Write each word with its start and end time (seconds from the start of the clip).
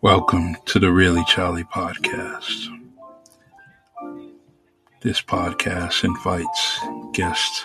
Welcome 0.00 0.56
to 0.66 0.78
the 0.78 0.92
Really 0.92 1.24
Charlie 1.24 1.64
podcast. 1.64 2.68
This 5.00 5.20
podcast 5.20 6.04
invites 6.04 6.78
guests 7.12 7.64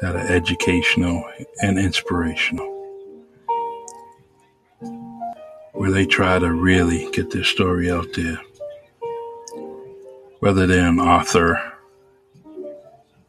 that 0.00 0.16
are 0.16 0.26
educational 0.26 1.24
and 1.62 1.78
inspirational, 1.78 2.66
where 5.72 5.90
they 5.90 6.06
try 6.06 6.38
to 6.38 6.52
really 6.52 7.10
get 7.12 7.30
their 7.30 7.44
story 7.44 7.90
out 7.90 8.12
there. 8.14 8.40
Whether 10.40 10.66
they're 10.66 10.88
an 10.88 10.98
author, 10.98 11.60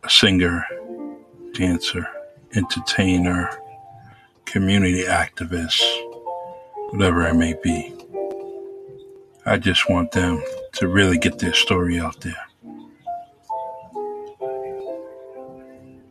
a 0.04 0.10
singer, 0.10 0.66
dancer, 1.54 2.08
entertainer, 2.55 3.50
community 4.46 5.04
activist, 5.04 5.82
whatever 6.92 7.28
it 7.28 7.34
may 7.34 7.55
be. 7.63 7.94
I 9.45 9.58
just 9.58 9.90
want 9.90 10.12
them 10.12 10.44
to 10.73 10.88
really 10.88 11.17
get 11.17 11.40
their 11.40 11.54
story 11.54 12.00
out 12.00 12.22
there. 12.22 12.48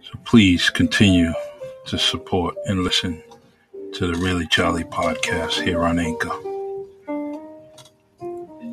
So 0.03 0.19
please 0.25 0.69
continue 0.70 1.33
to 1.87 1.98
support 1.98 2.56
and 2.66 2.83
listen 2.83 3.23
to 3.95 4.06
the 4.06 4.19
Really 4.19 4.47
Charlie 4.47 4.84
podcast 4.84 5.62
here 5.62 5.83
on 5.84 5.98
Anchor. 5.98 6.30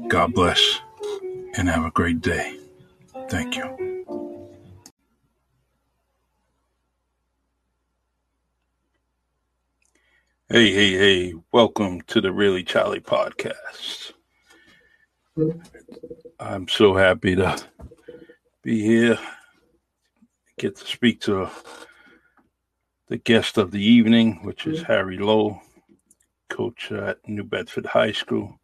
God 0.07 0.33
bless 0.33 0.79
and 1.55 1.67
have 1.67 1.85
a 1.85 1.91
great 1.91 2.21
day. 2.21 2.57
Thank 3.29 3.55
you. 3.55 3.86
Hey, 10.49 10.71
hey, 10.71 10.91
hey, 10.93 11.33
welcome 11.51 11.99
to 12.03 12.21
the 12.21 12.31
Really 12.31 12.63
Charlie 12.63 13.01
podcast. 13.01 14.13
I'm 16.39 16.69
so 16.69 16.95
happy 16.95 17.35
to 17.35 17.61
be 18.63 18.81
here, 18.81 19.19
get 20.57 20.77
to 20.77 20.87
speak 20.87 21.19
to 21.23 21.49
the 23.09 23.17
guest 23.17 23.57
of 23.57 23.71
the 23.71 23.83
evening, 23.85 24.39
which 24.43 24.67
is 24.67 24.81
Harry 24.83 25.17
Lowe, 25.17 25.59
coach 26.49 26.93
at 26.93 27.17
New 27.27 27.43
Bedford 27.43 27.85
High 27.85 28.13
School 28.13 28.57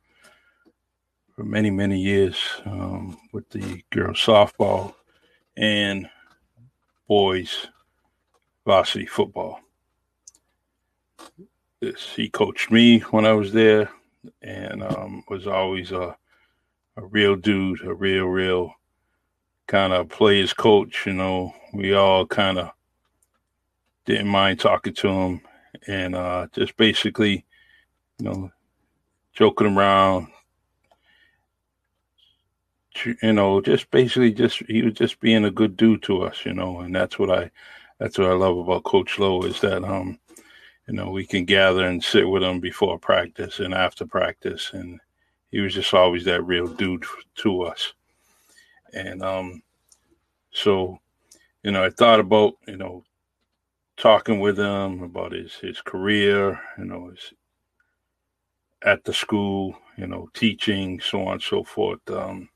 for 1.36 1.43
many, 1.43 1.69
many 1.69 1.99
years 1.99 2.38
um, 2.65 3.17
with 3.33 3.49
the 3.49 3.83
girls 3.91 4.23
softball 4.23 4.93
and 5.58 6.09
boys 7.09 7.67
varsity 8.65 9.05
football. 9.05 9.59
He 12.16 12.30
coached 12.30 12.72
me 12.72 13.00
when 13.00 13.26
I 13.26 13.34
was 13.34 13.52
there 13.52 13.89
and 14.42 14.84
um, 14.84 15.23
was 15.30 15.48
always 15.48 15.92
a 15.92 16.16
a 16.98 17.06
real 17.06 17.36
dude, 17.36 17.84
a 17.84 17.94
real, 17.94 18.26
real 18.26 18.73
kind 19.67 19.94
of 19.94 20.09
players 20.09 20.54
coach. 20.54 21.06
You 21.06 21.14
know, 21.14 21.54
we 21.73 21.94
all 21.94 22.26
kind 22.26 22.59
of 22.59 22.72
didn't 24.06 24.28
mind 24.28 24.59
talking 24.59 24.94
to 24.94 25.08
him 25.08 25.42
and 25.88 26.16
uh, 26.16 26.48
just 26.52 26.78
basically, 26.78 27.45
you 28.20 28.26
know, 28.26 28.52
joking 29.34 29.76
around. 29.76 30.28
You 33.23 33.34
know, 33.34 33.59
just 33.59 33.89
basically, 33.89 34.31
just 34.31 34.59
he 34.67 34.84
was 34.84 34.94
just 34.94 35.20
being 35.20 35.45
a 35.45 35.52
good 35.52 35.76
dude 35.76 36.04
to 36.04 36.22
us, 36.22 36.45
you 36.45 36.54
know, 36.54 36.81
and 36.81 36.95
that's 36.95 37.17
what 37.17 37.31
I, 37.31 37.50
that's 37.98 38.20
what 38.20 38.28
I 38.30 38.34
love 38.34 38.56
about 38.59 38.84
Coach 38.84 39.17
Lowe 39.17 39.42
is 39.42 39.59
that, 39.61 39.84
um, 39.84 40.20
you 40.88 40.94
know, 40.94 41.09
we 41.12 41.26
can 41.26 41.45
gather 41.45 41.86
and 41.86 42.03
sit 42.03 42.28
with 42.28 42.44
him 42.44 42.59
before 42.59 43.00
practice 43.00 43.59
and 43.59 43.73
after 43.73 44.06
practice, 44.06 44.72
and 44.73 45.00
he 45.52 45.59
was 45.59 45.73
just 45.73 45.94
always 45.94 46.26
that 46.26 46.42
real 46.44 46.67
dude 46.67 47.06
to 47.36 47.64
us. 47.64 47.94
And 48.94 49.23
um, 49.23 49.64
so, 50.52 50.99
you 51.64 51.72
know, 51.72 51.83
I 51.83 51.89
thought 51.89 52.20
about, 52.20 52.55
you 52.67 52.77
know, 52.77 53.04
talking 53.98 54.39
with 54.39 54.60
him 54.60 55.04
about 55.04 55.32
his 55.32 55.54
his 55.55 55.80
career, 55.82 56.60
you 56.77 56.86
know, 56.86 57.10
his 57.10 57.33
at 58.83 59.04
the 59.05 59.14
school, 59.14 59.76
you 59.98 60.08
know, 60.08 60.30
teaching, 60.33 60.99
so 60.99 61.22
on 61.26 61.33
and 61.33 61.42
so 61.42 61.64
forth. 61.64 62.02
Um, 62.10 62.49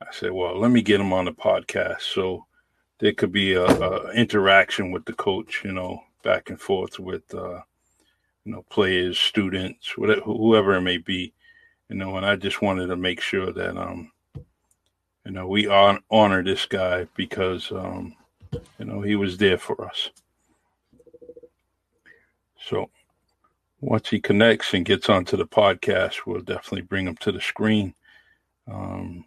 I 0.00 0.06
said, 0.12 0.30
well, 0.32 0.58
let 0.58 0.70
me 0.70 0.82
get 0.82 1.00
him 1.00 1.12
on 1.12 1.24
the 1.24 1.32
podcast 1.32 2.02
so 2.02 2.46
there 3.00 3.12
could 3.12 3.32
be 3.32 3.54
a, 3.54 3.64
a 3.64 4.12
interaction 4.12 4.92
with 4.92 5.04
the 5.04 5.12
coach, 5.12 5.62
you 5.64 5.72
know, 5.72 6.02
back 6.22 6.50
and 6.50 6.60
forth 6.60 6.98
with, 6.98 7.34
uh, 7.34 7.60
you 8.44 8.52
know, 8.52 8.64
players, 8.70 9.18
students, 9.18 9.96
whatever, 9.96 10.22
whoever 10.22 10.74
it 10.74 10.82
may 10.82 10.98
be 10.98 11.32
you 11.90 11.96
know, 11.96 12.16
and 12.16 12.24
I 12.24 12.36
just 12.36 12.62
wanted 12.62 12.86
to 12.86 12.96
make 12.96 13.20
sure 13.20 13.52
that, 13.52 13.76
um, 13.76 14.12
you 15.26 15.32
know, 15.32 15.48
we 15.48 15.66
on, 15.66 16.00
honor 16.08 16.42
this 16.42 16.64
guy 16.64 17.08
because, 17.16 17.70
um, 17.72 18.14
you 18.78 18.84
know, 18.84 19.00
he 19.00 19.16
was 19.16 19.36
there 19.36 19.58
for 19.58 19.84
us. 19.84 20.10
So 22.64 22.90
once 23.80 24.08
he 24.08 24.20
connects 24.20 24.72
and 24.72 24.84
gets 24.84 25.08
onto 25.08 25.36
the 25.36 25.46
podcast, 25.46 26.26
we'll 26.26 26.42
definitely 26.42 26.82
bring 26.82 27.08
him 27.08 27.16
to 27.16 27.32
the 27.32 27.40
screen. 27.40 27.92
Um, 28.70 29.24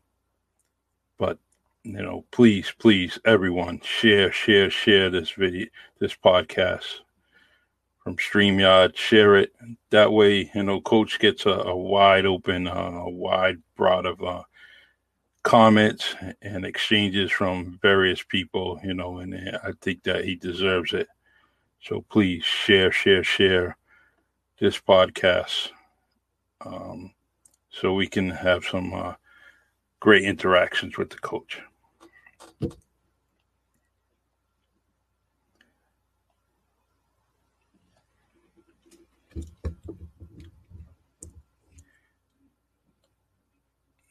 but 1.18 1.38
you 1.84 2.02
know, 2.02 2.24
please, 2.32 2.72
please, 2.80 3.20
everyone, 3.26 3.82
share, 3.82 4.32
share, 4.32 4.70
share 4.70 5.10
this 5.10 5.32
video, 5.32 5.68
this 6.00 6.16
podcast 6.16 6.86
from 8.04 8.16
StreamYard. 8.16 8.96
Share 8.96 9.36
it. 9.36 9.54
That 9.90 10.12
way, 10.12 10.50
you 10.56 10.64
know, 10.64 10.80
Coach 10.82 11.20
gets 11.20 11.46
a, 11.46 11.50
a 11.50 11.76
wide 11.76 12.26
open, 12.26 12.68
uh, 12.68 13.02
a 13.04 13.10
wide 13.10 13.58
broad 13.76 14.06
of 14.06 14.24
uh, 14.24 14.44
comments 15.44 16.16
and 16.42 16.66
exchanges 16.66 17.32
from 17.32 17.78
various 17.82 18.24
people, 18.24 18.80
you 18.84 18.94
know, 18.94 19.18
and 19.18 19.36
I 19.36 19.72
think 19.82 20.04
that 20.04 20.24
he 20.24 20.36
deserves 20.36 20.94
it. 20.94 21.08
So 21.82 22.06
please 22.10 22.46
share, 22.46 22.94
share, 22.94 23.26
share 23.26 23.78
this 24.58 24.80
podcast 24.80 25.70
um, 26.66 27.12
so 27.70 27.94
we 27.94 28.08
can 28.08 28.30
have 28.30 28.64
some 28.64 28.94
uh, 28.94 29.16
great 30.00 30.24
interactions 30.24 30.98
with 30.98 31.10
the 31.10 31.18
coach. 31.18 31.60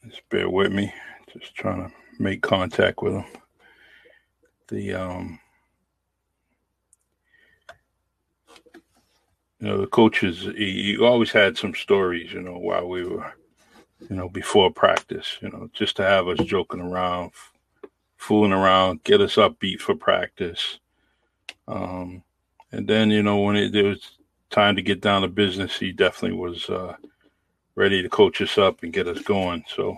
Just 0.07 0.27
bear 0.29 0.49
with 0.49 0.71
me. 0.71 0.93
Just 1.31 1.55
trying 1.55 1.87
to 1.87 1.93
make 2.19 2.41
contact 2.41 3.01
with 3.01 3.13
them. 3.13 3.25
The 4.67 4.93
um 4.93 5.39
you 9.63 9.69
know 9.69 9.77
the 9.79 9.87
coaches 9.87 10.41
he, 10.57 10.83
he, 10.83 10.97
always 10.97 11.31
had 11.31 11.57
some 11.57 11.73
stories 11.73 12.33
you 12.33 12.41
know 12.41 12.57
while 12.57 12.87
we 12.87 13.05
were 13.05 13.33
you 14.09 14.15
know 14.15 14.27
before 14.27 14.69
practice 14.71 15.37
you 15.41 15.49
know 15.49 15.69
just 15.73 15.95
to 15.95 16.03
have 16.03 16.27
us 16.27 16.39
joking 16.39 16.81
around 16.81 17.31
fooling 18.17 18.51
around 18.51 19.01
get 19.03 19.21
us 19.21 19.35
upbeat 19.35 19.79
for 19.79 19.95
practice 19.95 20.79
um 21.69 22.21
and 22.73 22.87
then 22.87 23.09
you 23.09 23.23
know 23.23 23.39
when 23.39 23.55
it, 23.55 23.71
there 23.71 23.85
was 23.85 24.17
time 24.49 24.75
to 24.75 24.81
get 24.81 24.99
down 24.99 25.21
to 25.21 25.27
business 25.29 25.77
he 25.77 25.93
definitely 25.93 26.37
was 26.37 26.69
uh 26.69 26.93
ready 27.75 28.01
to 28.01 28.09
coach 28.09 28.41
us 28.41 28.57
up 28.57 28.83
and 28.83 28.93
get 28.93 29.07
us 29.07 29.21
going. 29.21 29.63
So, 29.67 29.95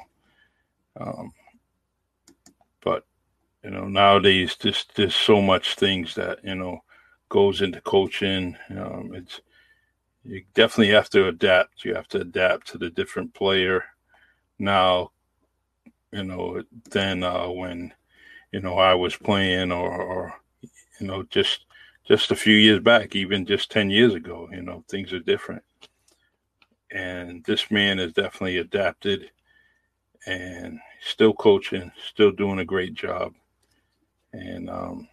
um, 1.00 1.34
but 2.84 3.06
you 3.64 3.72
know, 3.72 3.86
nowadays 3.88 4.56
just 4.56 4.96
there's 4.96 5.16
so 5.16 5.42
much 5.42 5.76
things 5.76 6.16
that 6.16 6.40
you 6.44 6.56
know 6.56 6.80
goes 7.30 7.62
into 7.62 7.82
coaching. 7.82 8.56
Um, 8.70 9.12
it's 9.14 9.42
you 10.24 10.44
definitely 10.54 10.94
have 10.94 11.10
to 11.12 11.28
adapt. 11.28 11.86
You 11.86 11.96
have 11.96 12.08
to 12.10 12.22
adapt 12.22 12.68
to 12.70 12.78
the 12.78 12.90
different 12.90 13.34
player 13.34 13.84
now. 14.60 15.12
You 16.12 16.24
know, 16.24 16.64
than 16.92 17.24
uh, 17.24 17.50
when 17.50 17.94
you 18.52 18.62
know 18.62 18.78
I 18.78 18.94
was 18.94 19.18
playing, 19.18 19.72
or, 19.74 19.92
or 19.92 20.34
you 21.00 21.08
know, 21.08 21.24
just 21.24 21.66
just 22.08 22.32
a 22.32 22.36
few 22.36 22.56
years 22.56 22.80
back, 22.80 23.16
even 23.16 23.46
just 23.46 23.70
ten 23.70 23.90
years 23.90 24.14
ago. 24.14 24.48
You 24.52 24.62
know, 24.62 24.84
things 24.88 25.12
are 25.12 25.20
different 25.20 25.64
and 26.92 27.44
this 27.46 27.72
man 27.72 27.98
has 27.98 28.14
definitely 28.14 28.58
adapted 28.58 29.32
and 30.26 30.80
still 31.02 31.34
coaching, 31.34 31.92
still 32.10 32.32
doing 32.32 32.60
a 32.60 32.66
great 32.66 32.94
job, 32.94 33.34
and 34.34 34.70
um, 34.70 35.08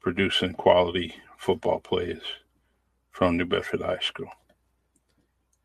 producing 0.00 0.52
quality 0.52 1.14
football 1.38 1.80
players 1.80 2.22
from 3.10 3.36
New 3.36 3.44
Bedford 3.44 3.82
High 3.82 4.00
School. 4.00 4.30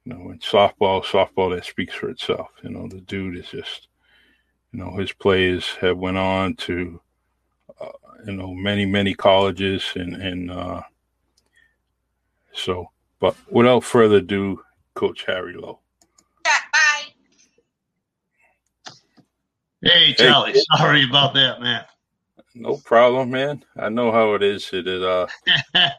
You 0.03 0.13
know, 0.13 0.31
in 0.31 0.39
softball, 0.39 1.03
softball 1.03 1.55
that 1.55 1.65
speaks 1.65 1.95
for 1.95 2.09
itself. 2.09 2.49
You 2.63 2.69
know, 2.69 2.87
the 2.87 3.01
dude 3.01 3.37
is 3.37 3.47
just, 3.47 3.87
you 4.71 4.79
know, 4.79 4.95
his 4.97 5.11
players 5.11 5.67
have 5.81 5.97
went 5.97 6.17
on 6.17 6.55
to, 6.57 7.01
uh, 7.81 7.89
you 8.27 8.33
know, 8.33 8.53
many 8.53 8.85
many 8.85 9.15
colleges, 9.15 9.83
and 9.95 10.15
and 10.15 10.51
uh, 10.51 10.81
so 12.53 12.91
But 13.19 13.35
without 13.49 13.83
further 13.83 14.17
ado, 14.17 14.61
Coach 14.95 15.25
Harry 15.27 15.53
Lowe. 15.53 15.79
Bye. 16.43 17.13
Hey, 19.81 20.13
Charlie. 20.13 20.53
Hey. 20.53 20.61
Sorry 20.77 21.07
about 21.07 21.33
that, 21.35 21.61
man. 21.61 21.83
No 22.55 22.77
problem, 22.77 23.31
man. 23.31 23.63
I 23.77 23.89
know 23.89 24.11
how 24.11 24.33
it 24.33 24.41
is. 24.41 24.69
It 24.71 24.87
is. 24.87 25.03
Uh, 25.03 25.27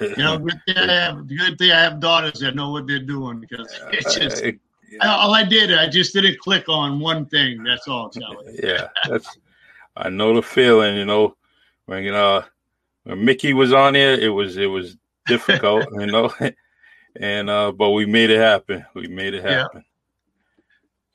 you 0.00 0.16
know, 0.16 0.38
good 0.38 0.60
thing, 0.66 0.76
I 0.76 0.92
have, 0.92 1.28
good 1.28 1.58
thing 1.58 1.70
I 1.70 1.80
have 1.80 2.00
daughters 2.00 2.40
that 2.40 2.56
know 2.56 2.72
what 2.72 2.86
they're 2.86 2.98
doing 2.98 3.40
because 3.40 3.72
it's 3.92 4.14
just. 4.14 4.44
Uh, 4.44 5.08
all 5.08 5.34
I 5.34 5.44
did, 5.44 5.72
I 5.72 5.88
just 5.88 6.12
didn't 6.12 6.38
click 6.38 6.68
on 6.68 7.00
one 7.00 7.26
thing. 7.26 7.62
That's 7.62 7.86
all, 7.88 8.10
Charlie. 8.10 8.58
yeah, 8.62 8.88
that's. 9.08 9.38
I 9.96 10.08
know 10.08 10.34
the 10.34 10.42
feeling. 10.42 10.96
You 10.96 11.04
know, 11.04 11.36
when 11.86 12.02
you 12.02 12.12
know 12.12 12.44
when 13.04 13.24
Mickey 13.24 13.52
was 13.52 13.72
on 13.72 13.94
here, 13.94 14.12
it 14.12 14.28
was 14.28 14.56
it 14.56 14.66
was 14.66 14.96
difficult. 15.26 15.86
you 15.92 16.06
know, 16.06 16.32
and 17.20 17.50
uh, 17.50 17.72
but 17.72 17.90
we 17.90 18.06
made 18.06 18.30
it 18.30 18.38
happen. 18.38 18.84
We 18.94 19.08
made 19.08 19.34
it 19.34 19.44
happen. 19.44 19.70
Yeah. 19.74 19.80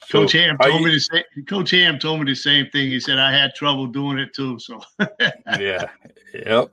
So 0.07 0.21
Coach 0.21 0.33
Ham 0.33 0.57
told 0.57 0.79
you, 0.79 0.85
me 0.87 0.93
the 0.93 0.99
same. 0.99 1.45
Coach 1.47 1.71
Ham 1.71 1.99
told 1.99 2.19
me 2.19 2.25
the 2.25 2.35
same 2.35 2.67
thing. 2.71 2.89
He 2.89 2.99
said 2.99 3.19
I 3.19 3.31
had 3.31 3.53
trouble 3.53 3.87
doing 3.87 4.17
it 4.17 4.33
too. 4.33 4.59
So 4.59 4.81
yeah, 5.59 5.89
yep. 6.33 6.71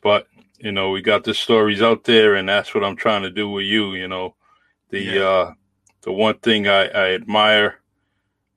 But 0.00 0.26
you 0.58 0.72
know, 0.72 0.90
we 0.90 1.02
got 1.02 1.24
the 1.24 1.34
stories 1.34 1.82
out 1.82 2.04
there, 2.04 2.36
and 2.36 2.48
that's 2.48 2.74
what 2.74 2.84
I'm 2.84 2.96
trying 2.96 3.22
to 3.22 3.30
do 3.30 3.50
with 3.50 3.66
you. 3.66 3.94
You 3.94 4.08
know, 4.08 4.36
the 4.90 5.00
yeah. 5.00 5.22
uh, 5.22 5.52
the 6.02 6.12
one 6.12 6.38
thing 6.38 6.68
I, 6.68 6.86
I 6.86 7.14
admire 7.14 7.80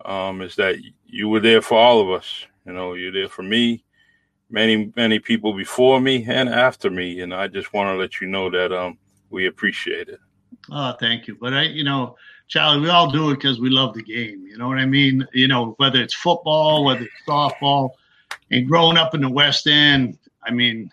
um, 0.06 0.41
is 0.41 0.56
that 0.56 0.77
you 1.06 1.27
were 1.27 1.39
there 1.39 1.62
for 1.62 1.77
all 1.77 2.00
of 2.00 2.09
us. 2.12 2.45
You 2.65 2.74
know, 2.74 2.94
you're 2.94 3.12
there 3.12 3.30
for 3.30 3.44
me, 3.44 3.83
many 4.50 4.94
many 4.95 5.19
people 5.19 5.53
before 5.53 6.00
me 6.00 6.25
and 6.27 6.47
after 6.47 6.89
me, 6.89 7.21
and 7.21 7.33
I 7.33 7.47
just 7.47 7.74
want 7.74 7.88
to 7.88 8.00
let 8.00 8.21
you 8.21 8.27
know 8.27 8.50
that 8.51 8.71
um, 8.71 8.97
we 9.30 9.48
appreciate 9.48 10.10
it. 10.10 10.20
Oh, 10.72 10.94
thank 11.00 11.28
you. 11.28 11.38
But 11.40 11.54
I, 11.54 11.64
you 11.64 11.84
know, 11.84 12.16
Charlie, 12.48 12.81
we 12.81 12.90
all 12.90 13.12
do 13.12 13.31
it 13.31 13.36
because 13.36 13.60
we 13.60 13.70
love 13.70 13.94
the 13.94 14.04
game. 14.04 14.46
You 14.48 14.58
know 14.58 14.68
what 14.68 14.78
I 14.78 14.86
mean? 14.86 15.28
You 15.34 15.48
know, 15.48 15.76
whether 15.78 16.02
it's 16.02 16.14
football, 16.14 16.84
whether 16.84 17.02
it's 17.02 17.14
softball, 17.28 17.92
and 18.52 18.68
growing 18.68 18.98
up 18.98 19.14
in 19.14 19.22
the 19.22 19.30
West 19.30 19.68
End, 19.68 20.18
I 20.44 20.52
mean, 20.52 20.90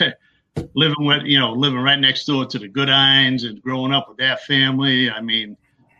living 0.74 1.04
with 1.04 1.22
you 1.22 1.38
know 1.38 1.52
living 1.52 1.78
right 1.78 1.98
next 1.98 2.24
door 2.24 2.46
to 2.46 2.58
the 2.58 2.68
Goodines 2.68 3.44
and 3.44 3.62
growing 3.62 3.92
up 3.92 4.08
with 4.08 4.18
that 4.18 4.42
family. 4.42 5.10
I 5.10 5.20
mean, 5.20 5.56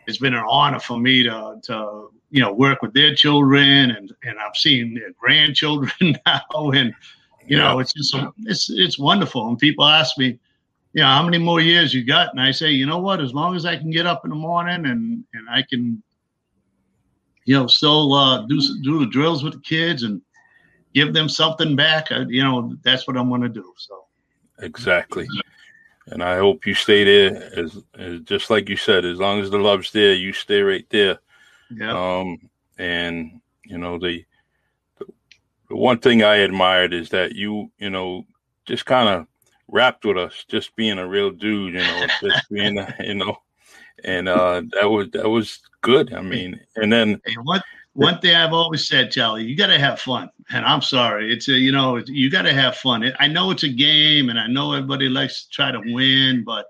it's 0.07 0.19
been 0.19 0.35
an 0.35 0.45
honor 0.49 0.81
for 0.81 0.99
me 0.99 1.23
to 1.23 1.61
to 1.65 2.11
you 2.31 2.41
know 2.41 2.53
work 2.53 2.83
with 2.83 2.93
their 2.93 3.15
children 3.15 3.91
and 3.91 4.13
and 4.25 4.39
I've 4.39 4.57
seen 4.57 4.95
their 4.95 5.13
grandchildren 5.19 5.93
now 6.27 6.71
and 6.71 6.95
you 7.47 7.57
know 7.57 7.79
it's 7.79 7.93
just 7.93 8.15
it's 8.45 8.71
it's 8.71 8.99
wonderful 8.99 9.49
and 9.49 9.59
people 9.59 9.85
ask 9.85 10.19
me 10.19 10.39
you 10.99 11.05
know 11.05 11.11
how 11.11 11.23
many 11.23 11.39
more 11.39 11.61
years 11.61 11.95
you 11.95 12.03
got? 12.03 12.33
And 12.33 12.41
I 12.41 12.50
say 12.50 12.73
you 12.73 12.85
know 12.85 12.99
what? 12.99 13.21
As 13.21 13.33
long 13.33 13.55
as 13.55 13.65
I 13.65 13.77
can 13.77 13.89
get 13.89 14.05
up 14.05 14.25
in 14.25 14.31
the 14.31 14.37
morning 14.37 14.85
and 14.85 15.25
and 15.33 15.49
I 15.49 15.62
can 15.62 16.03
you 17.45 17.55
know 17.55 17.69
still 17.69 18.12
uh, 18.15 18.45
do 18.49 18.61
do 18.83 18.99
the 18.99 19.06
drills 19.06 19.45
with 19.45 19.53
the 19.53 19.61
kids 19.61 20.03
and 20.03 20.21
give 20.95 21.15
them 21.15 21.29
something 21.29 21.77
back 21.77 22.11
uh, 22.11 22.25
you 22.29 22.43
know 22.43 22.75
that's 22.83 23.06
what 23.06 23.17
I'm 23.17 23.29
going 23.29 23.43
to 23.43 23.49
do. 23.49 23.73
So. 23.77 24.06
Exactly. 24.59 25.29
And 26.09 26.21
I 26.21 26.37
hope 26.39 26.67
you 26.67 26.75
stay 26.75 27.05
there 27.05 27.49
as, 27.56 27.79
as 27.97 28.23
just 28.23 28.50
like 28.50 28.69
you 28.69 28.77
said 28.77 29.05
as 29.05 29.19
long 29.19 29.39
as 29.41 29.50
the 29.50 29.59
love's 29.59 29.93
there 29.93 30.15
you 30.15 30.33
stay 30.33 30.62
right 30.62 30.87
there. 30.91 31.21
Yeah. 31.71 31.93
Um, 31.93 32.50
and 32.77 33.41
you 33.65 33.79
know 33.79 34.00
the, 34.00 34.25
the 34.99 35.77
one 35.77 36.00
thing 36.00 36.25
I 36.25 36.39
admired 36.39 36.93
is 36.93 37.11
that 37.11 37.37
you 37.37 37.71
you 37.79 37.91
know 37.91 38.27
just 38.67 38.85
kind 38.85 39.09
of 39.09 39.29
rapped 39.69 40.05
with 40.05 40.19
us, 40.19 40.44
just 40.49 40.75
being 40.76 40.99
a 40.99 41.06
real 41.06 41.31
dude, 41.31 41.75
you 41.75 41.81
know, 41.81 42.06
just 42.23 42.49
being 42.50 42.85
you 43.00 43.15
know, 43.15 43.37
and 44.05 44.29
uh, 44.29 44.62
that 44.73 44.88
was 44.88 45.09
that 45.12 45.29
was 45.29 45.61
good. 45.82 46.12
I 46.12 46.23
mean, 46.23 46.61
and 46.76 46.93
then 46.93 47.20
hey, 47.25 47.35
what 47.43 47.62
one 47.99 48.20
thing 48.20 48.37
I've 48.37 48.53
always 48.53 48.87
said, 48.87 49.11
Charlie, 49.11 49.44
you 49.44 49.56
got 49.56 49.67
to 49.67 49.79
have 49.79 49.99
fun. 49.99 50.31
And 50.50 50.65
I'm 50.65 50.82
sorry, 50.82 51.32
it's 51.32 51.49
a 51.49 51.53
you 51.53 51.73
know 51.73 51.97
you 52.06 52.31
got 52.31 52.43
to 52.43 52.55
have 52.55 52.76
fun. 52.76 53.12
I 53.19 53.26
know 53.26 53.50
it's 53.50 53.65
a 53.65 53.69
game, 53.69 54.29
and 54.29 54.38
I 54.38 54.47
know 54.47 54.73
everybody 54.73 55.09
likes 55.09 55.44
to 55.44 55.50
try 55.50 55.73
to 55.73 55.82
win, 55.85 56.44
but 56.44 56.67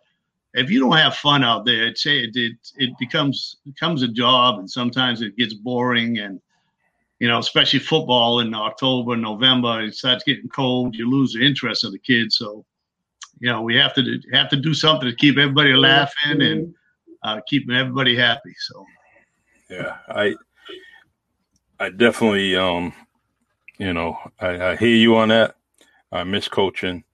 if 0.55 0.71
you 0.71 0.81
don't 0.81 0.97
have 0.97 1.17
fun 1.17 1.45
out 1.45 1.65
there, 1.65 1.87
it 1.87 2.01
it 2.07 2.31
it, 2.35 2.53
it 2.77 2.99
becomes 2.99 3.57
becomes 3.65 4.03
a 4.03 4.09
job, 4.09 4.59
and 4.59 4.71
sometimes 4.71 5.21
it 5.21 5.37
gets 5.37 5.55
boring. 5.55 6.19
And 6.19 6.41
you 7.21 7.29
know, 7.29 7.39
especially 7.39 7.81
football 7.81 8.41
in 8.41 8.55
October, 8.55 9.17
November, 9.17 9.83
it 9.83 9.95
starts 9.95 10.25
getting 10.25 10.49
cold. 10.49 10.95
You 10.95 11.11
lose 11.11 11.35
the 11.35 11.47
interest 11.47 11.85
of 11.85 11.93
the 11.93 11.99
kids. 11.99 12.37
So, 12.37 12.65
you 13.41 13.51
know, 13.51 13.63
we 13.63 13.77
have 13.77 13.95
to 13.95 14.03
do, 14.03 14.21
have 14.33 14.49
to 14.51 14.57
do 14.57 14.75
something 14.75 15.09
to 15.09 15.17
keep 15.17 15.39
everybody 15.39 15.73
laughing 15.75 16.43
and 16.43 16.75
uh, 17.23 17.41
keeping 17.47 17.75
everybody 17.75 18.17
happy. 18.17 18.55
So, 18.59 18.85
yeah, 19.71 19.97
I 20.09 20.35
I 21.81 21.91
definitely 21.91 22.57
um, 22.57 22.93
you 23.79 23.93
know, 23.93 24.19
I, 24.41 24.71
I 24.71 24.77
hear 24.77 24.97
you 24.97 25.17
on 25.17 25.29
that. 25.29 25.57
I 26.11 26.25
miss 26.25 26.49
coaching. 26.49 27.05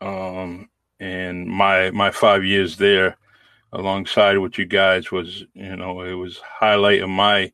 Um, 0.00 0.68
and 1.00 1.46
my 1.46 1.90
my 1.90 2.10
five 2.10 2.44
years 2.44 2.76
there 2.76 3.16
alongside 3.72 4.38
with 4.38 4.58
you 4.58 4.66
guys 4.66 5.10
was 5.10 5.44
you 5.54 5.76
know 5.76 6.02
it 6.02 6.14
was 6.14 6.38
highlight 6.38 7.02
of 7.02 7.08
my 7.08 7.50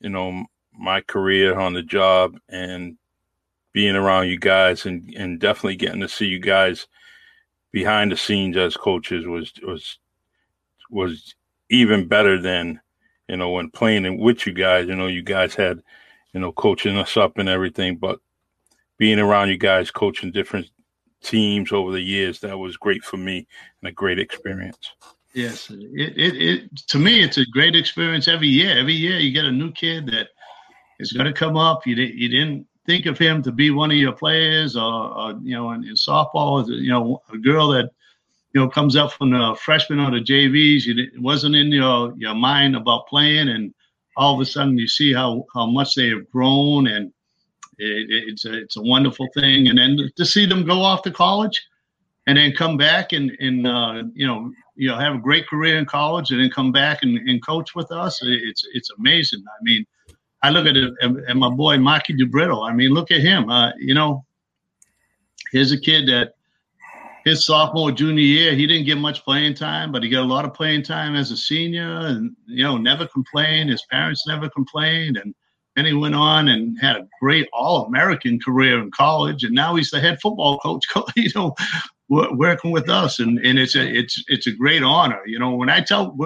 you 0.00 0.08
know 0.08 0.44
my 0.72 1.00
career 1.02 1.58
on 1.58 1.72
the 1.72 1.82
job 1.82 2.38
and 2.48 2.97
being 3.78 3.94
around 3.94 4.26
you 4.26 4.36
guys 4.36 4.86
and 4.86 5.14
and 5.16 5.38
definitely 5.38 5.76
getting 5.76 6.00
to 6.00 6.08
see 6.08 6.26
you 6.26 6.40
guys 6.40 6.88
behind 7.70 8.10
the 8.10 8.16
scenes 8.16 8.56
as 8.56 8.76
coaches 8.76 9.24
was 9.24 9.52
was 9.62 9.98
was 10.90 11.36
even 11.70 12.08
better 12.08 12.42
than 12.42 12.80
you 13.28 13.36
know 13.36 13.50
when 13.50 13.70
playing 13.70 14.18
with 14.18 14.48
you 14.48 14.52
guys 14.52 14.88
you 14.88 14.96
know 14.96 15.06
you 15.06 15.22
guys 15.22 15.54
had 15.54 15.80
you 16.32 16.40
know 16.40 16.50
coaching 16.50 16.96
us 16.96 17.16
up 17.16 17.38
and 17.38 17.48
everything 17.48 17.94
but 17.96 18.18
being 18.96 19.20
around 19.20 19.48
you 19.48 19.56
guys 19.56 19.92
coaching 19.92 20.32
different 20.32 20.66
teams 21.22 21.72
over 21.72 21.92
the 21.92 22.00
years. 22.00 22.40
That 22.40 22.58
was 22.58 22.76
great 22.76 23.04
for 23.04 23.16
me 23.16 23.46
and 23.80 23.88
a 23.88 23.92
great 23.92 24.18
experience. 24.18 24.92
Yes, 25.34 25.70
it, 25.70 26.16
it, 26.16 26.36
it 26.36 26.76
to 26.88 26.98
me 26.98 27.22
it's 27.22 27.38
a 27.38 27.46
great 27.46 27.76
experience 27.76 28.26
every 28.28 28.48
year. 28.48 28.76
Every 28.76 28.94
year 28.94 29.18
you 29.18 29.32
get 29.32 29.44
a 29.44 29.52
new 29.52 29.70
kid 29.72 30.06
that 30.06 30.28
is 30.98 31.12
going 31.12 31.26
to 31.26 31.32
come 31.32 31.56
up. 31.56 31.86
You 31.86 31.94
you 31.94 32.28
didn't 32.28 32.66
think 32.88 33.04
of 33.04 33.18
him 33.18 33.42
to 33.42 33.52
be 33.52 33.70
one 33.70 33.90
of 33.90 33.98
your 33.98 34.12
players, 34.12 34.74
or, 34.74 34.82
or 34.82 35.32
you 35.42 35.54
know, 35.54 35.72
in, 35.72 35.84
in 35.84 35.94
softball, 35.94 36.66
you 36.66 36.90
know, 36.90 37.20
a 37.30 37.36
girl 37.36 37.68
that 37.68 37.90
you 38.54 38.60
know 38.60 38.68
comes 38.68 38.96
up 38.96 39.12
from 39.12 39.30
the 39.30 39.56
freshman 39.62 40.00
or 40.00 40.10
the 40.10 40.24
JVs. 40.24 40.86
You 40.86 41.22
wasn't 41.22 41.54
in 41.54 41.68
your 41.70 42.14
your 42.16 42.34
mind 42.34 42.74
about 42.74 43.06
playing, 43.06 43.50
and 43.50 43.74
all 44.16 44.34
of 44.34 44.40
a 44.40 44.46
sudden 44.46 44.78
you 44.78 44.88
see 44.88 45.12
how 45.12 45.44
how 45.54 45.66
much 45.66 45.94
they 45.94 46.08
have 46.08 46.30
grown 46.30 46.88
and 46.88 47.12
it, 47.78 48.06
it's 48.30 48.46
a 48.46 48.54
it's 48.62 48.78
a 48.78 48.82
wonderful 48.82 49.28
thing, 49.34 49.68
and 49.68 49.78
then 49.78 50.10
to 50.16 50.24
see 50.24 50.46
them 50.46 50.64
go 50.64 50.80
off 50.80 51.02
to 51.02 51.10
college, 51.10 51.62
and 52.26 52.38
then 52.38 52.52
come 52.52 52.78
back 52.78 53.12
and 53.12 53.30
and 53.38 53.66
uh, 53.66 54.02
you 54.14 54.26
know 54.26 54.50
you 54.76 54.88
know 54.88 54.96
have 54.96 55.14
a 55.14 55.18
great 55.28 55.46
career 55.46 55.76
in 55.78 55.84
college, 55.84 56.30
and 56.30 56.40
then 56.40 56.50
come 56.50 56.72
back 56.72 57.02
and, 57.02 57.18
and 57.28 57.44
coach 57.44 57.74
with 57.74 57.92
us. 57.92 58.20
It's 58.22 58.64
it's 58.72 58.90
amazing. 58.98 59.44
I 59.46 59.62
mean, 59.62 59.84
I 60.42 60.50
look 60.50 60.66
at 60.66 60.76
it 60.76 60.92
my 61.36 61.50
boy 61.50 61.76
Maki 61.76 62.18
DeBrittle. 62.18 62.68
I 62.68 62.72
mean, 62.72 62.90
look 62.90 63.10
at 63.10 63.20
him. 63.20 63.50
Uh, 63.50 63.72
you 63.78 63.94
know, 63.94 64.24
here's 65.52 65.72
a 65.72 65.80
kid 65.80 66.08
that 66.08 66.34
his 67.24 67.44
sophomore 67.44 67.92
junior 67.92 68.22
year 68.22 68.54
he 68.54 68.66
didn't 68.66 68.86
get 68.86 68.96
much 68.96 69.22
playing 69.22 69.52
time 69.52 69.92
but 69.92 70.02
he 70.02 70.08
got 70.08 70.22
a 70.22 70.32
lot 70.32 70.46
of 70.46 70.54
playing 70.54 70.82
time 70.82 71.14
as 71.14 71.30
a 71.30 71.36
senior 71.36 72.06
and 72.06 72.34
you 72.46 72.62
know 72.62 72.78
never 72.78 73.06
complained 73.06 73.68
his 73.68 73.84
parents 73.90 74.26
never 74.26 74.48
complained 74.48 75.18
and 75.18 75.34
then 75.78 75.86
he 75.86 75.92
went 75.92 76.16
on 76.16 76.48
and 76.48 76.76
had 76.80 76.96
a 76.96 77.06
great 77.20 77.48
All-American 77.52 78.40
career 78.40 78.80
in 78.80 78.90
college, 78.90 79.44
and 79.44 79.54
now 79.54 79.76
he's 79.76 79.90
the 79.90 80.00
head 80.00 80.18
football 80.20 80.58
coach. 80.58 80.84
You 81.14 81.30
know, 81.36 81.54
working 82.08 82.70
with 82.70 82.88
us, 82.88 83.18
and, 83.18 83.38
and 83.44 83.58
it's 83.58 83.76
a 83.76 83.86
it's 83.86 84.22
it's 84.28 84.46
a 84.46 84.52
great 84.52 84.82
honor. 84.82 85.20
You 85.26 85.38
know, 85.38 85.54
when 85.54 85.70
I 85.70 85.80
tell 85.80 86.16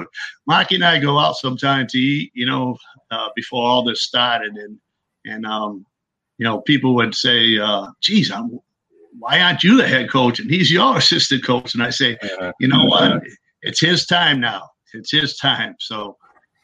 Marky 0.47 0.77
and 0.77 0.85
I 0.85 0.99
go 0.99 1.19
out 1.19 1.37
sometimes 1.37 1.93
to 1.93 1.99
eat, 1.99 2.31
you 2.35 2.47
know, 2.47 2.77
uh, 3.11 3.29
before 3.35 3.67
all 3.67 3.85
this 3.85 4.03
started, 4.03 4.55
and 4.55 4.79
and 5.25 5.47
um, 5.47 5.87
you 6.39 6.45
know, 6.45 6.61
people 6.61 6.95
would 6.95 7.15
say, 7.15 7.59
uh, 7.59 7.89
"Geez, 8.01 8.31
I'm, 8.31 8.61
why 9.19 9.41
aren't 9.41 9.65
you 9.65 9.77
the 9.77 9.89
head 9.89 10.11
coach?" 10.11 10.39
And 10.39 10.51
he's 10.51 10.71
your 10.71 10.97
assistant 10.99 11.45
coach, 11.45 11.75
and 11.75 11.83
I 11.83 11.91
say, 11.91 12.17
you 12.61 12.69
know 12.69 12.85
what, 12.85 13.23
it's 13.63 13.81
his 13.81 14.07
time 14.07 14.41
now. 14.41 14.71
It's 14.95 15.11
his 15.11 15.37
time. 15.37 15.77
So 15.81 16.17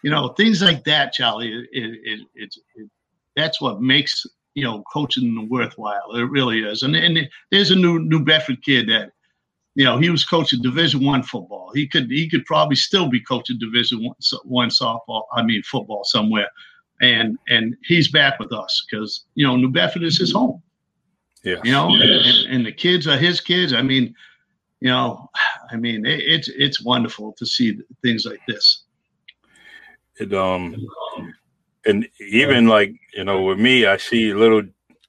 you 0.03 0.11
know 0.11 0.29
things 0.29 0.63
like 0.63 0.85
that 0.85 1.13
charlie 1.13 1.53
it, 1.53 1.69
it, 1.73 2.21
it, 2.35 2.55
it, 2.77 2.91
that's 3.37 3.61
what 3.61 3.81
makes 3.81 4.27
you 4.59 4.65
know 4.65 4.83
coaching 4.93 5.49
worthwhile. 5.49 6.15
It 6.15 6.31
really 6.31 6.61
is. 6.61 6.83
And, 6.83 6.97
and 6.97 7.29
there's 7.51 7.71
a 7.71 7.77
new 7.77 7.99
new 8.01 8.25
bedford 8.25 8.63
kid 8.63 8.89
that 8.89 9.13
you 9.75 9.85
know 9.85 9.99
he 9.99 10.11
was 10.11 10.25
coaching 10.25 10.63
division 10.63 11.05
one 11.05 11.23
football. 11.23 11.73
He 11.75 11.87
could 11.87 12.11
he 12.11 12.29
could 12.29 12.45
probably 12.45 12.77
still 12.77 13.09
be 13.09 13.21
coaching 13.21 13.59
division 13.59 14.05
one, 14.05 14.17
one 14.45 14.69
softball 14.71 15.23
i 15.33 15.43
mean 15.43 15.63
football 15.63 16.03
somewhere. 16.05 16.49
And 17.01 17.39
and 17.49 17.77
he's 17.85 18.11
back 18.11 18.41
with 18.41 18.53
us 18.53 18.85
because 18.91 19.25
you 19.35 19.47
know 19.47 19.57
new 19.57 19.71
bedford 19.71 20.03
is 20.03 20.19
his 20.19 20.33
home. 20.33 20.63
Yeah 21.45 21.61
you 21.63 21.73
know 21.73 21.89
and, 21.89 22.53
and 22.53 22.67
the 22.67 22.73
kids 22.73 23.07
are 23.07 23.17
his 23.17 23.41
kids. 23.41 23.73
I 23.73 23.83
mean 23.83 24.15
you 24.81 24.89
know, 24.89 25.29
I 25.71 25.77
mean, 25.77 26.07
it, 26.07 26.21
it's 26.21 26.49
it's 26.49 26.83
wonderful 26.83 27.33
to 27.35 27.47
see 27.47 27.79
things 28.03 28.25
like 28.25 28.41
this. 28.49 28.85
It 30.17 30.33
um, 30.33 30.75
and 31.89 32.09
even 32.21 32.69
like 32.69 32.95
you 33.15 33.25
know, 33.25 33.43
with 33.43 33.59
me, 33.59 33.87
I 33.87 33.97
see 33.97 34.33
little. 34.35 34.63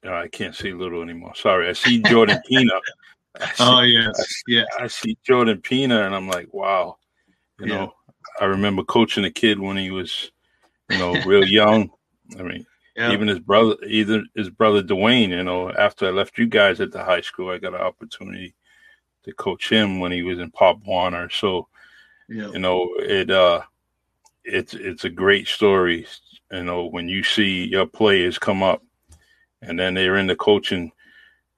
No, 0.04 0.14
I 0.14 0.30
can't 0.30 0.56
see 0.56 0.74
little 0.74 1.02
anymore. 1.02 1.36
Sorry, 1.36 1.68
I 1.68 1.74
see 1.74 2.02
Jordan 2.02 2.40
Pina. 2.48 2.72
See, 3.40 3.52
oh 3.60 3.82
yes, 3.82 4.44
yeah. 4.48 4.64
I 4.80 4.88
see 4.88 5.18
Jordan 5.26 5.62
Pina, 5.62 6.04
and 6.04 6.16
I'm 6.16 6.28
like, 6.28 6.54
wow. 6.54 6.98
You 7.60 7.68
yeah. 7.68 7.76
know, 7.76 7.94
I 8.40 8.46
remember 8.46 8.84
coaching 8.84 9.26
a 9.26 9.32
kid 9.32 9.60
when 9.60 9.76
he 9.76 9.92
was, 9.92 10.32
you 10.90 10.98
know, 10.98 11.22
real 11.26 11.46
young. 11.46 11.90
I 12.40 12.44
mean, 12.44 12.66
yeah. 12.96 13.12
even 13.12 13.28
his 13.28 13.40
brother, 13.40 13.76
either 13.86 14.24
his 14.36 14.50
brother 14.50 14.82
Dwayne. 14.82 15.30
You 15.30 15.44
know, 15.44 15.72
after 15.72 16.08
I 16.08 16.12
left 16.12 16.38
you 16.38 16.48
guys 16.48 16.80
at 16.80 16.92
the 16.92 17.04
high 17.04 17.22
school, 17.22 17.50
I 17.50 17.58
got 17.58 17.74
an 17.74 17.82
opportunity 17.82 18.56
to 19.26 19.34
coach 19.34 19.70
him 19.70 20.00
when 20.00 20.14
he 20.14 20.24
was 20.24 20.40
in 20.40 20.52
Pop 20.52 20.80
Warner. 20.86 21.30
So, 21.30 21.68
yeah. 22.30 22.52
you 22.52 22.60
know, 22.60 22.88
it 23.00 23.30
uh, 23.30 23.64
it's 24.44 24.74
it's 24.74 25.06
a 25.06 25.10
great 25.10 25.48
story. 25.48 26.08
You 26.52 26.64
know, 26.64 26.86
when 26.86 27.08
you 27.08 27.24
see 27.24 27.66
your 27.66 27.86
players 27.86 28.40
come 28.40 28.64
up, 28.64 28.82
and 29.62 29.80
then 29.80 29.94
they're 29.94 30.18
in 30.18 30.28
the 30.28 30.36
coaching 30.36 30.92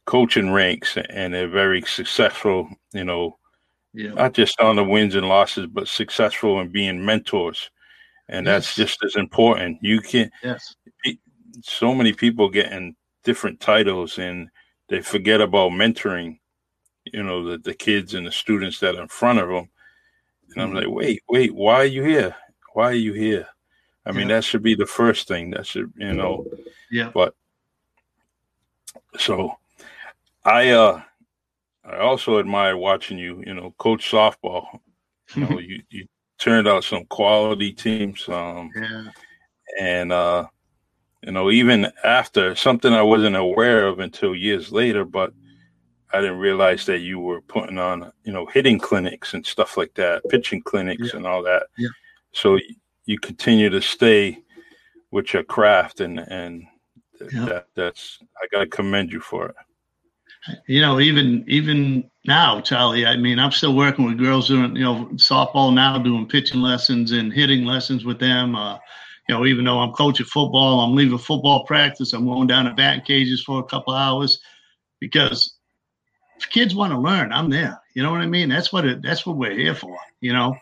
coaching 0.05 0.51
ranks, 0.51 0.97
and 1.09 1.33
they're 1.33 1.47
very 1.47 1.81
successful. 1.83 2.69
You 2.93 3.05
know, 3.05 3.38
yeah. 3.93 4.13
not 4.13 4.33
just 4.33 4.59
on 4.59 4.75
the 4.75 4.83
wins 4.83 5.15
and 5.15 5.27
losses, 5.27 5.67
but 5.67 5.88
successful 5.88 6.59
in 6.59 6.71
being 6.71 7.03
mentors. 7.03 7.69
And 8.29 8.45
yes. 8.45 8.53
that's 8.53 8.75
just 8.75 9.03
as 9.03 9.15
important. 9.15 9.79
You 9.81 10.01
can 10.01 10.31
yes. 10.43 10.75
So 11.63 11.93
many 11.93 12.13
people 12.13 12.50
getting 12.50 12.95
different 13.23 13.59
titles 13.59 14.17
and 14.17 14.47
they 14.88 15.01
forget 15.01 15.41
about 15.41 15.71
mentoring 15.71 16.39
you 17.05 17.23
know, 17.23 17.43
the, 17.50 17.57
the 17.57 17.73
kids 17.73 18.13
and 18.13 18.25
the 18.25 18.31
students 18.31 18.79
that 18.79 18.95
are 18.95 19.01
in 19.01 19.07
front 19.07 19.39
of 19.39 19.50
them. 19.50 19.69
And 20.53 20.61
I'm 20.61 20.69
mm-hmm. 20.69 20.77
like, 20.77 20.89
wait, 20.89 21.21
wait, 21.29 21.55
why 21.55 21.75
are 21.75 21.85
you 21.85 22.03
here? 22.03 22.35
Why 22.73 22.89
are 22.89 22.93
you 22.93 23.13
here? 23.13 23.47
I 24.05 24.11
mean, 24.11 24.29
yeah. 24.29 24.35
that 24.35 24.43
should 24.43 24.63
be 24.63 24.75
the 24.75 24.85
first 24.85 25.27
thing. 25.27 25.51
That 25.51 25.67
should, 25.67 25.93
you 25.95 26.13
know. 26.13 26.45
Yeah. 26.89 27.11
But 27.13 27.35
so 29.17 29.57
I 30.43 30.69
uh 30.71 31.01
I 31.85 31.97
also 31.97 32.39
admire 32.39 32.77
watching 32.77 33.17
you, 33.17 33.43
you 33.45 33.53
know, 33.53 33.73
coach 33.77 34.09
softball. 34.09 34.79
You 35.35 35.45
know, 35.45 35.59
you, 35.59 35.83
you 35.89 36.07
turned 36.39 36.67
out 36.67 36.83
some 36.83 37.05
quality 37.05 37.73
teams. 37.73 38.27
Um 38.27 38.71
yeah. 38.75 39.03
and 39.79 40.11
uh 40.11 40.47
you 41.23 41.31
know, 41.31 41.51
even 41.51 41.91
after 42.03 42.55
something 42.55 42.93
I 42.93 43.03
wasn't 43.03 43.35
aware 43.35 43.87
of 43.87 43.99
until 43.99 44.35
years 44.35 44.71
later, 44.71 45.05
but 45.05 45.33
I 46.13 46.19
didn't 46.19 46.39
realize 46.39 46.85
that 46.87 46.99
you 46.99 47.19
were 47.19 47.41
putting 47.41 47.77
on, 47.77 48.11
you 48.23 48.33
know, 48.33 48.47
hitting 48.47 48.79
clinics 48.79 49.33
and 49.33 49.45
stuff 49.45 49.77
like 49.77 49.93
that, 49.93 50.23
pitching 50.29 50.61
clinics 50.61 51.11
yeah. 51.11 51.17
and 51.17 51.27
all 51.27 51.43
that. 51.43 51.67
Yeah. 51.77 51.89
So 52.33 52.59
you 53.05 53.19
continue 53.19 53.69
to 53.69 53.81
stay 53.81 54.39
with 55.11 55.33
your 55.33 55.43
craft, 55.43 56.00
and 56.00 56.19
and 56.19 56.65
yeah. 57.33 57.45
that 57.45 57.67
that's 57.75 58.19
I 58.41 58.47
got 58.51 58.59
to 58.59 58.67
commend 58.67 59.11
you 59.11 59.19
for 59.19 59.47
it. 59.47 59.55
You 60.67 60.81
know, 60.81 61.00
even 61.00 61.43
even 61.47 62.09
now, 62.25 62.61
Charlie. 62.61 63.05
I 63.05 63.15
mean, 63.15 63.39
I'm 63.39 63.51
still 63.51 63.75
working 63.75 64.05
with 64.05 64.17
girls 64.17 64.47
doing 64.47 64.75
you 64.75 64.83
know 64.83 65.09
softball 65.15 65.73
now, 65.73 65.97
doing 65.97 66.27
pitching 66.27 66.61
lessons 66.61 67.11
and 67.11 67.31
hitting 67.31 67.65
lessons 67.65 68.05
with 68.05 68.19
them. 68.19 68.55
Uh, 68.55 68.77
you 69.29 69.35
know, 69.35 69.45
even 69.45 69.65
though 69.65 69.79
I'm 69.79 69.93
coaching 69.93 70.25
football, 70.25 70.79
I'm 70.81 70.95
leaving 70.95 71.17
football 71.17 71.65
practice. 71.65 72.13
I'm 72.13 72.25
going 72.25 72.47
down 72.47 72.65
to 72.65 72.73
bat 72.73 73.05
cages 73.05 73.43
for 73.43 73.59
a 73.59 73.63
couple 73.63 73.93
hours 73.93 74.39
because 75.00 75.57
if 76.39 76.50
kids 76.50 76.73
want 76.73 76.91
to 76.91 77.00
learn, 77.00 77.31
I'm 77.31 77.50
there. 77.50 77.79
You 77.93 78.01
know 78.01 78.11
what 78.11 78.21
I 78.21 78.25
mean? 78.25 78.50
That's 78.50 78.73
what 78.73 78.85
it, 78.85 79.01
that's 79.01 79.25
what 79.25 79.38
we're 79.38 79.55
here 79.55 79.75
for. 79.75 79.95
You 80.21 80.33
know, 80.33 80.55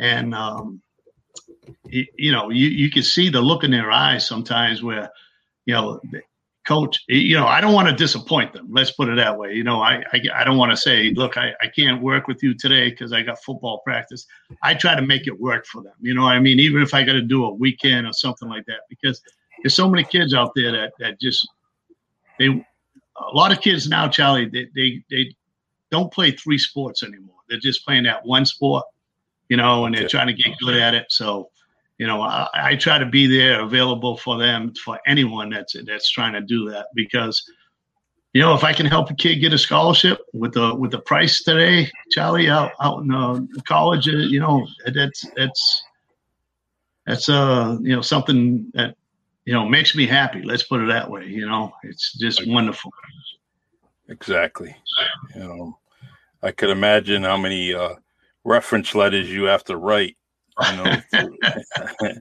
and 0.00 0.34
um, 0.34 0.82
you, 1.88 2.06
you 2.16 2.32
know, 2.32 2.50
you 2.50 2.68
you 2.68 2.90
can 2.90 3.02
see 3.02 3.28
the 3.28 3.40
look 3.40 3.64
in 3.64 3.70
their 3.70 3.90
eyes 3.90 4.26
sometimes 4.26 4.82
where, 4.82 5.10
you 5.66 5.74
know, 5.74 6.00
coach, 6.66 6.98
you 7.08 7.36
know, 7.36 7.46
I 7.46 7.60
don't 7.60 7.72
want 7.72 7.88
to 7.88 7.94
disappoint 7.94 8.52
them. 8.52 8.68
Let's 8.70 8.90
put 8.92 9.08
it 9.08 9.16
that 9.16 9.36
way. 9.38 9.54
You 9.54 9.64
know, 9.64 9.80
I 9.80 10.04
I, 10.12 10.20
I 10.34 10.44
don't 10.44 10.56
want 10.58 10.72
to 10.72 10.76
say, 10.76 11.10
look, 11.10 11.36
I, 11.36 11.52
I 11.62 11.68
can't 11.68 12.02
work 12.02 12.26
with 12.26 12.42
you 12.42 12.54
today 12.54 12.90
because 12.90 13.12
I 13.12 13.22
got 13.22 13.42
football 13.42 13.80
practice. 13.84 14.26
I 14.62 14.74
try 14.74 14.94
to 14.94 15.02
make 15.02 15.26
it 15.26 15.40
work 15.40 15.66
for 15.66 15.82
them. 15.82 15.94
You 16.00 16.14
know, 16.14 16.26
I 16.26 16.38
mean, 16.40 16.60
even 16.60 16.82
if 16.82 16.94
I 16.94 17.02
got 17.02 17.14
to 17.14 17.22
do 17.22 17.44
a 17.44 17.54
weekend 17.54 18.06
or 18.06 18.12
something 18.12 18.48
like 18.48 18.66
that, 18.66 18.80
because 18.88 19.22
there's 19.62 19.74
so 19.74 19.88
many 19.88 20.04
kids 20.04 20.34
out 20.34 20.52
there 20.54 20.72
that 20.72 20.92
that 20.98 21.20
just 21.20 21.48
they 22.38 22.64
a 23.20 23.36
lot 23.36 23.52
of 23.52 23.60
kids 23.60 23.88
now, 23.88 24.08
Charlie, 24.08 24.48
they, 24.48 24.68
they, 24.74 25.02
they 25.10 25.34
don't 25.90 26.12
play 26.12 26.30
three 26.30 26.58
sports 26.58 27.02
anymore. 27.02 27.36
They're 27.48 27.58
just 27.58 27.84
playing 27.84 28.04
that 28.04 28.24
one 28.24 28.46
sport, 28.46 28.84
you 29.48 29.56
know, 29.56 29.84
and 29.84 29.94
they're 29.94 30.08
trying 30.08 30.28
to 30.28 30.32
get 30.32 30.56
good 30.58 30.76
at 30.76 30.94
it. 30.94 31.06
So, 31.10 31.50
you 32.00 32.06
know, 32.06 32.22
I, 32.22 32.48
I, 32.54 32.76
try 32.76 32.96
to 32.98 33.04
be 33.04 33.26
there 33.26 33.60
available 33.60 34.16
for 34.16 34.38
them, 34.38 34.72
for 34.84 34.98
anyone 35.06 35.50
that's 35.50 35.76
that's 35.84 36.10
trying 36.10 36.32
to 36.32 36.40
do 36.40 36.70
that 36.70 36.86
because, 36.94 37.44
you 38.32 38.40
know, 38.40 38.54
if 38.54 38.64
I 38.64 38.72
can 38.72 38.86
help 38.86 39.10
a 39.10 39.14
kid 39.14 39.36
get 39.36 39.52
a 39.52 39.58
scholarship 39.58 40.18
with 40.32 40.54
the 40.54 40.74
with 40.74 40.92
the 40.92 41.00
price 41.00 41.42
today, 41.42 41.90
Charlie, 42.10 42.48
out 42.48 42.72
out 42.80 43.02
in 43.02 43.12
uh, 43.12 43.40
college, 43.68 44.08
uh, 44.08 44.12
you 44.12 44.40
know, 44.40 44.66
that's 44.94 45.26
that's 45.36 45.82
that's 47.06 47.28
uh 47.28 47.76
you 47.82 47.94
know 47.94 48.00
something 48.00 48.70
that 48.72 48.94
you 49.44 49.52
know, 49.52 49.68
makes 49.68 49.96
me 49.96 50.06
happy. 50.06 50.42
Let's 50.42 50.62
put 50.62 50.80
it 50.80 50.88
that 50.88 51.10
way. 51.10 51.26
You 51.26 51.46
know, 51.46 51.72
it's 51.82 52.16
just 52.18 52.46
wonderful. 52.46 52.92
Exactly. 54.08 54.76
You 55.34 55.40
know, 55.40 55.78
I 56.42 56.52
could 56.52 56.70
imagine 56.70 57.24
how 57.24 57.36
many 57.36 57.74
uh, 57.74 57.96
reference 58.44 58.94
letters 58.94 59.30
you 59.30 59.44
have 59.44 59.64
to 59.64 59.76
write. 59.76 60.16
You 60.68 60.76
know, 60.76 60.84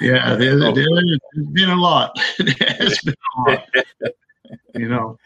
yeah, 0.00 0.36
there, 0.36 0.58
has 0.58 1.46
been 1.52 1.70
a 1.70 1.76
lot. 1.76 2.16
There's 2.38 3.00
been 3.00 3.14
a 3.14 3.50
lot. 3.50 3.64
you 4.74 4.88
know, 4.88 5.18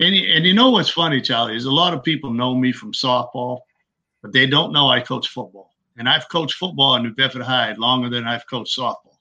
and 0.00 0.14
and 0.14 0.46
you 0.46 0.54
know 0.54 0.70
what's 0.70 0.90
funny, 0.90 1.20
Charlie, 1.20 1.56
is 1.56 1.64
a 1.64 1.70
lot 1.70 1.94
of 1.94 2.04
people 2.04 2.32
know 2.32 2.54
me 2.54 2.72
from 2.72 2.92
softball, 2.92 3.60
but 4.22 4.32
they 4.32 4.46
don't 4.46 4.72
know 4.72 4.88
I 4.88 5.00
coach 5.00 5.28
football. 5.28 5.74
And 5.96 6.08
I've 6.08 6.28
coached 6.28 6.54
football 6.54 6.94
in 6.94 7.02
New 7.02 7.12
Bedford 7.14 7.42
High 7.42 7.72
longer 7.72 8.08
than 8.08 8.24
I've 8.24 8.46
coached 8.46 8.78
softball. 8.78 9.16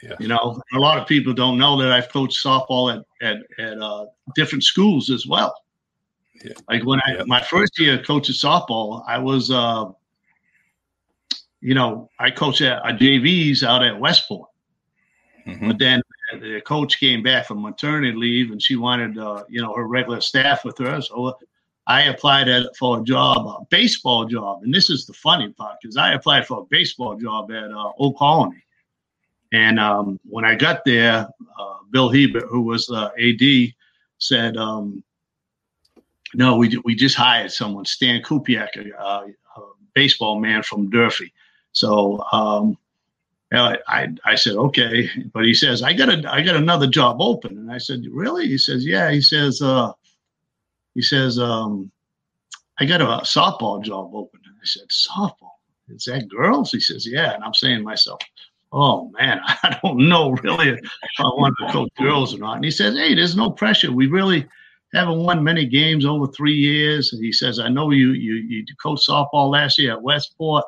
Yeah. 0.00 0.14
You 0.20 0.28
know, 0.28 0.60
a 0.74 0.78
lot 0.78 0.98
of 0.98 1.06
people 1.06 1.32
don't 1.32 1.58
know 1.58 1.76
that 1.80 1.92
I've 1.92 2.08
coached 2.08 2.44
softball 2.44 2.94
at 2.94 3.04
at, 3.26 3.38
at 3.58 3.78
uh, 3.80 4.06
different 4.34 4.64
schools 4.64 5.10
as 5.10 5.26
well. 5.26 5.54
Yeah. 6.44 6.54
Like 6.68 6.84
when 6.84 7.00
I 7.06 7.16
yeah. 7.18 7.22
my 7.26 7.40
first 7.40 7.78
year 7.78 8.02
coaching 8.02 8.34
softball, 8.34 9.04
I 9.06 9.18
was, 9.18 9.50
uh, 9.50 9.86
you 11.62 11.74
know, 11.74 12.10
I 12.18 12.30
coached 12.30 12.60
at 12.60 12.82
JVs 12.82 13.62
out 13.62 13.84
at 13.84 13.98
Westport. 13.98 14.50
Mm-hmm. 15.46 15.68
But 15.68 15.78
then 15.78 16.02
the 16.32 16.60
coach 16.60 16.98
came 16.98 17.22
back 17.22 17.46
from 17.46 17.62
maternity 17.62 18.16
leave, 18.16 18.50
and 18.50 18.60
she 18.60 18.76
wanted, 18.76 19.16
uh, 19.16 19.44
you 19.48 19.62
know, 19.62 19.72
her 19.74 19.86
regular 19.86 20.20
staff 20.20 20.64
with 20.64 20.76
her. 20.78 21.00
So 21.00 21.36
I 21.86 22.02
applied 22.02 22.48
for 22.78 23.00
a 23.00 23.02
job, 23.04 23.46
a 23.46 23.64
baseball 23.70 24.24
job, 24.24 24.62
and 24.64 24.74
this 24.74 24.90
is 24.90 25.06
the 25.06 25.12
funny 25.12 25.50
part 25.50 25.78
because 25.80 25.96
I 25.96 26.14
applied 26.14 26.46
for 26.46 26.60
a 26.60 26.64
baseball 26.64 27.16
job 27.16 27.50
at 27.52 27.70
uh, 27.70 27.92
Old 27.96 28.16
Colony. 28.16 28.62
And 29.52 29.78
um, 29.78 30.18
when 30.24 30.44
I 30.44 30.54
got 30.54 30.84
there, 30.84 31.28
uh, 31.58 31.74
Bill 31.90 32.08
Hebert, 32.08 32.48
who 32.48 32.62
was 32.62 32.86
the 32.86 33.12
AD, 33.18 33.74
said, 34.18 34.56
um, 34.56 35.04
"No, 36.34 36.56
we 36.56 36.76
we 36.84 36.94
just 36.94 37.16
hired 37.16 37.52
someone, 37.52 37.84
Stan 37.84 38.22
Kupiak, 38.22 38.76
a, 38.76 39.02
a 39.06 39.32
baseball 39.94 40.40
man 40.40 40.62
from 40.62 40.90
Durfee." 40.90 41.32
So 41.72 42.22
um, 42.32 42.76
I 43.52 44.08
I 44.24 44.34
said, 44.34 44.56
"Okay," 44.56 45.08
but 45.32 45.44
he 45.44 45.54
says, 45.54 45.82
"I 45.82 45.92
got 45.92 46.08
a 46.08 46.30
I 46.30 46.42
got 46.42 46.56
another 46.56 46.86
job 46.86 47.16
open," 47.20 47.56
and 47.58 47.70
I 47.70 47.78
said, 47.78 48.04
"Really?" 48.10 48.46
He 48.46 48.58
says, 48.58 48.86
"Yeah." 48.86 49.10
He 49.10 49.20
says, 49.20 49.60
uh, 49.62 49.92
"He 50.94 51.02
says 51.02 51.38
um, 51.38 51.90
I 52.78 52.84
got 52.84 53.00
a 53.00 53.24
softball 53.24 53.82
job 53.82 54.14
open." 54.14 54.40
And 54.44 54.54
I 54.56 54.64
said, 54.64 54.88
"Softball." 54.90 55.50
Is 55.88 56.04
that 56.04 56.28
girls? 56.28 56.70
He 56.70 56.80
says, 56.80 57.06
"Yeah." 57.06 57.34
And 57.34 57.44
I'm 57.44 57.54
saying 57.54 57.78
to 57.78 57.84
myself, 57.84 58.20
oh 58.72 59.10
man, 59.18 59.40
I 59.46 59.78
don't 59.82 60.08
know 60.08 60.32
really 60.42 60.70
if 60.70 60.80
I 61.18 61.24
want 61.24 61.54
to 61.60 61.72
coach 61.72 61.90
girls 61.98 62.34
or 62.34 62.38
not. 62.38 62.56
And 62.56 62.64
he 62.64 62.70
says, 62.70 62.96
hey, 62.96 63.14
there's 63.14 63.36
no 63.36 63.50
pressure. 63.50 63.92
We 63.92 64.06
really 64.06 64.46
haven't 64.94 65.18
won 65.18 65.44
many 65.44 65.66
games 65.66 66.04
over 66.04 66.26
three 66.26 66.54
years. 66.54 67.12
And 67.12 67.22
he 67.22 67.32
says, 67.32 67.58
I 67.58 67.68
know 67.68 67.90
you 67.90 68.12
you 68.12 68.34
you 68.34 68.64
coached 68.82 69.08
softball 69.08 69.50
last 69.50 69.78
year 69.78 69.92
at 69.92 70.02
Westport. 70.02 70.64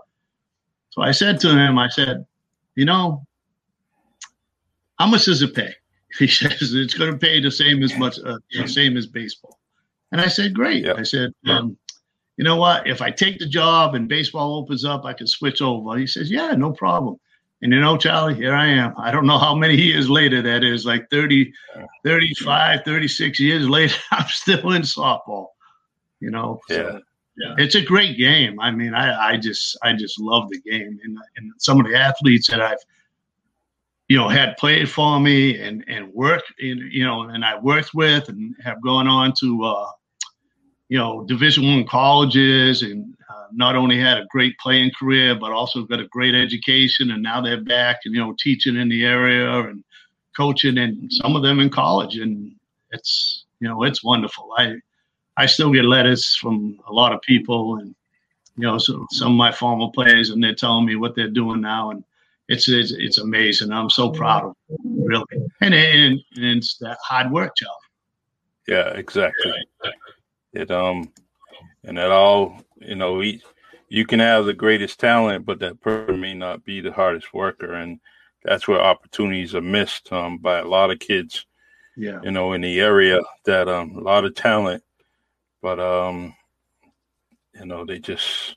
So 0.95 1.03
I 1.03 1.11
said 1.11 1.41
to 1.41 1.49
him, 1.49 1.77
I 1.77 1.89
said, 1.89 2.25
you 2.77 2.85
know, 2.85 3.27
how 4.97 5.09
much 5.09 5.25
does 5.25 5.43
it 5.43 5.55
pay? 5.55 5.75
He 6.17 6.29
says 6.29 6.73
it's 6.73 6.95
going 6.95 7.11
to 7.11 7.19
pay 7.19 7.41
the 7.41 7.51
same 7.51 7.83
as 7.83 7.99
much, 7.99 8.21
uh, 8.25 8.39
the 8.53 8.69
same 8.69 8.97
as 8.97 9.05
baseball. 9.05 9.59
And 10.13 10.21
I 10.21 10.29
said, 10.29 10.55
great. 10.55 10.85
Yep. 10.85 10.97
I 10.97 11.03
said, 11.03 11.33
um, 11.49 11.77
you 12.37 12.45
know 12.45 12.55
what? 12.55 12.87
If 12.87 13.03
I 13.03 13.11
take 13.11 13.41
the 13.41 13.49
job 13.49 13.97
and 13.97 14.09
baseball 14.09 14.55
opens 14.55 14.85
up, 14.85 15.05
I 15.05 15.13
can 15.13 15.27
switch 15.27 15.61
over. 15.61 15.99
He 15.99 16.07
says, 16.07 16.31
yeah, 16.31 16.53
no 16.53 16.71
problem. 16.71 17.19
And 17.63 17.73
you 17.73 17.81
know, 17.81 17.97
Charlie, 17.97 18.37
here 18.37 18.55
I 18.55 18.67
am. 18.67 18.95
I 18.97 19.11
don't 19.11 19.27
know 19.27 19.39
how 19.39 19.57
many 19.57 19.75
years 19.75 20.09
later 20.09 20.41
that 20.43 20.63
is, 20.63 20.87
like 20.87 21.11
30, 21.11 21.53
35, 22.05 22.85
36 22.85 23.41
years 23.41 23.69
later, 23.69 23.97
I'm 24.13 24.29
still 24.29 24.71
in 24.71 24.83
softball. 24.83 25.49
You 26.21 26.31
know, 26.31 26.61
yeah. 26.69 26.77
So, 26.77 27.01
yeah. 27.37 27.55
It's 27.59 27.75
a 27.75 27.83
great 27.83 28.17
game. 28.17 28.61
I 28.61 28.71
mean, 28.71 28.95
I, 28.95 29.33
I 29.33 29.37
just 29.37 29.77
I 29.83 29.93
just 29.93 30.21
love 30.21 30.49
the 30.51 30.61
game, 30.61 30.99
and, 31.03 31.19
and 31.37 31.53
some 31.59 31.81
of 31.81 31.87
the 31.87 31.99
athletes 31.99 32.49
that 32.49 32.61
I've 32.61 32.79
you 34.09 34.17
know 34.17 34.29
had 34.29 34.57
played 34.57 34.89
for 34.89 35.19
me 35.19 35.61
and 35.61 35.85
and 35.89 36.13
worked 36.13 36.53
in 36.59 36.89
you 36.93 37.05
know 37.05 37.23
and 37.23 37.45
I 37.45 37.59
worked 37.59 37.95
with 37.95 38.29
and 38.29 38.55
have 38.63 38.81
gone 38.83 39.09
on 39.09 39.33
to 39.41 39.65
uh, 39.65 39.91
you 40.89 40.99
know 40.99 41.25
Division 41.25 41.65
One 41.65 41.87
colleges 41.87 42.83
and 42.83 43.15
uh, 43.31 43.47
not 43.53 43.77
only 43.77 43.99
had 43.99 44.19
a 44.19 44.27
great 44.31 44.57
playing 44.59 44.93
career 44.99 45.35
but 45.35 45.53
also 45.53 45.85
got 45.85 46.01
a 46.01 46.09
great 46.09 46.35
education 46.35 47.11
and 47.11 47.23
now 47.23 47.41
they're 47.41 47.63
back 47.63 48.01
and 48.05 48.15
you 48.15 48.21
know 48.21 48.35
teaching 48.39 48.77
in 48.77 48.89
the 48.89 49.05
area 49.05 49.61
and 49.61 49.83
coaching 50.37 50.79
and 50.79 51.11
some 51.13 51.37
of 51.37 51.43
them 51.43 51.61
in 51.61 51.71
college 51.71 52.17
and 52.17 52.55
it's 52.91 53.47
you 53.61 53.69
know 53.69 53.83
it's 53.85 54.05
wonderful. 54.05 54.51
I 54.59 54.75
I 55.37 55.47
still 55.47 55.73
get 55.73 55.85
letters 55.85 56.35
from 56.37 56.79
a 56.87 56.93
lot 56.93 57.13
of 57.13 57.21
people 57.23 57.77
and 57.77 57.95
you 58.57 58.63
know 58.63 58.79
so 58.79 59.07
some 59.11 59.33
of 59.33 59.37
my 59.37 59.53
former 59.53 59.89
players 59.93 60.31
and 60.31 60.43
they're 60.43 60.55
telling 60.55 60.87
me 60.87 60.97
what 60.97 61.15
they're 61.15 61.29
doing 61.29 61.61
now 61.61 61.91
and 61.91 62.05
it's 62.49 62.69
it's, 62.69 62.93
it's 62.93 63.19
amazing. 63.19 63.73
I'm 63.73 63.91
so 63.91 64.11
proud 64.11 64.45
of 64.45 64.55
them, 64.69 65.05
really. 65.05 65.25
And, 65.61 65.75
and 65.75 66.21
and 66.37 66.59
it's 66.59 66.77
that 66.79 66.99
hard 67.03 67.31
work, 67.31 67.53
Charlie. 67.57 67.75
Yeah, 68.69 68.89
exactly. 68.91 69.53
It 70.53 70.71
um 70.71 71.13
and 71.85 71.99
it 71.99 72.11
all 72.11 72.61
you 72.81 72.95
know 72.95 73.15
we, 73.15 73.43
you 73.89 74.07
can 74.07 74.21
have 74.21 74.45
the 74.45 74.55
greatest 74.55 75.01
talent, 75.01 75.47
but 75.47 75.59
that 75.61 75.81
person 75.81 76.21
may 76.21 76.35
not 76.35 76.65
be 76.65 76.81
the 76.81 76.93
hardest 76.93 77.33
worker, 77.33 77.73
and 77.75 77.99
that's 78.43 78.69
where 78.69 78.81
opportunities 78.81 79.55
are 79.55 79.61
missed 79.61 80.13
um, 80.13 80.39
by 80.39 80.59
a 80.59 80.67
lot 80.67 80.91
of 80.91 80.99
kids. 80.99 81.47
Yeah, 81.97 82.21
you 82.23 82.31
know, 82.31 82.53
in 82.53 82.61
the 82.61 82.81
area 82.81 83.21
that 83.47 83.69
um 83.69 83.97
a 83.97 84.01
lot 84.01 84.25
of 84.25 84.35
talent, 84.35 84.83
but 85.65 85.81
um 85.81 86.35
you 87.55 87.65
know 87.65 87.87
they 87.87 87.99
just 87.99 88.55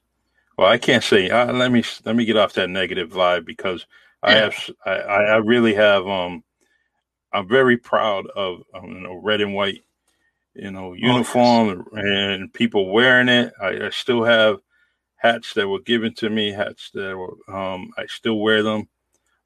well 0.57 0.67
i 0.67 0.77
can't 0.77 1.05
say 1.05 1.29
uh, 1.29 1.53
let 1.53 1.71
me 1.71 1.81
let 2.03 2.17
me 2.17 2.25
get 2.25 2.35
off 2.35 2.51
that 2.51 2.69
negative 2.69 3.09
vibe 3.09 3.45
because 3.45 3.87
i 4.21 4.33
have 4.33 4.53
I, 4.85 4.91
I 4.91 5.35
really 5.37 5.73
have 5.73 6.05
um 6.05 6.43
i'm 7.31 7.47
very 7.47 7.77
proud 7.77 8.27
of 8.27 8.61
um, 8.73 8.89
you 8.89 8.99
know 8.99 9.15
red 9.23 9.39
and 9.39 9.53
white 9.53 9.85
you 10.53 10.69
know 10.69 10.91
uniform 10.91 11.69
oh, 11.69 11.95
yes. 11.95 12.03
and 12.05 12.53
people 12.53 12.91
wearing 12.91 13.29
it. 13.29 13.53
I, 13.61 13.85
I, 13.85 13.89
still 13.89 14.23
have 14.25 14.57
hats 15.15 15.53
that 15.53 15.67
were 15.67 15.79
given 15.79 16.13
to 16.15 16.29
me 16.29 16.51
hats 16.51 16.91
that 16.93 17.15
were 17.15 17.37
um 17.47 17.91
i 17.97 18.05
still 18.07 18.39
wear 18.39 18.63
them 18.63 18.89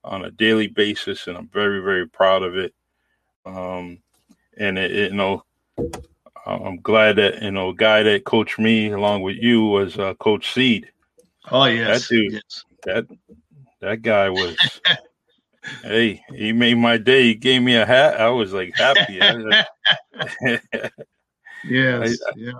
on 0.03 0.25
a 0.25 0.31
daily 0.31 0.67
basis 0.67 1.27
and 1.27 1.37
i'm 1.37 1.49
very 1.49 1.79
very 1.83 2.07
proud 2.07 2.41
of 2.41 2.57
it. 2.57 2.73
Um 3.45 3.99
and 4.57 4.79
it, 4.79 4.91
it 4.91 5.11
you 5.11 5.17
know 5.17 5.43
I'm 6.45 6.77
glad 6.77 7.17
that 7.17 7.41
you 7.41 7.51
know 7.51 7.69
a 7.69 7.75
guy 7.75 8.03
that 8.03 8.25
coached 8.25 8.57
me 8.57 8.91
along 8.91 9.21
with 9.21 9.37
you 9.37 9.65
was 9.65 9.97
uh, 9.97 10.13
Coach 10.15 10.53
Seed. 10.53 10.91
Oh 11.51 11.65
yes, 11.65 12.07
that 12.07 12.15
dude, 12.15 12.33
yes. 12.33 12.65
that 12.83 13.07
that 13.81 14.01
guy 14.01 14.29
was. 14.29 14.57
hey, 15.83 16.23
he 16.33 16.51
made 16.51 16.77
my 16.77 16.97
day. 16.97 17.23
He 17.23 17.35
gave 17.35 17.61
me 17.61 17.75
a 17.75 17.85
hat. 17.85 18.19
I 18.19 18.29
was 18.29 18.53
like 18.53 18.75
happy. 18.75 19.13
yes, 21.63 22.19
I, 22.27 22.31
yeah. 22.35 22.51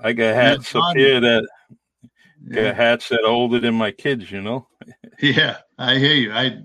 I 0.00 0.12
got 0.12 0.34
hats 0.34 0.74
up 0.74 0.94
here 0.94 1.20
that 1.20 1.48
yeah. 2.46 2.62
got 2.62 2.76
hats 2.76 3.08
that 3.08 3.20
are 3.24 3.30
older 3.30 3.58
than 3.58 3.74
my 3.74 3.90
kids. 3.90 4.30
You 4.30 4.42
know. 4.42 4.68
yeah, 5.22 5.58
I 5.78 5.96
hear 5.96 6.14
you. 6.14 6.32
I 6.32 6.58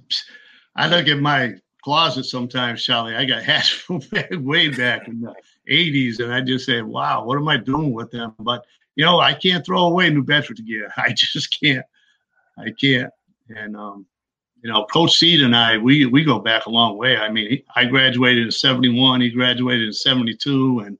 I 0.76 0.88
look 0.88 1.08
at 1.08 1.20
my 1.20 1.54
closet 1.84 2.26
sometimes, 2.26 2.84
Charlie. 2.84 3.16
I 3.16 3.26
got 3.26 3.44
hats 3.44 3.70
from 3.70 4.02
way 4.32 4.70
back 4.70 5.08
in 5.08 5.22
the 5.22 5.34
'80s, 5.70 6.20
and 6.20 6.34
I 6.34 6.41
just 6.41 6.65
say, 6.65 6.82
"Wow, 6.82 7.25
what 7.25 7.38
am 7.38 7.48
I 7.48 7.58
doing 7.58 7.93
with 7.93 8.12
them?" 8.12 8.34
But 8.39 8.65
you 8.96 9.05
know, 9.05 9.20
I 9.20 9.34
can't 9.34 9.65
throw 9.65 9.86
away 9.86 10.10
New 10.10 10.24
Bedford 10.24 10.65
gear. 10.65 10.91
I 10.98 11.13
just 11.13 11.60
can't. 11.60 11.86
I 12.58 12.72
can't. 12.72 13.12
And 13.50 13.75
um, 13.75 14.05
you 14.63 14.71
know, 14.71 14.86
Coach 14.86 15.17
Seed 15.17 15.41
and 15.41 15.56
I, 15.56 15.78
we 15.78 16.06
we 16.06 16.23
go 16.23 16.39
back 16.39 16.65
a 16.65 16.69
long 16.69 16.97
way. 16.97 17.17
I 17.17 17.30
mean, 17.30 17.49
he, 17.49 17.65
I 17.76 17.86
graduated 17.86 18.45
in 18.45 18.52
'71. 18.52 19.21
He 19.21 19.30
graduated 19.30 19.88
in 19.88 19.93
'72, 19.93 20.80
and 20.80 20.97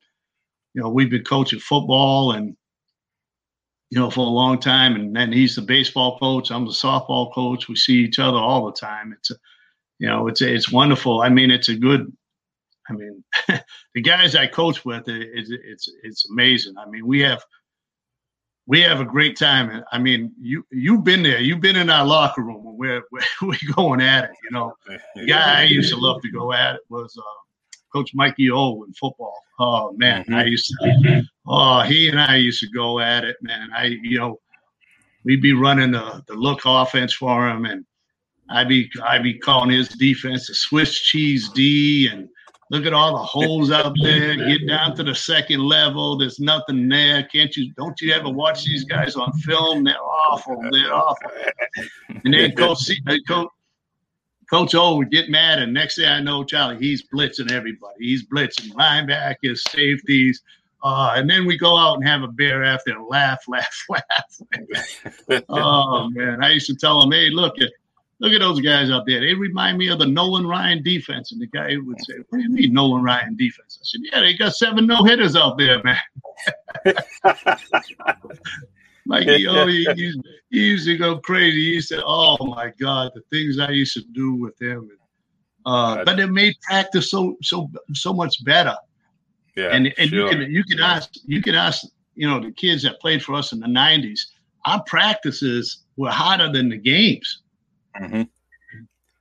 you 0.74 0.82
know, 0.82 0.90
we've 0.90 1.10
been 1.10 1.24
coaching 1.24 1.60
football 1.60 2.34
and 2.34 2.56
you 3.90 4.00
know 4.00 4.10
for 4.10 4.22
a 4.22 4.30
long 4.30 4.60
time. 4.60 4.96
And 4.96 5.16
then 5.16 5.32
he's 5.32 5.56
the 5.56 5.62
baseball 5.62 6.20
coach. 6.20 6.52
I'm 6.52 6.66
the 6.66 6.72
softball 6.72 7.34
coach. 7.34 7.70
We 7.70 7.76
see 7.76 7.96
each 7.96 8.20
other 8.20 8.38
all 8.38 8.66
the 8.66 8.74
time. 8.74 9.14
It's 9.18 9.32
a, 9.32 9.36
you 10.00 10.08
know, 10.08 10.28
it's 10.28 10.42
a, 10.42 10.54
it's 10.54 10.72
wonderful. 10.72 11.22
I 11.22 11.30
mean, 11.30 11.52
it's 11.52 11.70
a 11.70 11.76
good. 11.76 12.12
I 12.94 12.98
mean, 12.98 13.24
the 13.96 14.02
guys 14.02 14.36
I 14.36 14.48
coach 14.48 14.86
with, 14.86 15.04
it's 15.08 15.50
it's 15.52 15.90
it's 16.04 16.30
amazing. 16.30 16.76
I 16.78 16.88
mean, 16.90 17.06
we 17.06 17.20
have 17.22 17.44
we 18.66 18.82
have 18.82 19.02
a 19.02 19.06
great 19.06 19.38
time. 19.38 19.84
I 19.92 20.00
mean, 20.00 20.32
you 20.40 20.66
you've 20.72 21.04
been 21.04 21.24
there. 21.24 21.42
You've 21.42 21.62
been 21.62 21.76
in 21.76 21.90
our 21.90 22.06
locker 22.06 22.42
room 22.42 22.64
when 22.64 22.78
we're 22.78 23.04
we're, 23.42 23.58
going 23.76 24.02
at 24.02 24.26
it. 24.26 24.32
You 24.44 24.52
know, 24.52 24.74
the 25.16 25.26
guy 25.26 25.62
I 25.62 25.64
used 25.64 25.92
to 25.92 26.00
love 26.00 26.22
to 26.22 26.32
go 26.32 26.54
at 26.54 26.76
it 26.76 26.82
was 26.90 27.16
uh, 27.18 27.22
Coach 27.92 28.12
Mikey 28.14 28.50
O 28.52 28.84
in 28.84 28.94
football. 28.94 29.38
Oh 29.60 29.92
man, 29.94 30.24
mm-hmm. 30.24 30.36
I 30.36 30.46
used 30.46 30.68
to. 30.68 31.24
Oh, 31.46 31.82
he 31.82 32.08
and 32.08 32.20
I 32.20 32.38
used 32.38 32.62
to 32.62 32.70
go 32.70 33.00
at 33.00 33.26
it, 33.26 33.36
man. 33.42 33.70
I 33.76 33.98
you 34.02 34.18
know, 34.18 34.40
we'd 35.26 35.42
be 35.42 35.54
running 35.54 35.92
the 35.92 36.24
the 36.28 36.34
look 36.34 36.62
offense 36.66 37.14
for 37.14 37.50
him, 37.50 37.66
and 37.66 37.86
I'd 38.50 38.70
be 38.70 38.90
I'd 39.04 39.24
be 39.24 39.38
calling 39.38 39.72
his 39.72 39.90
defense 39.90 40.48
the 40.48 40.56
Swiss 40.56 41.00
cheese 41.02 41.50
D 41.50 42.08
and 42.12 42.30
Look 42.70 42.86
at 42.86 42.94
all 42.94 43.14
the 43.14 43.24
holes 43.24 43.72
out 43.72 43.94
there. 44.02 44.36
Get 44.36 44.68
down 44.68 44.96
to 44.96 45.04
the 45.04 45.16
second 45.16 45.60
level. 45.62 46.18
There's 46.18 46.40
nothing 46.40 46.88
there. 46.88 47.24
Can't 47.24 47.56
you? 47.56 47.74
Don't 47.74 48.00
you 48.02 48.14
ever 48.14 48.30
watch 48.30 48.64
these 48.66 48.84
guys 48.84 49.16
on 49.16 49.32
film? 49.34 49.84
They're 49.84 50.02
awful. 50.02 50.62
They're 50.72 50.94
awful. 50.94 51.32
And 52.24 52.34
then 52.34 52.52
Coach 52.56 52.90
Coach 53.28 53.48
Coach 54.50 54.76
O 54.76 54.98
would 54.98 55.10
get 55.10 55.30
mad, 55.30 55.60
and 55.60 55.74
next 55.74 55.96
thing 55.96 56.08
I 56.08 56.20
know, 56.20 56.44
Charlie, 56.44 56.78
he's 56.78 57.08
blitzing 57.08 57.52
everybody. 57.52 58.00
He's 58.00 58.26
blitzing 58.28 58.72
linebackers, 58.74 59.60
safeties. 59.70 60.42
Uh, 60.84 61.14
and 61.16 61.30
then 61.30 61.46
we 61.46 61.58
go 61.58 61.78
out 61.78 61.96
and 61.96 62.08
have 62.08 62.24
a 62.24 62.28
beer 62.28 62.62
after 62.62 62.92
and 62.92 63.08
laugh, 63.08 63.40
laugh, 63.48 63.86
laugh. 63.90 65.44
oh 65.50 66.10
man, 66.10 66.44
I 66.44 66.52
used 66.52 66.68
to 66.68 66.76
tell 66.76 67.02
him, 67.02 67.12
"Hey, 67.12 67.30
look, 67.30 67.56
Look 68.20 68.32
at 68.32 68.40
those 68.40 68.62
guys 68.62 68.90
out 68.90 69.04
there. 69.06 69.20
They 69.20 69.34
remind 69.34 69.78
me 69.78 69.90
of 69.90 70.00
the 70.00 70.06
Nolan 70.06 70.48
Ryan 70.48 70.82
defense. 70.84 71.32
And 71.32 71.42
the 71.42 71.48
guy 71.48 71.76
would 71.78 72.00
say, 72.06 72.14
What 72.30 72.38
do 72.38 72.44
you 72.44 72.50
mean 72.50 72.74
Nolan 72.74 73.04
Ryan 73.04 73.36
defense? 73.36 73.80
I 73.82 73.84
said, 73.84 74.02
Yeah, 74.04 74.22
they 74.22 74.34
got 74.34 74.54
seven 74.56 74.88
no 74.88 75.04
hitters 75.04 75.36
out 75.36 75.58
there, 75.58 75.82
man. 75.84 75.98
like, 79.06 79.28
oh, 79.28 79.68
he, 79.68 79.86
he, 79.96 80.22
he, 80.50 80.60
used 80.60 80.86
to 80.86 80.98
go 80.98 81.18
crazy. 81.20 81.74
He 81.74 81.82
said, 81.82 82.02
Oh 82.06 82.38
my 82.46 82.72
God, 82.80 83.12
the 83.14 83.22
things 83.30 83.60
I 83.60 83.72
used 83.72 83.94
to 83.96 84.04
do 84.14 84.36
with 84.36 84.60
him. 84.62 84.90
Uh, 85.66 86.04
but 86.04 86.20
it 86.20 86.28
made 86.28 86.56
practice 86.62 87.10
so 87.10 87.38
so 87.42 87.70
so 87.94 88.14
much 88.14 88.44
better. 88.44 88.76
Yeah, 89.56 89.70
and 89.70 89.94
and 89.98 90.10
sure. 90.10 90.26
you 90.26 90.30
can 90.30 90.52
you 90.52 90.64
can 90.64 90.80
ask 90.80 91.10
you 91.26 91.42
can 91.42 91.56
ask 91.56 91.86
you 92.16 92.28
know 92.28 92.40
the 92.42 92.52
kids 92.52 92.84
that 92.84 93.00
played 93.00 93.24
for 93.24 93.34
us 93.36 93.54
in 93.54 93.60
the 93.60 93.68
'90s. 93.68 94.20
Our 94.66 94.84
practices 94.84 95.84
were 95.96 96.10
harder 96.10 96.52
than 96.52 96.70
the 96.70 96.78
games. 96.78 97.43
Mm-hmm. 98.00 98.24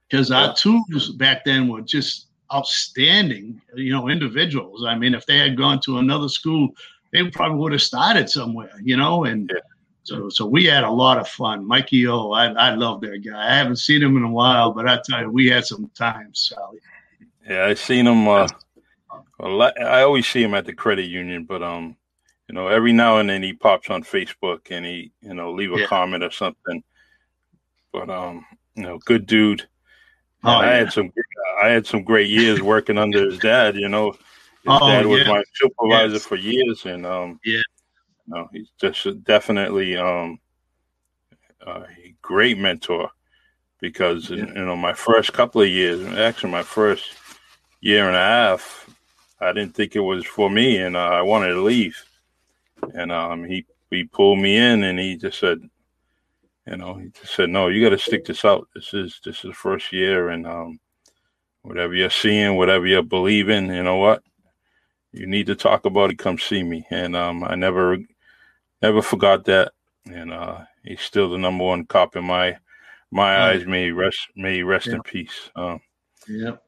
Because 0.08 0.30
mm-hmm. 0.30 0.50
our 0.50 0.54
tools 0.54 1.10
back 1.10 1.44
then 1.44 1.68
were 1.68 1.80
just 1.80 2.28
outstanding, 2.52 3.60
you 3.74 3.92
know, 3.92 4.08
individuals. 4.08 4.84
I 4.86 4.94
mean, 4.94 5.14
if 5.14 5.26
they 5.26 5.38
had 5.38 5.56
gone 5.56 5.80
to 5.80 5.98
another 5.98 6.28
school, 6.28 6.68
they 7.12 7.28
probably 7.30 7.58
would 7.58 7.72
have 7.72 7.82
started 7.82 8.28
somewhere, 8.28 8.72
you 8.82 8.96
know, 8.96 9.24
and 9.24 9.50
yeah. 9.52 9.60
so 10.02 10.28
so 10.28 10.46
we 10.46 10.64
had 10.64 10.84
a 10.84 10.90
lot 10.90 11.18
of 11.18 11.28
fun. 11.28 11.66
Mikey 11.66 12.06
O, 12.06 12.32
I, 12.32 12.46
I 12.52 12.74
love 12.74 13.00
that 13.02 13.18
guy. 13.18 13.50
I 13.50 13.54
haven't 13.54 13.76
seen 13.76 14.02
him 14.02 14.16
in 14.16 14.22
a 14.24 14.30
while, 14.30 14.72
but 14.72 14.88
I 14.88 14.98
tell 15.04 15.20
you, 15.20 15.30
we 15.30 15.48
had 15.48 15.64
some 15.64 15.90
times, 15.96 16.50
Sally. 16.50 16.78
Yeah, 17.48 17.66
I 17.66 17.74
seen 17.74 18.06
him. 18.06 18.28
Uh, 18.28 18.48
I 19.40 20.02
always 20.02 20.26
see 20.26 20.42
him 20.42 20.54
at 20.54 20.66
the 20.66 20.72
credit 20.72 21.06
union, 21.06 21.44
but 21.44 21.62
um, 21.62 21.96
you 22.48 22.54
know, 22.54 22.68
every 22.68 22.92
now 22.92 23.18
and 23.18 23.28
then 23.28 23.42
he 23.42 23.52
pops 23.52 23.90
on 23.90 24.02
Facebook 24.02 24.70
and 24.70 24.84
he, 24.84 25.12
you 25.20 25.34
know, 25.34 25.52
leave 25.52 25.72
a 25.72 25.80
yeah. 25.80 25.86
comment 25.86 26.22
or 26.22 26.30
something. 26.30 26.82
But 27.92 28.08
um, 28.08 28.44
you 28.74 28.82
know, 28.82 28.98
good 28.98 29.26
dude. 29.26 29.66
Oh, 30.44 30.50
I 30.50 30.66
yeah. 30.66 30.76
had 30.78 30.92
some 30.92 31.12
I 31.62 31.68
had 31.68 31.86
some 31.86 32.02
great 32.02 32.28
years 32.28 32.60
working 32.60 32.98
under 32.98 33.24
his 33.24 33.38
dad. 33.38 33.76
You 33.76 33.88
know, 33.88 34.12
his 34.12 34.18
oh, 34.66 34.88
dad 34.88 35.06
was 35.06 35.20
yeah. 35.20 35.28
my 35.28 35.44
supervisor 35.54 36.14
yes. 36.14 36.26
for 36.26 36.36
years, 36.36 36.84
and 36.86 37.06
um, 37.06 37.40
yeah, 37.44 37.62
you 38.26 38.34
know, 38.34 38.48
he's 38.52 38.70
just 38.80 39.24
definitely 39.24 39.96
um, 39.96 40.38
a 41.66 41.84
great 42.22 42.58
mentor. 42.58 43.10
Because 43.80 44.30
yeah. 44.30 44.46
you 44.46 44.64
know, 44.64 44.76
my 44.76 44.92
first 44.92 45.32
couple 45.32 45.60
of 45.60 45.68
years, 45.68 46.04
actually, 46.18 46.52
my 46.52 46.62
first 46.62 47.14
year 47.80 48.06
and 48.06 48.16
a 48.16 48.20
half, 48.20 48.88
I 49.40 49.52
didn't 49.52 49.74
think 49.74 49.96
it 49.96 50.00
was 50.00 50.24
for 50.24 50.48
me, 50.48 50.78
and 50.78 50.96
uh, 50.96 51.00
I 51.00 51.22
wanted 51.22 51.48
to 51.48 51.62
leave. 51.62 51.96
And 52.94 53.12
um, 53.12 53.44
he 53.44 53.66
he 53.90 54.04
pulled 54.04 54.38
me 54.38 54.56
in, 54.56 54.84
and 54.84 54.98
he 54.98 55.16
just 55.16 55.38
said, 55.38 55.68
you 56.66 56.76
know, 56.76 56.94
he 56.94 57.08
just 57.08 57.34
said, 57.34 57.50
"No, 57.50 57.68
you 57.68 57.82
got 57.82 57.90
to 57.90 57.98
stick 57.98 58.24
this 58.24 58.44
out. 58.44 58.68
This 58.74 58.94
is 58.94 59.20
this 59.24 59.36
is 59.36 59.42
the 59.42 59.52
first 59.52 59.92
year, 59.92 60.28
and 60.28 60.46
um, 60.46 60.78
whatever 61.62 61.94
you're 61.94 62.10
seeing, 62.10 62.56
whatever 62.56 62.86
you're 62.86 63.02
believing, 63.02 63.66
you 63.72 63.82
know 63.82 63.96
what, 63.96 64.22
you 65.12 65.26
need 65.26 65.46
to 65.46 65.54
talk 65.54 65.84
about 65.86 66.10
it, 66.10 66.18
come 66.18 66.38
see 66.38 66.62
me. 66.62 66.86
And 66.90 67.16
um, 67.16 67.44
I 67.44 67.54
never, 67.54 67.98
never 68.82 69.02
forgot 69.02 69.44
that. 69.46 69.72
And 70.06 70.32
uh, 70.32 70.58
he's 70.84 71.00
still 71.00 71.30
the 71.30 71.38
number 71.38 71.64
one 71.64 71.86
cop 71.86 72.16
in 72.16 72.24
my 72.24 72.58
my 73.10 73.50
eyes. 73.50 73.66
May 73.66 73.90
rest, 73.90 74.28
may 74.34 74.62
rest 74.62 74.88
in 74.88 75.02
peace. 75.02 75.50
Um, 75.54 75.80
yep. 76.28 76.62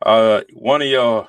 Uh, 0.00 0.42
one 0.54 0.80
of 0.80 0.88
your 0.88 1.28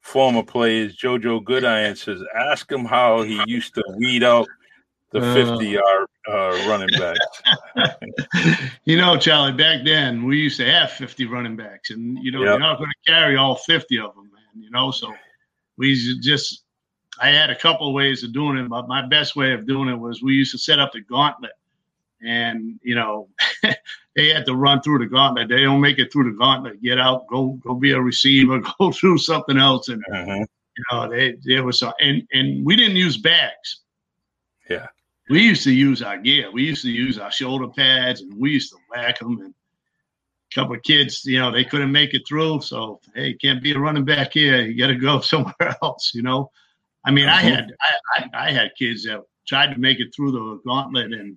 former 0.00 0.42
players, 0.42 0.96
JoJo 0.96 1.42
Goodiron, 1.42 1.96
says, 1.96 2.20
ask 2.36 2.70
him 2.70 2.84
how 2.84 3.22
he 3.22 3.42
used 3.46 3.74
to 3.74 3.84
weed 3.96 4.22
out 4.22 4.46
the 5.14 5.34
50 5.34 5.78
uh, 5.78 5.82
uh, 6.28 6.64
running 6.68 6.88
backs. 6.98 7.42
you 8.84 8.96
know, 8.96 9.16
Charlie, 9.16 9.52
back 9.52 9.84
then 9.84 10.24
we 10.24 10.38
used 10.38 10.58
to 10.58 10.70
have 10.70 10.90
50 10.92 11.26
running 11.26 11.56
backs, 11.56 11.90
and, 11.90 12.18
you 12.22 12.30
know, 12.30 12.40
yep. 12.40 12.50
you're 12.50 12.58
not 12.58 12.78
going 12.78 12.90
to 12.90 13.10
carry 13.10 13.36
all 13.36 13.56
50 13.56 13.98
of 13.98 14.14
them, 14.14 14.30
man, 14.32 14.62
you 14.62 14.70
know, 14.70 14.90
so 14.90 15.12
we 15.78 15.94
just, 16.20 16.64
I 17.20 17.28
had 17.28 17.50
a 17.50 17.56
couple 17.56 17.88
of 17.88 17.94
ways 17.94 18.22
of 18.22 18.32
doing 18.32 18.58
it, 18.58 18.68
but 18.68 18.88
my 18.88 19.06
best 19.06 19.36
way 19.36 19.52
of 19.52 19.66
doing 19.66 19.88
it 19.88 19.96
was 19.96 20.22
we 20.22 20.34
used 20.34 20.52
to 20.52 20.58
set 20.58 20.78
up 20.78 20.92
the 20.92 21.00
gauntlet 21.00 21.52
and 22.24 22.78
you 22.82 22.94
know 22.94 23.28
they 24.16 24.28
had 24.30 24.46
to 24.46 24.54
run 24.54 24.80
through 24.80 24.98
the 24.98 25.06
gauntlet. 25.06 25.48
They 25.48 25.62
don't 25.62 25.80
make 25.80 25.98
it 25.98 26.12
through 26.12 26.32
the 26.32 26.38
gauntlet. 26.38 26.82
Get 26.82 26.98
out, 26.98 27.26
go 27.28 27.58
go 27.62 27.74
be 27.74 27.92
a 27.92 28.00
receiver, 28.00 28.60
go 28.78 28.90
through 28.92 29.18
something 29.18 29.58
else, 29.58 29.88
and 29.88 30.02
uh-huh. 30.12 30.44
you 30.76 30.84
know 30.90 31.08
they 31.08 31.36
there 31.44 31.64
was 31.64 31.78
so 31.78 31.92
and 32.00 32.22
and 32.32 32.64
we 32.64 32.76
didn't 32.76 32.96
use 32.96 33.16
bags. 33.16 33.80
Yeah, 34.68 34.86
we 35.30 35.42
used 35.42 35.64
to 35.64 35.72
use 35.72 36.02
our 36.02 36.18
gear. 36.18 36.50
We 36.52 36.64
used 36.64 36.82
to 36.82 36.90
use 36.90 37.18
our 37.18 37.30
shoulder 37.30 37.68
pads, 37.68 38.20
and 38.20 38.38
we 38.38 38.50
used 38.50 38.70
to 38.70 38.78
whack 38.90 39.18
them. 39.18 39.40
And 39.40 39.54
a 39.54 40.54
couple 40.54 40.74
of 40.74 40.82
kids, 40.82 41.24
you 41.24 41.38
know, 41.38 41.50
they 41.50 41.64
couldn't 41.64 41.92
make 41.92 42.14
it 42.14 42.22
through. 42.28 42.60
So 42.60 43.00
hey, 43.14 43.34
can't 43.34 43.62
be 43.62 43.72
a 43.72 43.78
running 43.78 44.04
back 44.04 44.32
here. 44.32 44.62
You 44.62 44.78
got 44.78 44.88
to 44.88 44.96
go 44.96 45.20
somewhere 45.20 45.76
else. 45.82 46.12
You 46.14 46.22
know, 46.22 46.50
I 47.04 47.10
mean. 47.10 47.28
I 47.28 47.40
had 47.40 47.72
I, 47.80 47.94
I, 48.16 48.48
I 48.48 48.52
had 48.52 48.72
kids 48.78 49.04
that 49.04 49.20
tried 49.46 49.72
to 49.74 49.80
make 49.80 50.00
it 50.00 50.14
through 50.14 50.32
the 50.32 50.60
gauntlet 50.66 51.12
and 51.12 51.36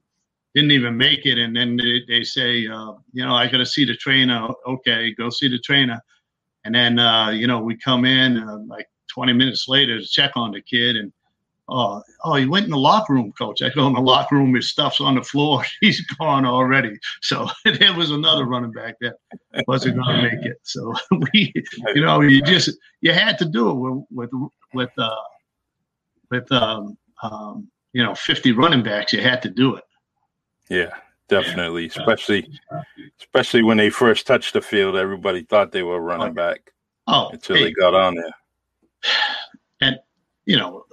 didn't 0.54 0.72
even 0.72 0.98
make 0.98 1.26
it. 1.26 1.38
And 1.38 1.56
then 1.56 1.78
they, 1.78 2.02
they 2.08 2.24
say, 2.24 2.68
uh, 2.68 2.94
you 3.14 3.24
know, 3.24 3.36
I 3.36 3.48
got 3.48 3.58
to 3.58 3.66
see 3.66 3.86
the 3.86 3.96
trainer. 3.96 4.48
Okay, 4.66 5.14
go 5.14 5.30
see 5.30 5.48
the 5.48 5.60
trainer. 5.60 6.00
And 6.66 6.74
then, 6.74 7.00
uh, 7.00 7.30
you 7.30 7.48
know, 7.48 7.60
we 7.60 7.78
come 7.78 8.06
in 8.06 8.38
uh, 8.38 8.58
like 8.68 8.88
20 9.10 9.34
minutes 9.34 9.68
later 9.68 10.00
to 10.00 10.08
check 10.08 10.32
on 10.36 10.52
the 10.52 10.62
kid. 10.62 10.96
And, 10.96 11.14
oh, 11.70 12.02
oh, 12.24 12.36
he 12.36 12.46
went 12.46 12.66
in 12.66 12.72
the 12.72 12.78
locker 12.78 13.14
room, 13.14 13.32
coach. 13.38 13.62
I 13.62 13.70
go 13.70 13.88
in 13.88 13.94
the 13.94 14.02
locker 14.02 14.36
room, 14.36 14.56
his 14.56 14.70
stuff's 14.70 15.02
on 15.02 15.16
the 15.16 15.24
floor. 15.24 15.64
He's 15.82 16.02
gone 16.02 16.46
already. 16.46 16.98
So 17.22 17.48
there 17.66 17.94
was 17.94 18.12
another 18.12 18.46
running 18.46 18.72
back 18.72 18.96
that 19.02 19.16
wasn't 19.68 19.98
going 19.98 20.16
to 20.18 20.22
make 20.24 20.46
it. 20.46 20.60
So 20.64 20.94
we, 21.34 21.54
you 21.94 22.02
know, 22.02 22.22
you 22.22 22.42
just, 22.42 22.72
you 23.02 23.14
had 23.14 23.38
to 23.40 23.46
do 23.46 23.70
it 23.70 23.74
with, 23.74 24.04
with, 24.12 24.52
with, 24.74 24.92
uh, 24.98 25.16
with, 26.30 26.52
um, 26.52 26.98
um, 27.24 27.68
you 27.94 28.04
know, 28.04 28.16
50 28.16 28.52
running 28.54 28.84
backs. 28.84 29.14
You 29.14 29.22
had 29.22 29.42
to 29.44 29.50
do 29.50 29.76
it. 29.76 29.84
Yeah, 30.70 30.92
definitely. 31.30 31.88
Especially, 31.88 32.50
especially 33.20 33.64
when 33.64 33.78
they 33.78 33.90
first 33.90 34.28
touched 34.28 34.54
the 34.54 34.62
field, 34.62 34.98
everybody 34.98 35.44
thought 35.44 35.72
they 35.72 35.84
were 35.84 36.02
running 36.02 36.34
back. 36.34 36.72
Oh, 37.08 37.30
until 37.30 37.56
hey. 37.56 37.64
they 37.64 37.72
got 37.72 37.94
on 37.94 38.16
there. 38.16 38.34
And 39.80 39.98
you 40.46 40.58
know, 40.58 40.86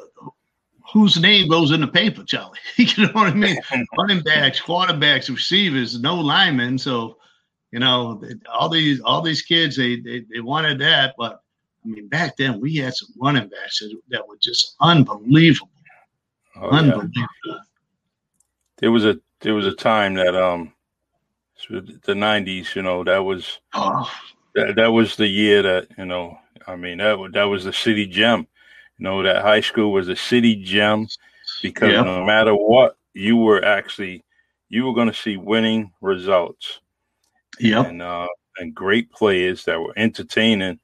whose 0.94 1.20
name 1.20 1.48
goes 1.48 1.72
in 1.72 1.80
the 1.80 1.88
paper, 1.88 2.22
Charlie? 2.22 2.58
you 2.76 2.86
know 3.04 3.12
what 3.12 3.26
I 3.26 3.34
mean? 3.34 3.58
running 3.98 4.22
backs, 4.22 4.60
quarterbacks, 4.60 5.28
receivers, 5.28 5.98
no 6.00 6.14
linemen. 6.14 6.78
So, 6.78 7.18
you 7.72 7.80
know, 7.80 8.22
all 8.50 8.68
these 8.68 9.00
all 9.00 9.20
these 9.20 9.42
kids, 9.42 9.76
they 9.76 9.96
they, 10.00 10.20
they 10.32 10.40
wanted 10.40 10.78
that, 10.78 11.16
but 11.18 11.42
I 11.84 11.88
mean, 11.88 12.06
back 12.08 12.36
then 12.36 12.60
we 12.60 12.76
had 12.76 12.94
some 12.94 13.08
running 13.20 13.48
backs 13.48 13.80
that, 13.80 13.92
that 14.10 14.26
were 14.26 14.38
just 14.40 14.76
unbelievable. 14.80 15.68
Oh, 16.56 16.68
unbelievable. 16.68 17.10
Yeah. 17.44 17.58
There 18.76 18.92
was 18.92 19.04
a 19.04 19.18
there 19.40 19.54
was 19.54 19.66
a 19.66 19.74
time 19.74 20.14
that 20.14 20.36
um 20.36 20.72
the 22.04 22.14
nineties, 22.14 22.76
you 22.76 22.82
know, 22.82 23.02
that 23.02 23.18
was 23.18 23.58
oh. 23.72 24.08
that, 24.54 24.76
that 24.76 24.92
was 24.92 25.16
the 25.16 25.26
year 25.26 25.62
that, 25.62 25.88
you 25.98 26.04
know, 26.04 26.38
I 26.68 26.76
mean 26.76 26.98
that 26.98 27.18
that 27.32 27.44
was 27.44 27.64
the 27.64 27.72
city 27.72 28.06
gem. 28.06 28.46
You 28.98 29.04
know, 29.04 29.22
that 29.22 29.42
high 29.42 29.60
school 29.60 29.92
was 29.92 30.08
a 30.08 30.16
city 30.16 30.56
gem 30.56 31.08
because 31.62 31.92
yep. 31.92 32.04
no 32.04 32.24
matter 32.24 32.54
what, 32.54 32.96
you 33.12 33.36
were 33.36 33.64
actually 33.64 34.24
you 34.68 34.86
were 34.86 34.94
gonna 34.94 35.14
see 35.14 35.36
winning 35.36 35.92
results. 36.00 36.80
Yeah. 37.58 37.84
And 37.84 38.02
uh 38.02 38.28
and 38.58 38.74
great 38.74 39.10
players 39.10 39.64
that 39.64 39.80
were 39.80 39.92
entertaining. 39.96 40.78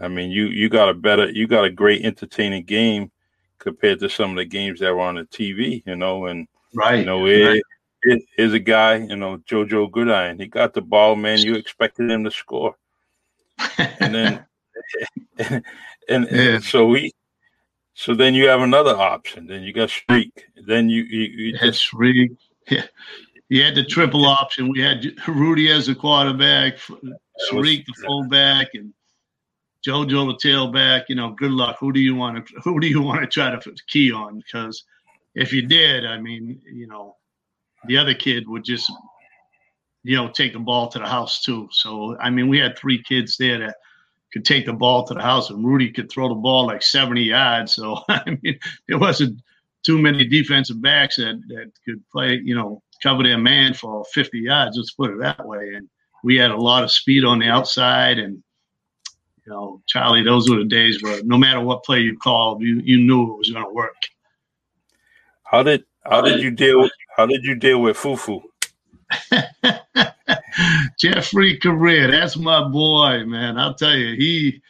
I 0.00 0.08
mean, 0.08 0.30
you 0.30 0.46
you 0.46 0.68
got 0.68 0.88
a 0.88 0.94
better 0.94 1.30
you 1.30 1.46
got 1.46 1.64
a 1.64 1.70
great 1.70 2.04
entertaining 2.04 2.64
game 2.64 3.10
compared 3.58 4.00
to 4.00 4.08
some 4.08 4.30
of 4.30 4.36
the 4.36 4.44
games 4.44 4.80
that 4.80 4.92
were 4.92 5.00
on 5.00 5.14
the 5.14 5.24
TV, 5.24 5.82
you 5.86 5.96
know, 5.96 6.26
and 6.26 6.48
right. 6.74 7.00
You 7.00 7.04
know, 7.04 7.26
it, 7.26 7.44
right 7.44 7.62
is 8.04 8.52
a 8.52 8.58
guy, 8.58 8.96
you 8.96 9.16
know, 9.16 9.38
JoJo 9.38 9.90
Goodiron. 9.90 10.40
He 10.40 10.46
got 10.46 10.74
the 10.74 10.80
ball, 10.80 11.16
man. 11.16 11.38
You 11.38 11.54
expected 11.54 12.10
him 12.10 12.24
to 12.24 12.30
score, 12.30 12.76
and 13.78 14.14
then, 14.14 14.46
and, 15.38 15.64
and, 16.08 16.28
yeah. 16.30 16.40
and, 16.54 16.64
so 16.64 16.86
we, 16.86 17.12
so 18.02 18.16
then 18.16 18.34
you 18.34 18.48
have 18.48 18.62
another 18.62 18.96
option. 18.96 19.46
Then 19.46 19.62
you 19.62 19.72
got 19.72 19.88
Shriek. 19.88 20.46
Then 20.66 20.88
you 20.88 21.04
you, 21.04 21.20
you 21.20 21.56
had 21.56 21.66
just, 21.72 21.84
Shriek. 21.84 22.32
Yeah. 22.68 22.82
You 23.48 23.62
had 23.62 23.74
the 23.74 23.84
triple 23.84 24.24
option. 24.24 24.70
We 24.70 24.80
had 24.80 25.04
Rudy 25.28 25.70
as 25.70 25.86
a 25.86 25.94
quarterback, 25.94 26.78
Shriek 26.78 27.84
the 27.84 27.92
fullback, 28.02 28.68
and 28.72 28.94
JoJo 29.86 30.08
the 30.08 30.48
tailback. 30.48 31.02
You 31.10 31.16
know, 31.16 31.32
good 31.32 31.50
luck. 31.50 31.76
Who 31.78 31.92
do 31.92 32.00
you 32.00 32.14
want 32.14 32.46
to 32.46 32.54
Who 32.64 32.80
do 32.80 32.86
you 32.86 33.02
want 33.02 33.20
to 33.20 33.26
try 33.26 33.54
to 33.54 33.74
key 33.88 34.10
on? 34.10 34.38
Because 34.38 34.82
if 35.34 35.52
you 35.52 35.66
did, 35.66 36.06
I 36.06 36.18
mean, 36.18 36.62
you 36.64 36.86
know 36.86 37.16
the 37.84 37.98
other 37.98 38.14
kid 38.14 38.48
would 38.48 38.64
just, 38.64 38.90
you 40.02 40.16
know, 40.16 40.30
take 40.30 40.54
the 40.54 40.58
ball 40.58 40.88
to 40.88 40.98
the 40.98 41.06
house 41.06 41.42
too. 41.42 41.68
So 41.72 42.16
I 42.20 42.30
mean, 42.30 42.48
we 42.48 42.58
had 42.58 42.78
three 42.78 43.02
kids 43.02 43.36
there 43.36 43.58
that 43.58 43.76
could 44.32 44.44
take 44.44 44.66
the 44.66 44.72
ball 44.72 45.04
to 45.06 45.14
the 45.14 45.22
house, 45.22 45.50
and 45.50 45.64
Rudy 45.64 45.90
could 45.90 46.10
throw 46.10 46.28
the 46.28 46.34
ball 46.34 46.66
like 46.66 46.82
70 46.82 47.22
yards. 47.22 47.74
So 47.74 47.98
I 48.08 48.38
mean, 48.42 48.58
there 48.88 48.98
wasn't 48.98 49.40
too 49.82 49.98
many 49.98 50.26
defensive 50.26 50.80
backs 50.80 51.16
that 51.16 51.40
that 51.48 51.72
could 51.84 52.02
play, 52.10 52.40
you 52.42 52.54
know, 52.54 52.82
cover 53.02 53.22
their 53.22 53.38
man 53.38 53.74
for 53.74 54.04
50 54.12 54.38
yards. 54.38 54.76
Let's 54.76 54.92
put 54.92 55.10
it 55.10 55.18
that 55.18 55.46
way. 55.46 55.74
And 55.74 55.88
we 56.24 56.36
had 56.36 56.50
a 56.50 56.56
lot 56.56 56.84
of 56.84 56.92
speed 56.92 57.24
on 57.24 57.40
the 57.40 57.48
outside, 57.48 58.18
and 58.18 58.42
you 59.44 59.52
know, 59.52 59.82
Charlie, 59.86 60.22
those 60.22 60.48
were 60.48 60.58
the 60.58 60.64
days 60.64 61.02
where 61.02 61.22
no 61.24 61.36
matter 61.36 61.60
what 61.60 61.84
play 61.84 62.00
you 62.00 62.16
called, 62.16 62.62
you 62.62 62.80
you 62.84 62.98
knew 62.98 63.32
it 63.32 63.38
was 63.38 63.50
going 63.50 63.64
to 63.64 63.72
work. 63.72 63.96
How 65.42 65.62
did 65.62 65.84
how 66.04 66.22
did 66.22 66.42
you 66.42 66.50
deal 66.50 66.88
how 67.16 67.26
did 67.26 67.44
you 67.44 67.54
deal 67.54 67.80
with 67.80 67.96
Fufu? 67.96 68.42
Jeffrey 70.98 71.58
Correa, 71.58 72.10
that's 72.10 72.36
my 72.36 72.68
boy, 72.68 73.24
man. 73.24 73.58
I'll 73.58 73.74
tell 73.74 73.96
you, 73.96 74.14
he 74.16 74.62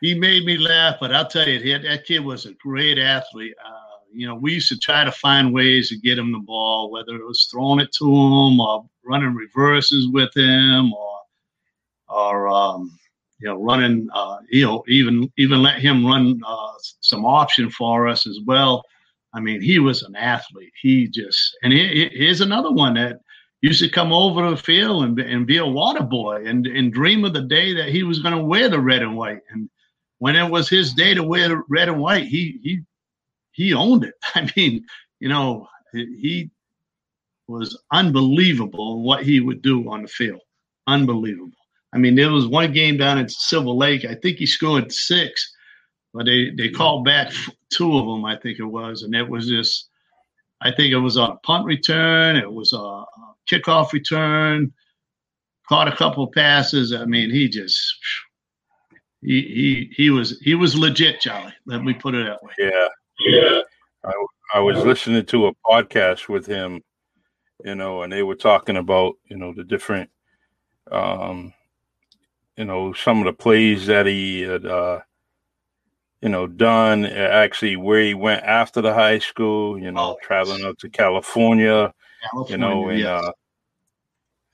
he 0.00 0.14
made 0.18 0.44
me 0.44 0.58
laugh, 0.58 0.96
but 1.00 1.14
I'll 1.14 1.28
tell 1.28 1.48
you, 1.48 1.78
that 1.78 2.04
kid 2.04 2.20
was 2.20 2.44
a 2.46 2.54
great 2.54 2.98
athlete. 2.98 3.54
Uh, 3.64 3.98
you 4.12 4.26
know, 4.26 4.34
we 4.34 4.54
used 4.54 4.68
to 4.68 4.78
try 4.78 5.04
to 5.04 5.12
find 5.12 5.54
ways 5.54 5.88
to 5.88 5.96
get 5.96 6.18
him 6.18 6.32
the 6.32 6.38
ball, 6.38 6.90
whether 6.90 7.14
it 7.14 7.24
was 7.24 7.48
throwing 7.50 7.80
it 7.80 7.92
to 7.98 8.04
him 8.04 8.60
or 8.60 8.84
running 9.04 9.34
reverses 9.34 10.08
with 10.08 10.30
him 10.36 10.92
or 10.92 11.18
or 12.08 12.48
um, 12.48 12.98
you 13.38 13.48
know 13.48 13.62
running 13.62 14.08
uh, 14.12 14.38
you 14.50 14.66
know 14.66 14.82
even 14.88 15.32
even 15.38 15.62
let 15.62 15.78
him 15.78 16.04
run 16.04 16.40
uh, 16.46 16.72
some 17.00 17.24
option 17.24 17.70
for 17.70 18.08
us 18.08 18.26
as 18.26 18.38
well. 18.46 18.82
I 19.34 19.40
mean, 19.40 19.60
he 19.62 19.78
was 19.78 20.02
an 20.02 20.14
athlete. 20.14 20.72
He 20.80 21.08
just, 21.08 21.56
and 21.62 21.72
he, 21.72 22.10
here's 22.12 22.42
another 22.42 22.70
one 22.70 22.94
that 22.94 23.20
used 23.62 23.82
to 23.82 23.88
come 23.88 24.12
over 24.12 24.42
to 24.42 24.50
the 24.50 24.62
field 24.62 25.04
and, 25.04 25.18
and 25.18 25.46
be 25.46 25.58
a 25.58 25.66
water 25.66 26.02
boy 26.02 26.44
and, 26.44 26.66
and 26.66 26.92
dream 26.92 27.24
of 27.24 27.32
the 27.32 27.42
day 27.42 27.74
that 27.74 27.88
he 27.88 28.02
was 28.02 28.18
going 28.18 28.36
to 28.36 28.44
wear 28.44 28.68
the 28.68 28.80
red 28.80 29.02
and 29.02 29.16
white. 29.16 29.40
And 29.50 29.70
when 30.18 30.36
it 30.36 30.50
was 30.50 30.68
his 30.68 30.92
day 30.92 31.14
to 31.14 31.22
wear 31.22 31.48
the 31.48 31.62
red 31.68 31.88
and 31.88 32.00
white, 32.00 32.24
he, 32.24 32.58
he, 32.62 32.80
he 33.52 33.72
owned 33.72 34.04
it. 34.04 34.14
I 34.34 34.50
mean, 34.56 34.84
you 35.20 35.28
know, 35.28 35.68
he 35.92 36.50
was 37.48 37.78
unbelievable 37.92 39.02
what 39.02 39.22
he 39.24 39.40
would 39.40 39.62
do 39.62 39.88
on 39.88 40.02
the 40.02 40.08
field. 40.08 40.40
Unbelievable. 40.86 41.52
I 41.94 41.98
mean, 41.98 42.14
there 42.14 42.30
was 42.30 42.46
one 42.46 42.72
game 42.72 42.96
down 42.96 43.18
at 43.18 43.30
Silver 43.30 43.70
Lake. 43.70 44.04
I 44.04 44.14
think 44.14 44.38
he 44.38 44.46
scored 44.46 44.92
six 44.92 45.52
but 46.12 46.26
they 46.26 46.50
they 46.50 46.68
called 46.68 47.04
back 47.04 47.32
two 47.70 47.96
of 47.96 48.06
them, 48.06 48.24
I 48.24 48.36
think 48.36 48.58
it 48.58 48.64
was, 48.64 49.02
and 49.02 49.14
it 49.14 49.28
was 49.28 49.48
just, 49.48 49.88
I 50.60 50.70
think 50.70 50.92
it 50.92 50.98
was 50.98 51.16
on 51.16 51.30
a 51.30 51.36
punt 51.36 51.64
return, 51.64 52.36
it 52.36 52.52
was 52.52 52.72
a, 52.72 52.76
a 52.76 53.31
kickoff 53.50 53.92
return, 53.92 54.72
caught 55.68 55.88
a 55.88 55.96
couple 55.96 56.24
of 56.24 56.32
passes. 56.32 56.92
I 56.92 57.04
mean, 57.04 57.30
he 57.30 57.48
just 57.48 57.80
he 59.22 59.40
he 59.42 59.92
he 59.96 60.10
was 60.10 60.38
he 60.40 60.54
was 60.54 60.76
legit, 60.76 61.20
Charlie. 61.20 61.54
Let 61.66 61.82
me 61.82 61.94
put 61.94 62.14
it 62.14 62.26
that 62.26 62.42
way. 62.42 62.52
Yeah, 62.58 62.88
yeah. 63.26 63.60
I, 64.04 64.12
I 64.54 64.60
was 64.60 64.84
listening 64.84 65.24
to 65.26 65.46
a 65.46 65.54
podcast 65.66 66.28
with 66.28 66.46
him, 66.46 66.82
you 67.64 67.74
know, 67.74 68.02
and 68.02 68.12
they 68.12 68.22
were 68.22 68.34
talking 68.34 68.76
about 68.76 69.14
you 69.26 69.36
know 69.36 69.54
the 69.54 69.64
different, 69.64 70.10
um, 70.90 71.54
you 72.56 72.64
know, 72.64 72.92
some 72.92 73.18
of 73.18 73.24
the 73.24 73.32
plays 73.32 73.86
that 73.86 74.06
he 74.06 74.42
had. 74.42 74.66
Uh, 74.66 75.00
you 76.20 76.28
know, 76.28 76.46
done 76.46 77.04
actually 77.04 77.74
where 77.74 78.00
he 78.00 78.14
went 78.14 78.44
after 78.44 78.80
the 78.80 78.94
high 78.94 79.18
school, 79.18 79.76
you 79.76 79.90
know, 79.90 80.12
oh, 80.12 80.16
traveling 80.22 80.64
up 80.64 80.78
to 80.78 80.88
California, 80.88 81.92
California 82.30 82.66
you 82.66 82.74
know, 82.74 82.88
and 82.88 82.98
yes. 82.98 83.24
uh, 83.24 83.32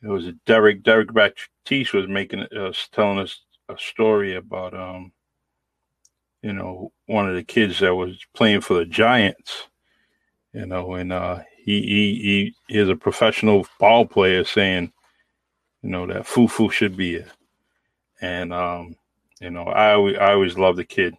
it 0.02 0.08
was 0.08 0.26
a 0.26 0.32
Derek 0.46 0.82
Derek 0.82 1.12
Baptiste 1.12 1.94
was 1.94 2.08
making 2.08 2.40
us 2.40 2.88
telling 2.92 3.18
us 3.18 3.40
a 3.68 3.76
story 3.76 4.36
about 4.36 4.74
um, 4.74 5.12
you 6.42 6.52
know, 6.52 6.92
one 7.06 7.28
of 7.28 7.34
the 7.34 7.42
kids 7.42 7.80
that 7.80 7.94
was 7.94 8.16
playing 8.34 8.60
for 8.60 8.74
the 8.74 8.84
Giants, 8.84 9.68
you 10.52 10.66
know, 10.66 10.94
and 10.94 11.12
uh, 11.12 11.40
he 11.64 11.82
he 11.82 12.54
he 12.68 12.78
is 12.78 12.88
a 12.88 12.96
professional 12.96 13.66
ball 13.80 14.06
player 14.06 14.44
saying, 14.44 14.92
you 15.82 15.90
know, 15.90 16.06
that 16.06 16.26
Fufu 16.26 16.70
should 16.70 16.96
be 16.96 17.16
it, 17.16 17.28
and 18.20 18.52
um, 18.52 18.96
you 19.40 19.50
know, 19.50 19.64
I 19.64 19.94
always 19.94 20.16
I 20.16 20.32
always 20.32 20.56
love 20.56 20.76
the 20.76 20.84
kid. 20.84 21.14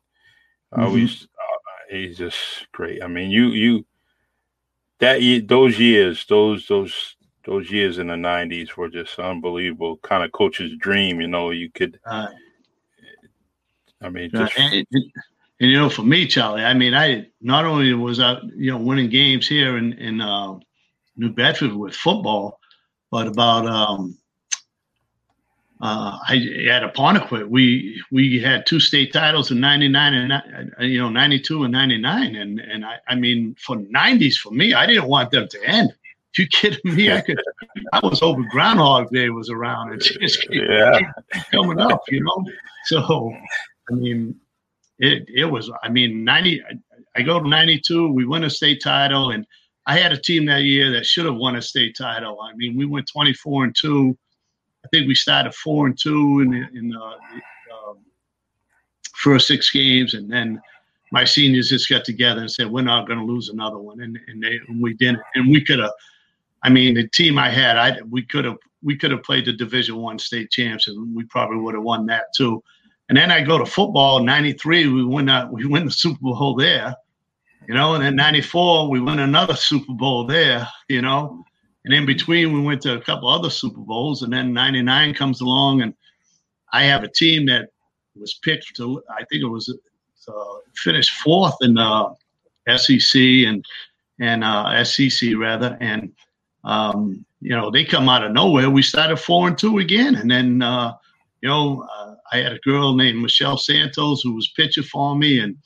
Mm-hmm. 0.73 0.81
I 0.81 0.85
always 0.85 1.23
uh, 1.23 1.95
he's 1.95 2.17
just 2.17 2.71
great. 2.71 3.03
I 3.03 3.07
mean, 3.07 3.29
you 3.29 3.47
you 3.49 3.85
that 4.99 5.45
those 5.47 5.79
years, 5.79 6.25
those 6.27 6.67
those 6.67 7.15
those 7.45 7.71
years 7.71 7.97
in 7.97 8.07
the 8.07 8.15
'90s 8.15 8.75
were 8.75 8.89
just 8.89 9.17
unbelievable. 9.17 9.97
Kind 9.97 10.23
of 10.23 10.31
coach's 10.31 10.75
dream, 10.77 11.21
you 11.21 11.27
know. 11.27 11.51
You 11.51 11.71
could, 11.71 11.99
uh, 12.05 12.27
I 14.01 14.09
mean, 14.09 14.29
just, 14.31 14.57
and, 14.57 14.73
and, 14.73 14.85
and, 14.91 15.71
you 15.71 15.77
know, 15.77 15.89
for 15.89 16.03
me, 16.03 16.27
Charlie, 16.27 16.63
I 16.63 16.73
mean, 16.73 16.93
I 16.93 17.27
not 17.41 17.65
only 17.65 17.93
was 17.93 18.19
I, 18.19 18.39
you 18.55 18.71
know, 18.71 18.77
winning 18.77 19.09
games 19.09 19.47
here 19.47 19.77
in 19.77 19.93
in 19.93 20.21
uh, 20.21 20.59
New 21.15 21.29
Bedford 21.29 21.73
with 21.73 21.95
football, 21.95 22.59
but 23.09 23.27
about 23.27 23.65
um, 23.65 24.17
uh, 25.81 26.17
I 26.27 26.35
at 26.69 26.83
Apponequet, 26.83 27.49
we 27.49 28.01
we 28.11 28.39
had 28.39 28.65
two 28.65 28.81
state 28.81 29.13
titles 29.13 29.49
in 29.49 29.61
'99 29.61 30.13
and 30.13 30.33
uh, 30.33 30.83
you 30.83 30.99
know 30.99 31.09
'92 31.09 31.63
and 31.63 31.71
'99, 31.71 32.35
and 32.35 32.59
and 32.59 32.85
I, 32.85 32.97
I 33.07 33.15
mean 33.15 33.55
for 33.57 33.77
'90s 33.77 34.35
for 34.35 34.51
me, 34.51 34.73
I 34.73 34.85
didn't 34.85 35.07
want 35.07 35.31
them 35.31 35.47
to 35.47 35.63
end. 35.63 35.93
you 36.37 36.47
kidding 36.47 36.95
me? 36.95 37.13
I 37.13 37.21
could. 37.21 37.41
I 37.93 37.99
was 38.03 38.21
over 38.21 38.43
Groundhog 38.51 39.09
Day 39.11 39.29
was 39.29 39.49
around 39.49 39.93
and 39.93 40.01
just 40.01 40.41
keep, 40.41 40.61
yeah. 40.69 40.99
coming 41.51 41.79
up, 41.79 42.01
you 42.09 42.23
know. 42.23 42.43
So, 42.85 43.33
I 43.89 43.93
mean, 43.93 44.35
it 44.97 45.29
it 45.33 45.45
was. 45.45 45.71
I 45.81 45.87
mean, 45.87 46.25
ninety. 46.25 46.61
I, 46.61 46.73
I 47.15 47.21
go 47.21 47.39
to 47.39 47.47
'92. 47.47 48.11
We 48.11 48.25
win 48.25 48.43
a 48.43 48.49
state 48.49 48.81
title, 48.83 49.31
and 49.31 49.47
I 49.85 49.97
had 49.97 50.11
a 50.11 50.17
team 50.17 50.45
that 50.47 50.63
year 50.63 50.91
that 50.91 51.05
should 51.05 51.25
have 51.25 51.35
won 51.35 51.55
a 51.55 51.61
state 51.61 51.95
title. 51.97 52.41
I 52.41 52.53
mean, 52.55 52.75
we 52.75 52.85
went 52.85 53.07
24 53.07 53.63
and 53.63 53.75
two 53.75 54.17
I 54.85 54.87
think 54.89 55.07
we 55.07 55.15
started 55.15 55.53
four 55.53 55.87
and 55.87 55.97
two 55.97 56.41
in 56.41 56.51
the, 56.51 56.77
in 56.77 56.89
the, 56.89 56.99
um, 56.99 57.97
first 59.15 59.47
six 59.47 59.69
games, 59.69 60.13
and 60.13 60.31
then 60.31 60.61
my 61.11 61.25
seniors 61.25 61.69
just 61.69 61.89
got 61.89 62.05
together 62.05 62.41
and 62.41 62.51
said 62.51 62.69
we're 62.69 62.81
not 62.81 63.07
going 63.07 63.19
to 63.19 63.25
lose 63.25 63.49
another 63.49 63.77
one, 63.77 64.01
and 64.01 64.17
and, 64.27 64.41
they, 64.41 64.59
and 64.67 64.81
we 64.81 64.93
didn't, 64.93 65.21
and 65.35 65.49
we 65.49 65.63
could 65.63 65.79
have. 65.79 65.91
I 66.63 66.69
mean, 66.69 66.93
the 66.95 67.07
team 67.07 67.37
I 67.37 67.49
had, 67.49 67.77
I 67.77 67.97
we 68.09 68.23
could 68.23 68.45
have 68.45 68.57
we 68.81 68.95
could 68.95 69.11
have 69.11 69.23
played 69.23 69.45
the 69.45 69.53
Division 69.53 69.97
One 69.97 70.19
state 70.19 70.51
champs, 70.51 70.87
and 70.87 71.15
we 71.15 71.23
probably 71.25 71.57
would 71.57 71.75
have 71.75 71.83
won 71.83 72.05
that 72.07 72.33
too. 72.35 72.63
And 73.09 73.17
then 73.17 73.31
I 73.31 73.41
go 73.41 73.57
to 73.57 73.65
football. 73.65 74.23
'93, 74.23 74.87
we 74.87 75.03
win 75.03 75.29
we 75.51 75.65
win 75.65 75.85
the 75.85 75.91
Super 75.91 76.19
Bowl 76.21 76.55
there, 76.55 76.95
you 77.67 77.73
know. 77.73 77.95
And 77.95 78.03
then 78.03 78.15
'94, 78.15 78.89
we 78.89 78.99
win 78.99 79.19
another 79.19 79.55
Super 79.55 79.93
Bowl 79.93 80.25
there, 80.25 80.67
you 80.87 81.01
know. 81.01 81.43
And 81.89 81.97
in 81.97 82.05
between, 82.05 82.53
we 82.53 82.61
went 82.61 82.83
to 82.83 82.93
a 82.93 83.01
couple 83.01 83.29
other 83.29 83.49
Super 83.49 83.81
Bowls, 83.81 84.21
and 84.21 84.31
then 84.31 84.53
'99 84.53 85.11
comes 85.15 85.41
along, 85.41 85.81
and 85.81 85.95
I 86.71 86.83
have 86.83 87.01
a 87.01 87.07
team 87.07 87.47
that 87.47 87.69
was 88.15 88.35
picked 88.43 88.75
to. 88.75 89.01
I 89.09 89.23
think 89.25 89.41
it 89.41 89.47
was 89.47 89.75
uh, 90.27 90.33
finished 90.75 91.09
fourth 91.23 91.55
in 91.61 91.73
the 91.73 92.15
SEC 92.77 93.19
and 93.19 93.65
and 94.19 94.43
uh, 94.43 94.83
SEC 94.83 95.31
rather, 95.35 95.79
and 95.81 96.11
um, 96.63 97.25
you 97.41 97.55
know 97.55 97.71
they 97.71 97.85
come 97.85 98.07
out 98.07 98.23
of 98.23 98.33
nowhere. 98.33 98.69
We 98.69 98.83
started 98.83 99.17
four 99.17 99.47
and 99.47 99.57
two 99.57 99.79
again, 99.79 100.13
and 100.13 100.29
then 100.29 100.61
uh, 100.61 100.93
you 101.41 101.49
know 101.49 101.87
uh, 101.91 102.13
I 102.31 102.37
had 102.37 102.53
a 102.53 102.59
girl 102.59 102.93
named 102.93 103.19
Michelle 103.19 103.57
Santos 103.57 104.21
who 104.21 104.35
was 104.35 104.53
pitching 104.55 104.83
for 104.83 105.15
me, 105.15 105.39
and 105.39 105.57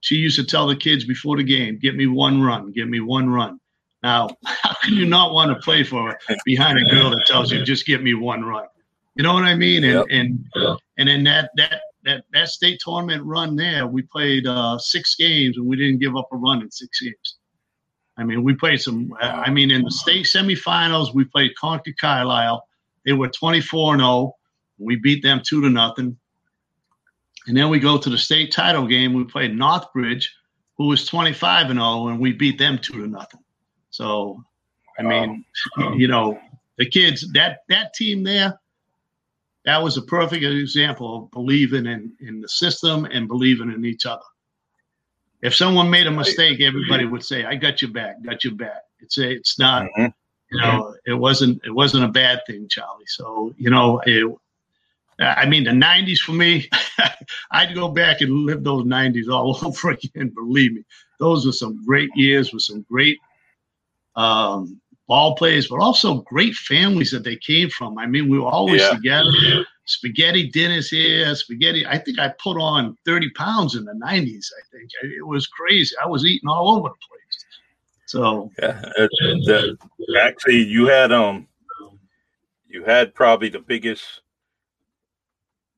she 0.00 0.14
used 0.14 0.38
to 0.38 0.46
tell 0.46 0.66
the 0.66 0.76
kids 0.76 1.04
before 1.04 1.36
the 1.36 1.44
game, 1.44 1.78
"Get 1.78 1.94
me 1.94 2.06
one 2.06 2.40
run, 2.40 2.72
get 2.72 2.88
me 2.88 3.00
one 3.00 3.28
run." 3.28 3.60
Now, 4.02 4.28
how 4.44 4.74
can 4.82 4.94
you 4.94 5.06
not 5.06 5.32
want 5.32 5.50
to 5.50 5.62
play 5.62 5.82
for 5.82 6.16
behind 6.44 6.78
a 6.78 6.84
girl 6.90 7.10
that 7.10 7.24
tells 7.26 7.50
you 7.50 7.64
just 7.64 7.86
give 7.86 8.02
me 8.02 8.14
one 8.14 8.44
run? 8.44 8.66
You 9.16 9.24
know 9.24 9.34
what 9.34 9.44
I 9.44 9.54
mean? 9.54 9.82
And 9.84 9.94
yep. 9.94 10.06
and 10.10 10.48
and 10.96 11.08
then 11.08 11.24
that 11.24 11.50
that 11.56 11.80
that 12.04 12.24
that 12.32 12.48
state 12.48 12.80
tournament 12.84 13.24
run 13.24 13.56
there, 13.56 13.86
we 13.86 14.02
played 14.02 14.46
uh, 14.46 14.78
six 14.78 15.16
games 15.16 15.56
and 15.56 15.66
we 15.66 15.76
didn't 15.76 15.98
give 15.98 16.16
up 16.16 16.28
a 16.32 16.36
run 16.36 16.62
in 16.62 16.70
six 16.70 17.00
games. 17.00 17.36
I 18.16 18.24
mean, 18.24 18.42
we 18.42 18.54
played 18.54 18.80
some. 18.80 19.12
I 19.20 19.50
mean, 19.50 19.70
in 19.70 19.82
the 19.82 19.90
state 19.90 20.26
semifinals, 20.26 21.14
we 21.14 21.24
played 21.24 21.54
Concord 21.56 21.98
Carlisle. 22.00 22.64
They 23.04 23.12
were 23.12 23.28
24 23.28 23.94
and 23.94 24.02
0. 24.02 24.34
We 24.78 24.96
beat 24.96 25.22
them 25.22 25.40
two 25.44 25.62
to 25.62 25.70
nothing. 25.70 26.16
And 27.46 27.56
then 27.56 27.70
we 27.70 27.78
go 27.78 27.96
to 27.96 28.10
the 28.10 28.18
state 28.18 28.52
title 28.52 28.86
game. 28.86 29.14
We 29.14 29.24
played 29.24 29.52
Northbridge, 29.52 30.26
who 30.76 30.86
was 30.86 31.06
25 31.06 31.70
and 31.70 31.78
0, 31.78 32.08
and 32.08 32.20
we 32.20 32.32
beat 32.32 32.58
them 32.58 32.78
two 32.78 32.94
to 32.94 33.06
nothing. 33.06 33.40
So, 33.98 34.44
I 34.96 35.02
mean, 35.02 35.44
you 35.96 36.06
know, 36.06 36.38
the 36.76 36.88
kids 36.88 37.32
that 37.32 37.62
that 37.68 37.94
team 37.94 38.22
there, 38.22 38.56
that 39.64 39.82
was 39.82 39.96
a 39.96 40.02
perfect 40.02 40.44
example 40.44 41.16
of 41.16 41.30
believing 41.32 41.84
in 41.86 42.12
in 42.20 42.40
the 42.40 42.48
system 42.48 43.06
and 43.06 43.26
believing 43.26 43.72
in 43.72 43.84
each 43.84 44.06
other. 44.06 44.22
If 45.42 45.56
someone 45.56 45.90
made 45.90 46.06
a 46.06 46.12
mistake, 46.12 46.60
everybody 46.60 47.06
would 47.06 47.24
say, 47.24 47.44
"I 47.44 47.56
got 47.56 47.82
your 47.82 47.90
back, 47.90 48.22
got 48.22 48.44
your 48.44 48.54
back." 48.54 48.82
It's 49.00 49.18
a, 49.18 49.28
it's 49.28 49.58
not, 49.58 49.82
mm-hmm. 49.82 50.06
you 50.52 50.60
know, 50.60 50.94
it 51.04 51.14
wasn't 51.14 51.60
it 51.64 51.74
wasn't 51.74 52.04
a 52.04 52.08
bad 52.22 52.42
thing, 52.46 52.68
Charlie. 52.68 53.04
So 53.06 53.52
you 53.58 53.70
know, 53.70 54.00
it, 54.06 54.32
I 55.18 55.44
mean, 55.46 55.64
the 55.64 55.72
'90s 55.72 56.18
for 56.18 56.32
me, 56.32 56.70
I'd 57.50 57.74
go 57.74 57.88
back 57.88 58.20
and 58.20 58.46
live 58.46 58.62
those 58.62 58.84
'90s 58.84 59.28
all 59.28 59.58
over 59.66 59.90
again. 59.90 60.28
Believe 60.28 60.74
me, 60.74 60.84
those 61.18 61.44
were 61.44 61.52
some 61.52 61.84
great 61.84 62.10
years 62.14 62.52
with 62.52 62.62
some 62.62 62.86
great 62.88 63.18
um, 64.18 64.80
ball 65.06 65.36
players, 65.36 65.68
but 65.68 65.80
also 65.80 66.22
great 66.22 66.54
families 66.54 67.10
that 67.12 67.24
they 67.24 67.36
came 67.36 67.70
from. 67.70 67.98
I 67.98 68.06
mean, 68.06 68.28
we 68.28 68.38
were 68.38 68.50
always 68.50 68.82
yeah. 68.82 68.90
together. 68.90 69.64
Spaghetti 69.86 70.50
dinners 70.50 70.90
here, 70.90 71.34
spaghetti. 71.34 71.86
I 71.86 71.96
think 71.96 72.18
I 72.18 72.34
put 72.42 72.60
on 72.60 72.94
30 73.06 73.30
pounds 73.30 73.74
in 73.74 73.86
the 73.86 73.92
90s. 73.92 74.46
I 74.52 74.62
think 74.70 74.90
it 75.02 75.26
was 75.26 75.46
crazy. 75.46 75.96
I 76.04 76.06
was 76.06 76.26
eating 76.26 76.48
all 76.48 76.76
over 76.76 76.88
the 76.88 76.94
place. 77.08 77.44
So 78.04 78.50
yeah, 78.58 78.82
actually, 80.20 80.62
you 80.62 80.86
had 80.86 81.12
um, 81.12 81.46
you 82.66 82.84
had 82.84 83.14
probably 83.14 83.50
the 83.50 83.60
biggest 83.60 84.22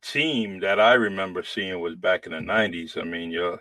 team 0.03 0.61
that 0.61 0.81
I 0.81 0.95
remember 0.95 1.43
seeing 1.43 1.79
was 1.81 1.97
back 1.97 2.27
in 2.27 2.33
the 2.33 2.39
90s. 2.39 2.97
I 2.97 3.05
mean, 3.05 3.31
your 3.31 3.61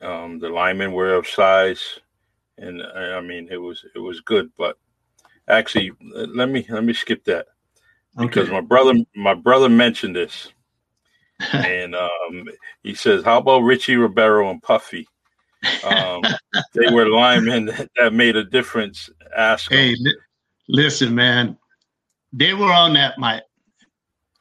um, 0.00 0.38
the 0.38 0.48
linemen 0.48 0.92
were 0.92 1.14
of 1.14 1.28
size 1.28 2.00
and 2.58 2.82
uh, 2.82 3.16
I 3.16 3.20
mean 3.20 3.48
it 3.50 3.58
was 3.58 3.84
it 3.94 3.98
was 3.98 4.20
good. 4.20 4.50
But 4.56 4.78
actually, 5.48 5.92
let 6.00 6.48
me 6.48 6.66
let 6.68 6.84
me 6.84 6.92
skip 6.92 7.24
that 7.24 7.46
because 8.18 8.50
my 8.50 8.60
brother 8.60 8.94
my 9.14 9.34
brother 9.34 9.68
mentioned 9.68 10.16
this, 10.16 10.52
and 11.52 11.94
um, 11.94 12.48
he 12.82 12.94
says, 12.94 13.24
"How 13.24 13.38
about 13.38 13.60
Richie 13.60 13.96
Ribeiro 13.96 14.50
and 14.50 14.62
Puffy?" 14.62 15.06
Um, 15.84 16.22
they 16.74 16.92
were 16.92 17.08
linemen 17.08 17.66
that, 17.66 17.90
that, 17.96 18.12
made 18.12 18.36
a 18.36 18.44
difference. 18.44 19.10
Ask 19.36 19.70
hey, 19.70 19.94
li- 19.98 20.16
listen, 20.68 21.14
man, 21.14 21.56
they 22.32 22.54
were 22.54 22.72
on 22.72 22.94
that. 22.94 23.18
My 23.18 23.42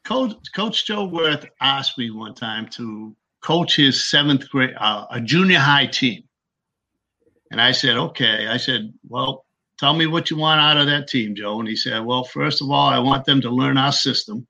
coach, 0.04 0.36
Coach 0.56 0.86
Joe 0.86 1.06
Worth, 1.06 1.46
asked 1.62 1.98
me 1.98 2.12
one 2.12 2.36
time 2.36 2.68
to 2.70 3.16
coach 3.42 3.76
his 3.76 4.10
seventh 4.10 4.50
grade, 4.50 4.76
uh, 4.80 5.06
a 5.12 5.22
junior 5.22 5.60
high 5.60 5.88
team. 5.88 6.24
And 7.56 7.62
I 7.62 7.72
said, 7.72 7.96
okay. 7.96 8.48
I 8.48 8.58
said, 8.58 8.92
well, 9.08 9.46
tell 9.80 9.94
me 9.94 10.08
what 10.08 10.30
you 10.30 10.36
want 10.36 10.60
out 10.60 10.76
of 10.76 10.88
that 10.88 11.08
team, 11.08 11.36
Joe. 11.36 11.58
And 11.58 11.70
he 11.70 11.78
said, 11.78 12.04
well, 12.04 12.26
first 12.26 12.62
of 12.62 12.70
all, 12.70 12.90
I 12.90 13.00
want 13.00 13.24
them 13.24 13.40
to 13.40 13.50
learn 13.50 13.78
our 13.78 13.94
system. 13.94 14.46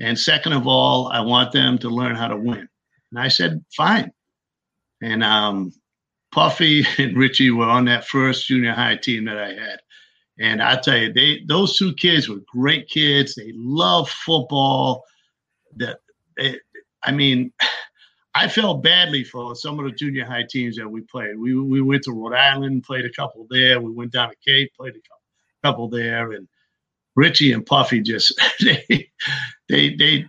And 0.00 0.18
second 0.18 0.52
of 0.52 0.66
all, 0.66 1.06
I 1.06 1.20
want 1.20 1.52
them 1.52 1.78
to 1.78 1.88
learn 1.88 2.16
how 2.16 2.26
to 2.26 2.36
win. 2.36 2.68
And 3.12 3.20
I 3.20 3.28
said, 3.28 3.64
fine. 3.76 4.10
And 5.00 5.22
um, 5.22 5.72
Puffy 6.32 6.84
and 6.98 7.16
Richie 7.16 7.52
were 7.52 7.68
on 7.68 7.84
that 7.84 8.08
first 8.08 8.48
junior 8.48 8.72
high 8.72 8.96
team 8.96 9.26
that 9.26 9.38
I 9.38 9.50
had. 9.50 9.78
And 10.36 10.60
I 10.60 10.80
tell 10.80 10.98
you, 10.98 11.12
they 11.12 11.42
those 11.46 11.78
two 11.78 11.94
kids 11.94 12.28
were 12.28 12.42
great 12.52 12.88
kids. 12.88 13.36
They 13.36 13.52
love 13.54 14.10
football. 14.10 15.04
That 15.76 16.00
I 17.04 17.12
mean, 17.12 17.52
I 18.36 18.48
felt 18.48 18.82
badly 18.82 19.24
for 19.24 19.56
some 19.56 19.78
of 19.78 19.86
the 19.86 19.92
junior 19.92 20.26
high 20.26 20.44
teams 20.48 20.76
that 20.76 20.86
we 20.88 21.00
played. 21.00 21.38
We 21.38 21.58
we 21.58 21.80
went 21.80 22.02
to 22.04 22.12
Rhode 22.12 22.36
Island, 22.36 22.84
played 22.84 23.06
a 23.06 23.12
couple 23.12 23.46
there. 23.48 23.80
We 23.80 23.90
went 23.90 24.12
down 24.12 24.28
to 24.28 24.36
Cape, 24.46 24.72
played 24.76 24.94
a 24.94 25.00
couple, 25.00 25.22
couple 25.62 25.88
there, 25.88 26.32
and 26.32 26.46
Richie 27.14 27.52
and 27.52 27.64
Puffy 27.64 28.02
just 28.02 28.38
they 28.60 29.08
they 29.70 29.94
they 29.94 30.26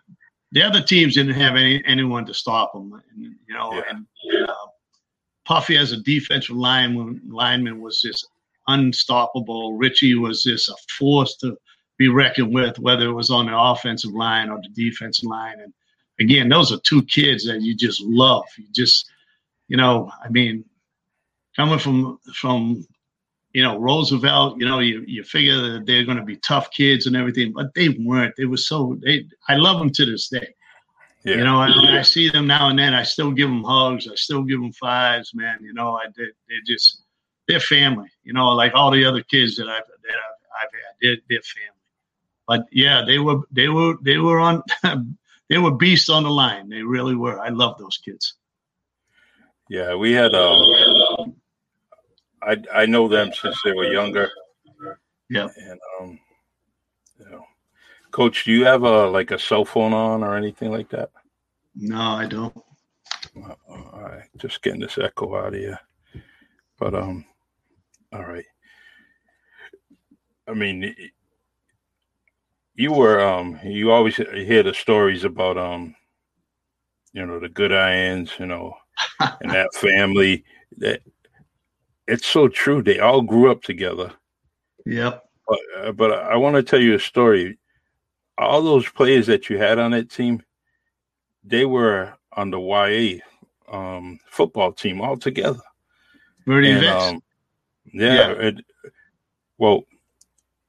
the 0.53 0.63
other 0.63 0.81
teams 0.81 1.15
didn't 1.15 1.33
have 1.33 1.57
any 1.57 1.83
anyone 1.85 2.25
to 2.27 2.33
stop 2.33 2.71
them. 2.71 2.93
And, 2.93 3.35
you 3.45 3.53
know, 3.53 3.73
yeah. 3.73 3.81
and 3.89 4.05
uh, 4.49 4.53
Puffy 5.45 5.77
as 5.77 5.91
a 5.91 5.97
defensive 5.97 6.55
lineman 6.55 7.21
lineman 7.27 7.81
was 7.81 8.01
just 8.01 8.29
unstoppable. 8.67 9.73
Richie 9.73 10.15
was 10.15 10.43
just 10.43 10.69
a 10.69 10.75
force 10.97 11.35
to 11.37 11.57
be 11.97 12.07
reckoned 12.07 12.53
with, 12.53 12.79
whether 12.79 13.09
it 13.09 13.13
was 13.13 13.31
on 13.31 13.47
the 13.47 13.57
offensive 13.57 14.13
line 14.13 14.49
or 14.49 14.61
the 14.61 14.69
defensive 14.69 15.27
line. 15.27 15.59
And 15.59 15.73
again, 16.19 16.49
those 16.49 16.71
are 16.71 16.79
two 16.79 17.03
kids 17.03 17.45
that 17.45 17.61
you 17.61 17.75
just 17.75 18.01
love. 18.01 18.45
You 18.57 18.65
just, 18.71 19.09
you 19.67 19.77
know, 19.77 20.11
I 20.23 20.29
mean, 20.29 20.65
coming 21.55 21.79
from 21.79 22.19
from 22.33 22.85
you 23.53 23.63
know 23.63 23.77
Roosevelt, 23.77 24.59
you 24.59 24.67
know, 24.67 24.79
you 24.79 25.03
you 25.07 25.23
figure 25.23 25.73
that 25.73 25.85
they're 25.85 26.05
going 26.05 26.17
to 26.17 26.23
be 26.23 26.37
tough 26.37 26.71
kids 26.71 27.07
and 27.07 27.15
everything, 27.15 27.53
but 27.53 27.73
they 27.73 27.89
weren't. 27.89 28.35
They 28.37 28.45
were 28.45 28.57
so. 28.57 28.97
They, 29.01 29.25
I 29.47 29.55
love 29.55 29.79
them 29.79 29.91
to 29.91 30.05
this 30.05 30.29
day. 30.29 30.53
Yeah. 31.23 31.35
You 31.35 31.43
know, 31.43 31.57
I, 31.59 31.97
I, 31.97 32.01
see 32.03 32.29
them 32.29 32.47
now 32.47 32.69
and 32.69 32.79
then. 32.79 32.93
I 32.93 33.03
still 33.03 33.31
give 33.31 33.49
them 33.49 33.63
hugs. 33.63 34.07
I 34.09 34.15
still 34.15 34.43
give 34.43 34.61
them 34.61 34.71
fives, 34.71 35.33
man. 35.33 35.57
You 35.61 35.73
know, 35.73 35.95
I 35.95 36.05
did. 36.05 36.29
They're 36.47 36.59
just 36.65 37.03
they're 37.47 37.59
family. 37.59 38.09
You 38.23 38.33
know, 38.33 38.49
like 38.49 38.73
all 38.75 38.91
the 38.91 39.03
other 39.03 39.23
kids 39.23 39.57
that 39.57 39.67
I've 39.67 39.83
that 39.87 40.15
I've, 40.15 40.67
I've 40.67 40.71
had, 40.71 40.95
they're, 41.01 41.17
they're 41.29 41.41
family. 41.41 41.77
But 42.47 42.65
yeah, 42.71 43.03
they 43.05 43.19
were 43.19 43.41
they 43.51 43.67
were 43.67 43.95
they 44.03 44.17
were 44.17 44.39
on 44.39 44.63
they 45.49 45.57
were 45.57 45.71
beasts 45.71 46.09
on 46.09 46.23
the 46.23 46.29
line. 46.29 46.69
They 46.69 46.81
really 46.81 47.15
were. 47.15 47.39
I 47.39 47.49
love 47.49 47.77
those 47.77 47.97
kids. 47.97 48.35
Yeah, 49.69 49.95
we 49.95 50.13
had 50.13 50.33
um, 50.33 51.35
I 52.41 52.57
I 52.73 52.85
know 52.85 53.07
them 53.07 53.31
since 53.33 53.59
they 53.63 53.73
were 53.73 53.91
younger. 53.91 54.29
Yeah, 55.29 55.49
and 55.57 55.79
um, 55.99 56.19
you 57.19 57.29
know, 57.29 57.45
Coach, 58.11 58.45
do 58.45 58.51
you 58.51 58.65
have 58.65 58.83
a 58.83 59.07
like 59.07 59.31
a 59.31 59.39
cell 59.39 59.65
phone 59.65 59.93
on 59.93 60.23
or 60.23 60.37
anything 60.37 60.71
like 60.71 60.89
that? 60.89 61.09
No, 61.75 61.99
I 61.99 62.25
don't. 62.27 62.55
Uh, 63.35 63.53
all 63.69 64.01
right, 64.01 64.23
just 64.37 64.61
getting 64.61 64.79
this 64.79 64.97
echo 64.97 65.35
out 65.35 65.53
of 65.53 65.59
you. 65.59 65.75
But 66.79 66.95
um, 66.95 67.25
all 68.13 68.23
right. 68.25 68.45
I 70.47 70.53
mean, 70.53 70.95
you 72.77 72.93
were 72.93 73.19
um 73.19 73.59
you 73.63 73.91
always 73.91 74.15
hear 74.15 74.63
the 74.63 74.73
stories 74.73 75.25
about 75.25 75.57
um 75.57 75.93
you 77.11 77.25
know 77.25 77.39
the 77.39 77.49
Goodines 77.49 78.31
you 78.39 78.45
know 78.45 78.73
and 79.41 79.51
that 79.51 79.73
family 79.73 80.45
that 80.77 81.01
it's 82.07 82.27
so 82.27 82.47
true 82.47 82.81
they 82.81 82.99
all 82.99 83.21
grew 83.21 83.51
up 83.51 83.61
together. 83.63 84.13
Yep. 84.85 85.23
But, 85.45 85.59
uh, 85.77 85.91
but 85.91 86.11
i 86.13 86.37
want 86.37 86.55
to 86.55 86.63
tell 86.63 86.79
you 86.79 86.95
a 86.95 86.99
story. 86.99 87.57
All 88.37 88.61
those 88.61 88.87
players 88.87 89.27
that 89.27 89.49
you 89.49 89.57
had 89.57 89.79
on 89.79 89.91
that 89.91 90.09
team 90.09 90.41
they 91.43 91.65
were 91.65 92.13
on 92.33 92.51
the 92.51 92.59
ya 92.59 93.19
um, 93.69 94.19
football 94.29 94.71
team 94.71 95.01
all 95.01 95.17
together 95.17 95.61
and, 96.45 96.85
um, 96.85 97.21
yeah, 97.91 98.13
yeah. 98.13 98.31
It, 98.31 98.55
well 99.57 99.83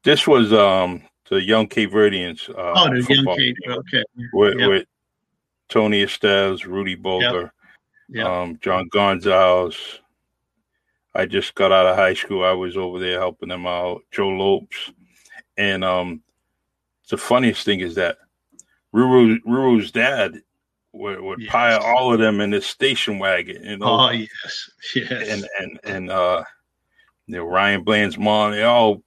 this 0.02 0.26
was 0.26 0.52
um 0.52 1.02
the 1.28 1.42
young 1.42 1.66
Cape 1.66 1.90
Verdeans. 1.90 2.48
Uh, 2.50 2.72
oh, 2.76 2.88
the 2.90 3.14
young 3.14 3.36
Cape. 3.36 3.56
Okay. 3.66 4.04
With, 4.32 4.58
yep. 4.58 4.68
with 4.68 4.86
Tony 5.68 6.02
Estes, 6.02 6.64
Rudy 6.64 6.94
Boulder, 6.94 7.42
yep. 7.42 7.52
Yep. 8.10 8.26
Um, 8.26 8.58
John 8.60 8.88
Gonzalez. 8.88 9.76
I 11.14 11.26
just 11.26 11.54
got 11.54 11.72
out 11.72 11.86
of 11.86 11.96
high 11.96 12.14
school. 12.14 12.44
I 12.44 12.52
was 12.52 12.76
over 12.76 12.98
there 12.98 13.18
helping 13.18 13.48
them 13.48 13.66
out. 13.66 14.02
Joe 14.10 14.28
Lopes, 14.28 14.92
and 15.56 15.82
um, 15.82 16.22
the 17.08 17.16
funniest 17.16 17.64
thing 17.64 17.80
is 17.80 17.94
that 17.96 18.18
Ruru, 18.94 19.38
Ruru's 19.46 19.90
dad 19.90 20.40
would, 20.92 21.20
would 21.20 21.40
yes. 21.40 21.50
pile 21.50 21.80
all 21.82 22.12
of 22.12 22.20
them 22.20 22.40
in 22.40 22.50
this 22.50 22.66
station 22.66 23.18
wagon. 23.18 23.62
You 23.64 23.78
know? 23.78 23.86
Oh 23.86 24.10
yes, 24.10 24.70
yes. 24.94 25.28
And 25.28 25.48
and 25.58 25.80
and 25.84 26.10
uh, 26.10 26.44
you 27.26 27.36
know 27.36 27.44
Ryan 27.44 27.84
Bland's 27.84 28.18
mom. 28.18 28.52
They 28.52 28.62
all 28.62 29.02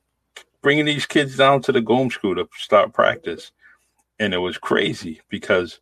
bringing 0.62 0.86
these 0.86 1.06
kids 1.06 1.38
down 1.38 1.62
to 1.64 1.72
the 1.72 1.82
Gomes 1.82 2.14
school 2.14 2.36
to 2.36 2.48
start 2.58 2.94
practice. 2.94 3.52
And 4.20 4.34
it 4.34 4.38
was 4.38 4.58
crazy 4.58 5.22
because 5.30 5.80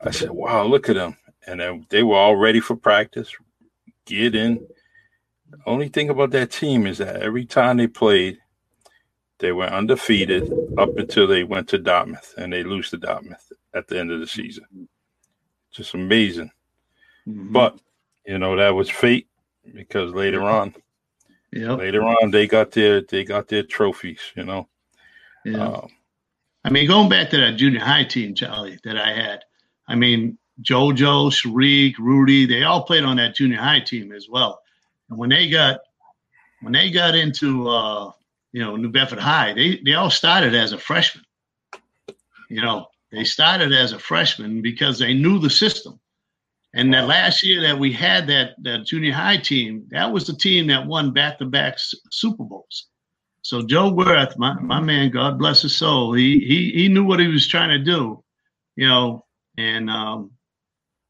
I 0.00 0.10
said, 0.10 0.30
wow, 0.30 0.64
look 0.64 0.88
at 0.88 0.96
them. 0.96 1.16
And 1.46 1.60
then 1.60 1.86
they 1.90 2.02
were 2.02 2.16
all 2.16 2.36
ready 2.36 2.60
for 2.60 2.76
practice, 2.76 3.30
get 4.06 4.34
in. 4.34 4.66
The 5.50 5.58
only 5.66 5.88
thing 5.88 6.08
about 6.08 6.30
that 6.30 6.50
team 6.50 6.86
is 6.86 6.98
that 6.98 7.16
every 7.16 7.44
time 7.44 7.76
they 7.76 7.86
played, 7.86 8.38
they 9.38 9.52
were 9.52 9.66
undefeated 9.66 10.50
up 10.78 10.96
until 10.96 11.26
they 11.26 11.44
went 11.44 11.68
to 11.68 11.78
Dartmouth 11.78 12.32
and 12.38 12.52
they 12.52 12.62
lose 12.62 12.90
to 12.90 12.96
Dartmouth 12.96 13.52
at 13.74 13.88
the 13.88 13.98
end 13.98 14.12
of 14.12 14.20
the 14.20 14.26
season. 14.26 14.88
Just 15.72 15.94
amazing. 15.94 16.50
Mm-hmm. 17.26 17.52
But, 17.52 17.78
you 18.24 18.38
know, 18.38 18.56
that 18.56 18.70
was 18.70 18.88
fate 18.88 19.26
because 19.74 20.14
later 20.14 20.42
on, 20.42 20.74
yeah. 21.52 21.74
Later 21.74 22.02
on, 22.02 22.30
they 22.30 22.46
got 22.46 22.70
their 22.72 23.02
they 23.02 23.24
got 23.24 23.48
their 23.48 23.62
trophies. 23.62 24.20
You 24.36 24.44
know. 24.44 24.68
Yeah. 25.44 25.66
Um, 25.68 25.88
I 26.64 26.70
mean, 26.70 26.86
going 26.86 27.08
back 27.08 27.30
to 27.30 27.36
that 27.38 27.56
junior 27.56 27.80
high 27.80 28.04
team, 28.04 28.34
Charlie, 28.34 28.78
that 28.84 28.96
I 28.96 29.12
had. 29.12 29.44
I 29.88 29.96
mean, 29.96 30.38
JoJo, 30.62 31.30
Sharik, 31.30 31.98
Rudy, 31.98 32.46
they 32.46 32.62
all 32.62 32.84
played 32.84 33.04
on 33.04 33.16
that 33.16 33.34
junior 33.34 33.58
high 33.58 33.80
team 33.80 34.12
as 34.12 34.28
well. 34.28 34.60
And 35.10 35.18
when 35.18 35.30
they 35.30 35.48
got 35.48 35.80
when 36.60 36.72
they 36.72 36.90
got 36.90 37.14
into 37.14 37.68
uh, 37.68 38.12
you 38.52 38.62
know 38.62 38.76
New 38.76 38.90
Bedford 38.90 39.18
High, 39.18 39.52
they 39.52 39.80
they 39.84 39.94
all 39.94 40.10
started 40.10 40.54
as 40.54 40.72
a 40.72 40.78
freshman. 40.78 41.24
You 42.48 42.62
know, 42.62 42.86
they 43.10 43.24
started 43.24 43.72
as 43.72 43.92
a 43.92 43.98
freshman 43.98 44.62
because 44.62 44.98
they 44.98 45.14
knew 45.14 45.38
the 45.38 45.50
system. 45.50 45.98
And 46.74 46.92
that 46.94 47.06
last 47.06 47.42
year 47.42 47.60
that 47.60 47.78
we 47.78 47.92
had 47.92 48.26
that 48.28 48.54
that 48.62 48.86
junior 48.86 49.12
high 49.12 49.36
team, 49.36 49.86
that 49.90 50.10
was 50.10 50.26
the 50.26 50.34
team 50.34 50.66
that 50.68 50.86
won 50.86 51.12
back 51.12 51.38
to 51.38 51.44
back 51.44 51.76
Super 52.10 52.44
Bowls. 52.44 52.86
So 53.42 53.60
Joe 53.60 53.92
Worth, 53.92 54.38
my, 54.38 54.54
my 54.54 54.80
man, 54.80 55.10
God 55.10 55.38
bless 55.38 55.62
his 55.62 55.76
soul, 55.76 56.14
he 56.14 56.38
he 56.38 56.72
he 56.72 56.88
knew 56.88 57.04
what 57.04 57.20
he 57.20 57.26
was 57.26 57.46
trying 57.46 57.70
to 57.70 57.78
do, 57.78 58.22
you 58.76 58.88
know, 58.88 59.24
and 59.58 59.90
um, 59.90 60.30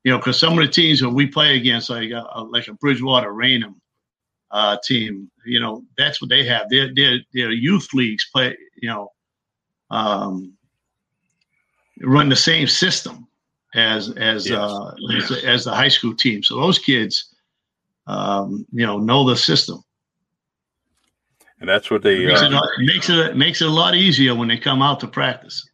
you 0.03 0.11
know, 0.11 0.19
because 0.19 0.41
some 0.41 0.59
of 0.59 0.65
the 0.65 0.73
teams 0.73 1.01
that 1.01 1.11
we 1.11 1.27
play 1.27 1.57
against, 1.57 1.91
like 1.91 2.11
uh, 2.11 2.45
like 2.45 2.67
a 2.67 2.73
Bridgewater 2.75 3.33
Raynham 3.33 3.81
uh, 4.51 4.79
team, 4.83 5.31
you 5.47 5.61
know, 5.61 5.85
that's 5.97 6.21
what 6.21 6.29
they 6.29 6.45
have. 6.45 6.69
Their 6.71 6.93
their 6.93 7.19
their 7.33 7.53
youth 7.53 7.89
leagues 7.95 8.29
play, 8.33 8.57
you 8.81 8.89
know, 8.89 9.13
um, 9.91 10.55
run 12.01 12.29
the 12.29 12.35
same 12.35 12.67
system 12.67 13.29
as 13.75 14.11
as 14.17 14.49
yes. 14.49 14.59
uh, 14.59 14.95
as, 15.17 15.31
as, 15.45 15.65
the 15.65 15.75
high 15.75 15.89
school 15.89 16.15
team. 16.15 16.43
So 16.43 16.57
those 16.57 16.79
kids, 16.79 17.35
um, 18.07 18.67
you 18.73 18.87
know, 18.87 18.99
know 18.99 19.29
the 19.29 19.37
system. 19.37 19.83
And 21.61 21.69
that's 21.69 21.91
what 21.91 22.03
they 22.03 22.25
it 22.25 22.27
makes, 22.27 22.43
uh, 22.43 22.47
it, 22.47 22.85
makes 22.85 23.09
it 23.09 23.37
makes 23.37 23.63
it 23.63 23.69
a 23.69 23.71
lot 23.71 23.95
easier 23.95 24.35
when 24.35 24.49
they 24.49 24.59
come 24.59 24.83
out 24.83 24.99
to 25.01 25.07
practice. 25.07 25.69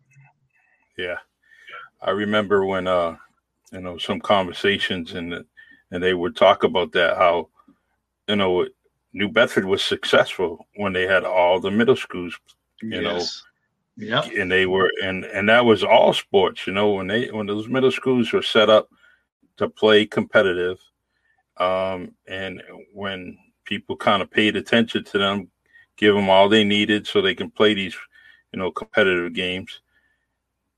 Yeah, 0.99 1.17
I 2.03 2.11
remember 2.11 2.67
when 2.67 2.87
uh, 2.87 3.17
you 3.73 3.81
know 3.81 3.97
some 3.99 4.21
conversations 4.21 5.15
and 5.15 5.45
and 5.91 6.03
they 6.03 6.13
would 6.13 6.37
talk 6.37 6.65
about 6.65 6.93
that 6.93 7.17
how 7.17 7.49
you 8.29 8.37
know 8.37 8.67
New 9.15 9.29
Bedford 9.29 9.65
was 9.65 9.83
successful 9.83 10.67
when 10.77 10.93
they 10.93 11.07
had 11.07 11.25
all 11.25 11.59
the 11.59 11.71
middle 11.71 11.97
schools 11.97 12.39
you 12.83 13.01
yes. 13.01 13.43
Yeah. 13.99 14.23
And 14.23 14.51
they 14.51 14.65
were 14.67 14.91
and 15.03 15.25
and 15.25 15.49
that 15.49 15.65
was 15.65 15.83
all 15.83 16.13
sports, 16.13 16.67
you 16.69 16.73
know, 16.73 16.93
when 16.93 17.09
they 17.09 17.31
when 17.31 17.47
those 17.49 17.69
middle 17.69 17.91
schools 17.91 18.33
were 18.33 18.43
set 18.43 18.71
up 18.71 18.89
to 19.57 19.69
play 19.69 20.07
competitive. 20.07 20.79
Um, 21.57 22.15
and 22.29 22.63
when 22.95 23.37
people 23.65 23.97
kind 23.97 24.23
of 24.23 24.31
paid 24.31 24.55
attention 24.55 25.03
to 25.03 25.19
them, 25.19 25.51
give 25.97 26.15
them 26.15 26.31
all 26.31 26.49
they 26.49 26.63
needed 26.63 27.09
so 27.09 27.21
they 27.21 27.35
can 27.35 27.51
play 27.51 27.75
these, 27.75 27.97
you 28.53 28.61
know, 28.61 28.71
competitive 28.71 29.35
games. 29.35 29.81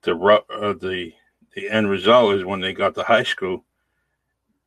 The 0.00 0.16
uh, 0.16 0.72
the 0.80 1.12
the 1.54 1.68
end 1.68 1.90
result 1.90 2.36
is 2.36 2.44
when 2.46 2.60
they 2.60 2.72
got 2.72 2.94
to 2.94 3.02
high 3.02 3.24
school. 3.24 3.66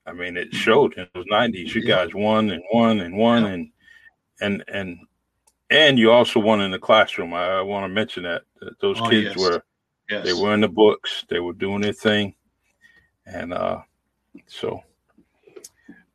I 0.06 0.14
mean, 0.14 0.38
it 0.38 0.50
mm-hmm. 0.50 0.58
showed 0.58 0.94
in 0.94 1.08
those 1.16 1.26
nineties. 1.28 1.74
You 1.74 1.84
guys 1.84 2.14
won 2.14 2.52
and 2.52 2.62
won 2.72 3.00
and 3.00 3.18
won 3.18 3.44
yeah. 3.46 3.50
and 3.50 3.72
and 4.42 4.64
and 4.68 5.00
and 5.70 5.98
you 5.98 6.12
also 6.12 6.40
won 6.40 6.62
in 6.62 6.72
the 6.72 6.80
classroom. 6.80 7.34
I, 7.34 7.58
I 7.58 7.62
want 7.62 7.84
to 7.84 7.90
mention 7.90 8.24
that, 8.24 8.44
that 8.62 8.80
those 8.80 9.00
oh, 9.00 9.10
kids 9.10 9.36
yes. 9.36 9.38
were 9.38 9.64
yes. 10.10 10.26
they 10.26 10.34
were 10.34 10.54
in 10.54 10.62
the 10.62 10.68
books, 10.68 11.26
they 11.30 11.40
were 11.40 11.54
doing 11.54 11.82
their 11.82 11.94
thing, 11.94 12.36
and 13.26 13.54
uh, 13.54 13.80
so 14.48 14.84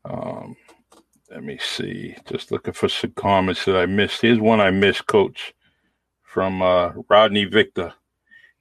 um, 0.05 0.57
let 1.31 1.43
me 1.43 1.59
see. 1.59 2.17
Just 2.27 2.51
looking 2.51 2.75
for 2.75 2.89
some 2.89 3.13
comments 3.13 3.65
that 3.65 3.77
I 3.77 3.87
missed. 3.87 4.23
Here's 4.23 4.39
one 4.39 4.61
I 4.61 4.71
missed, 4.71 5.07
Coach, 5.07 5.55
from 6.23 6.63
uh, 6.63 6.93
Rodney 7.09 7.45
Victor. 7.45 7.93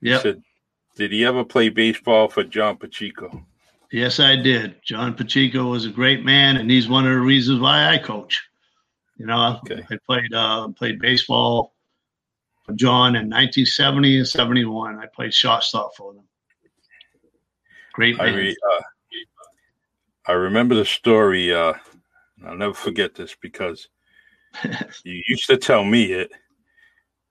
Yeah. 0.01 0.19
Said, 0.19 0.43
did 0.95 1.11
he 1.11 1.25
ever 1.25 1.43
play 1.43 1.69
baseball 1.69 2.27
for 2.27 2.43
John 2.43 2.77
Pacheco? 2.77 3.45
Yes, 3.91 4.19
I 4.19 4.35
did. 4.35 4.81
John 4.83 5.13
Pacheco 5.13 5.65
was 5.67 5.85
a 5.85 5.89
great 5.89 6.25
man, 6.25 6.57
and 6.57 6.69
he's 6.69 6.89
one 6.89 7.05
of 7.05 7.13
the 7.13 7.19
reasons 7.19 7.61
why 7.61 7.87
I 7.87 7.97
coach. 7.97 8.43
You 9.17 9.25
know, 9.25 9.59
okay. 9.63 9.83
I 9.89 9.97
played 10.05 10.33
uh, 10.33 10.67
played 10.69 10.99
baseball 10.99 11.73
for 12.63 12.73
John 12.73 13.15
in 13.15 13.29
1970 13.29 14.17
and 14.19 14.27
71. 14.27 14.99
I 14.99 15.05
played 15.07 15.33
shortstop 15.33 15.95
for 15.95 16.13
them. 16.13 16.23
Great 17.93 18.19
I, 18.19 18.29
re, 18.29 18.51
uh, 18.51 18.83
I 20.27 20.33
remember 20.33 20.75
the 20.75 20.85
story. 20.85 21.51
Uh, 21.51 21.73
I'll 22.45 22.57
never 22.57 22.75
forget 22.75 23.15
this 23.15 23.35
because 23.41 23.87
you 25.03 25.23
used 25.27 25.47
to 25.47 25.57
tell 25.57 25.83
me 25.83 26.11
it, 26.11 26.31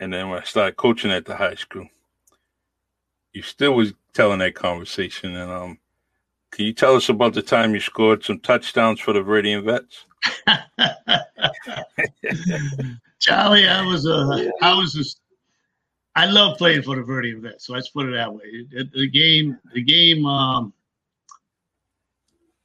and 0.01 0.13
then 0.13 0.29
when 0.29 0.41
I 0.41 0.45
started 0.45 0.77
coaching 0.77 1.13
at 1.13 1.25
the 1.25 1.37
high 1.37 1.55
school, 1.55 1.87
you 3.33 3.43
still 3.43 3.75
was 3.75 3.93
telling 4.13 4.41
that 4.41 4.57
conversation. 4.57 5.37
And 5.37 5.53
um, 5.53 5.79
can 6.51 6.65
you 6.65 6.73
tell 6.73 6.97
us 6.97 7.11
about 7.11 7.35
the 7.35 7.43
time 7.43 7.75
you 7.75 7.81
scored 7.81 8.25
some 8.25 8.41
touchdowns 8.41 8.99
for 8.99 9.13
the 9.13 9.21
Verdean 9.21 9.65
Vets? 9.65 10.07
Charlie, 13.19 13.69
I 13.69 13.85
was 13.85 14.07
a, 14.07 14.51
I 14.63 14.75
was 14.75 14.97
a, 14.97 15.05
I 16.19 16.27
love 16.27 16.59
playing 16.59 16.83
for 16.83 16.97
the 16.97 17.03
Verdean 17.03 17.43
Vets. 17.43 17.67
So 17.67 17.75
let's 17.75 17.91
put 17.91 18.07
it 18.07 18.13
that 18.13 18.33
way. 18.33 18.67
The, 18.71 18.89
the 18.95 19.09
game, 19.09 19.59
the 19.75 19.83
game, 19.83 20.25
um, 20.27 20.73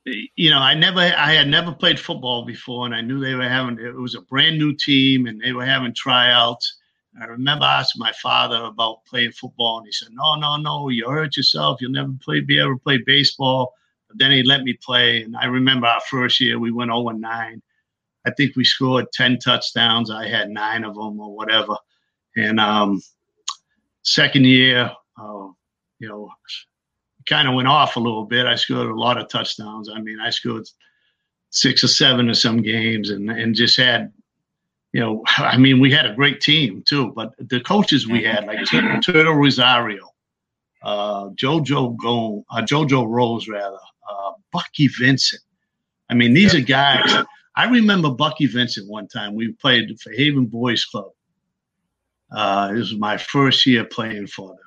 you 0.05 0.49
know, 0.49 0.59
I 0.59 0.73
never, 0.73 0.99
I 0.99 1.33
had 1.33 1.47
never 1.47 1.71
played 1.71 1.99
football 1.99 2.45
before, 2.45 2.85
and 2.85 2.95
I 2.95 3.01
knew 3.01 3.19
they 3.19 3.35
were 3.35 3.47
having. 3.47 3.79
It 3.79 3.95
was 3.95 4.15
a 4.15 4.21
brand 4.21 4.57
new 4.57 4.73
team, 4.73 5.27
and 5.27 5.39
they 5.39 5.51
were 5.51 5.65
having 5.65 5.93
tryouts. 5.93 6.77
I 7.21 7.25
remember 7.25 7.65
asking 7.65 7.99
my 7.99 8.13
father 8.13 8.63
about 8.63 9.05
playing 9.05 9.33
football, 9.33 9.77
and 9.77 9.85
he 9.85 9.91
said, 9.91 10.09
"No, 10.11 10.35
no, 10.35 10.57
no, 10.57 10.89
you 10.89 11.09
hurt 11.09 11.37
yourself. 11.37 11.81
You'll 11.81 11.91
never 11.91 12.13
play, 12.21 12.39
be 12.39 12.59
able 12.59 12.75
to 12.75 12.83
play 12.83 12.97
baseball." 13.05 13.73
But 14.11 14.17
then 14.17 14.31
he 14.31 14.43
let 14.43 14.63
me 14.63 14.73
play, 14.73 15.23
and 15.23 15.37
I 15.37 15.45
remember 15.45 15.87
our 15.87 16.01
first 16.09 16.41
year 16.41 16.59
we 16.59 16.71
went 16.71 16.91
0 16.91 17.07
9. 17.07 17.61
I 18.25 18.31
think 18.31 18.55
we 18.55 18.65
scored 18.65 19.11
10 19.13 19.39
touchdowns. 19.39 20.11
I 20.11 20.27
had 20.27 20.49
nine 20.49 20.83
of 20.83 20.95
them 20.95 21.19
or 21.19 21.33
whatever. 21.33 21.77
And 22.35 22.59
um, 22.59 23.01
second 24.03 24.45
year, 24.45 24.91
uh, 25.17 25.47
you 25.99 26.09
know, 26.09 26.29
kind 27.25 27.47
of 27.47 27.55
went 27.55 27.69
off 27.69 27.95
a 27.95 27.99
little 27.99 28.25
bit. 28.25 28.45
I 28.45 28.55
scored 28.55 28.89
a 28.89 28.99
lot 28.99 29.17
of 29.17 29.29
touchdowns. 29.29 29.89
I 29.89 30.01
mean, 30.01 30.19
I 30.19 30.29
scored 30.29 30.67
six 31.51 31.83
or 31.83 31.87
seven 31.87 32.27
in 32.27 32.35
some 32.35 32.61
games 32.61 33.11
and, 33.11 33.31
and 33.31 33.55
just 33.55 33.77
had, 33.77 34.11
you 34.91 34.99
know, 34.99 35.23
I 35.37 35.57
mean, 35.57 35.79
we 35.79 35.91
had 35.91 36.05
a 36.05 36.15
great 36.15 36.41
team 36.41 36.83
too, 36.85 37.13
but 37.15 37.33
the 37.39 37.61
coaches 37.61 38.07
we 38.07 38.23
had, 38.23 38.45
like 38.45 38.65
Turtle 39.01 39.35
Rosario, 39.35 40.10
uh, 40.83 41.29
Jojo 41.29 41.95
Go, 41.97 42.45
uh, 42.49 42.61
Jojo 42.61 43.07
Rose, 43.07 43.47
rather, 43.47 43.77
uh, 44.09 44.31
Bucky 44.51 44.87
Vincent. 44.87 45.41
I 46.09 46.13
mean, 46.13 46.33
these 46.33 46.53
yeah. 46.53 46.61
are 46.61 46.63
guys. 46.63 47.25
I 47.55 47.65
remember 47.65 48.09
Bucky 48.09 48.47
Vincent 48.47 48.89
one 48.89 49.07
time. 49.07 49.35
We 49.35 49.51
played 49.53 49.99
for 49.99 50.11
Haven 50.11 50.45
Boys 50.45 50.85
Club. 50.85 51.11
Uh, 52.31 52.71
this 52.71 52.91
was 52.91 52.95
my 52.95 53.17
first 53.17 53.65
year 53.65 53.83
playing 53.83 54.27
for 54.27 54.49
them. 54.49 54.57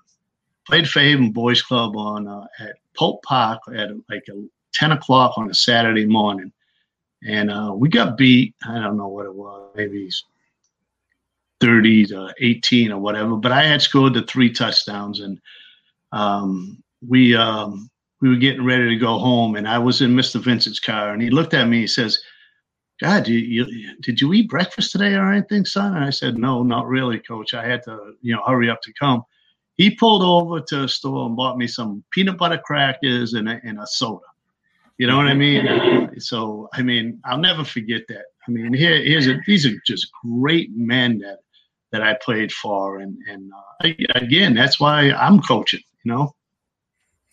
Played 0.66 0.88
for 0.88 1.00
Haven 1.00 1.30
Boys 1.30 1.62
Club 1.62 1.96
on 1.96 2.28
uh, 2.28 2.46
at 2.58 2.76
Pope 2.94 3.22
Park 3.22 3.60
at 3.74 3.90
like 4.08 4.24
a, 4.30 4.44
10 4.74 4.92
o'clock 4.92 5.38
on 5.38 5.50
a 5.50 5.54
Saturday 5.54 6.04
morning. 6.04 6.52
And 7.26 7.50
uh, 7.50 7.72
we 7.74 7.88
got 7.88 8.18
beat. 8.18 8.54
I 8.66 8.80
don't 8.80 8.98
know 8.98 9.08
what 9.08 9.24
it 9.24 9.34
was, 9.34 9.70
maybe 9.74 10.10
30 11.60 12.06
to 12.06 12.34
18 12.38 12.92
or 12.92 12.98
whatever. 12.98 13.36
But 13.36 13.52
I 13.52 13.62
had 13.62 13.80
scored 13.80 14.14
the 14.14 14.22
three 14.22 14.50
touchdowns. 14.52 15.20
And 15.20 15.40
um, 16.14 16.82
we, 17.06 17.34
um, 17.34 17.90
we 18.20 18.28
were 18.30 18.36
getting 18.36 18.64
ready 18.64 18.88
to 18.88 18.96
go 18.96 19.18
home. 19.18 19.56
And 19.56 19.68
I 19.68 19.78
was 19.78 20.00
in 20.00 20.14
Mr. 20.14 20.40
Vincent's 20.40 20.80
car. 20.80 21.12
And 21.12 21.20
he 21.20 21.28
looked 21.28 21.54
at 21.54 21.68
me. 21.68 21.80
He 21.80 21.86
says, 21.86 22.18
God, 23.00 23.26
you, 23.26 23.38
you, 23.38 23.96
did 24.00 24.20
you 24.20 24.32
eat 24.32 24.48
breakfast 24.48 24.92
today 24.92 25.14
or 25.14 25.32
anything, 25.32 25.64
son? 25.64 25.96
And 25.96 26.04
I 26.04 26.10
said, 26.10 26.38
No, 26.38 26.62
not 26.62 26.86
really, 26.86 27.18
coach. 27.18 27.52
I 27.52 27.66
had 27.66 27.82
to, 27.84 28.14
you 28.22 28.34
know, 28.34 28.42
hurry 28.46 28.70
up 28.70 28.80
to 28.82 28.92
come. 28.98 29.24
He 29.74 29.90
pulled 29.90 30.22
over 30.22 30.60
to 30.68 30.84
a 30.84 30.88
store 30.88 31.26
and 31.26 31.36
bought 31.36 31.58
me 31.58 31.66
some 31.66 32.04
peanut 32.12 32.38
butter 32.38 32.60
crackers 32.64 33.34
and 33.34 33.48
a, 33.48 33.60
and 33.64 33.80
a 33.80 33.86
soda. 33.86 34.24
You 34.98 35.08
know 35.08 35.16
what 35.16 35.26
I 35.26 35.34
mean? 35.34 36.20
So, 36.20 36.68
I 36.72 36.82
mean, 36.82 37.20
I'll 37.24 37.38
never 37.38 37.64
forget 37.64 38.02
that. 38.08 38.26
I 38.46 38.50
mean, 38.52 38.72
here, 38.72 39.02
here's 39.02 39.26
a, 39.26 39.38
these 39.44 39.66
are 39.66 39.74
just 39.84 40.08
great 40.22 40.70
men 40.76 41.18
that 41.18 41.38
that 41.90 42.02
I 42.02 42.14
played 42.14 42.52
for, 42.52 42.98
and 42.98 43.16
and 43.28 43.50
uh, 43.82 43.88
again, 44.14 44.54
that's 44.54 44.78
why 44.78 45.10
I'm 45.12 45.40
coaching. 45.40 45.82
You 46.04 46.12
know? 46.12 46.34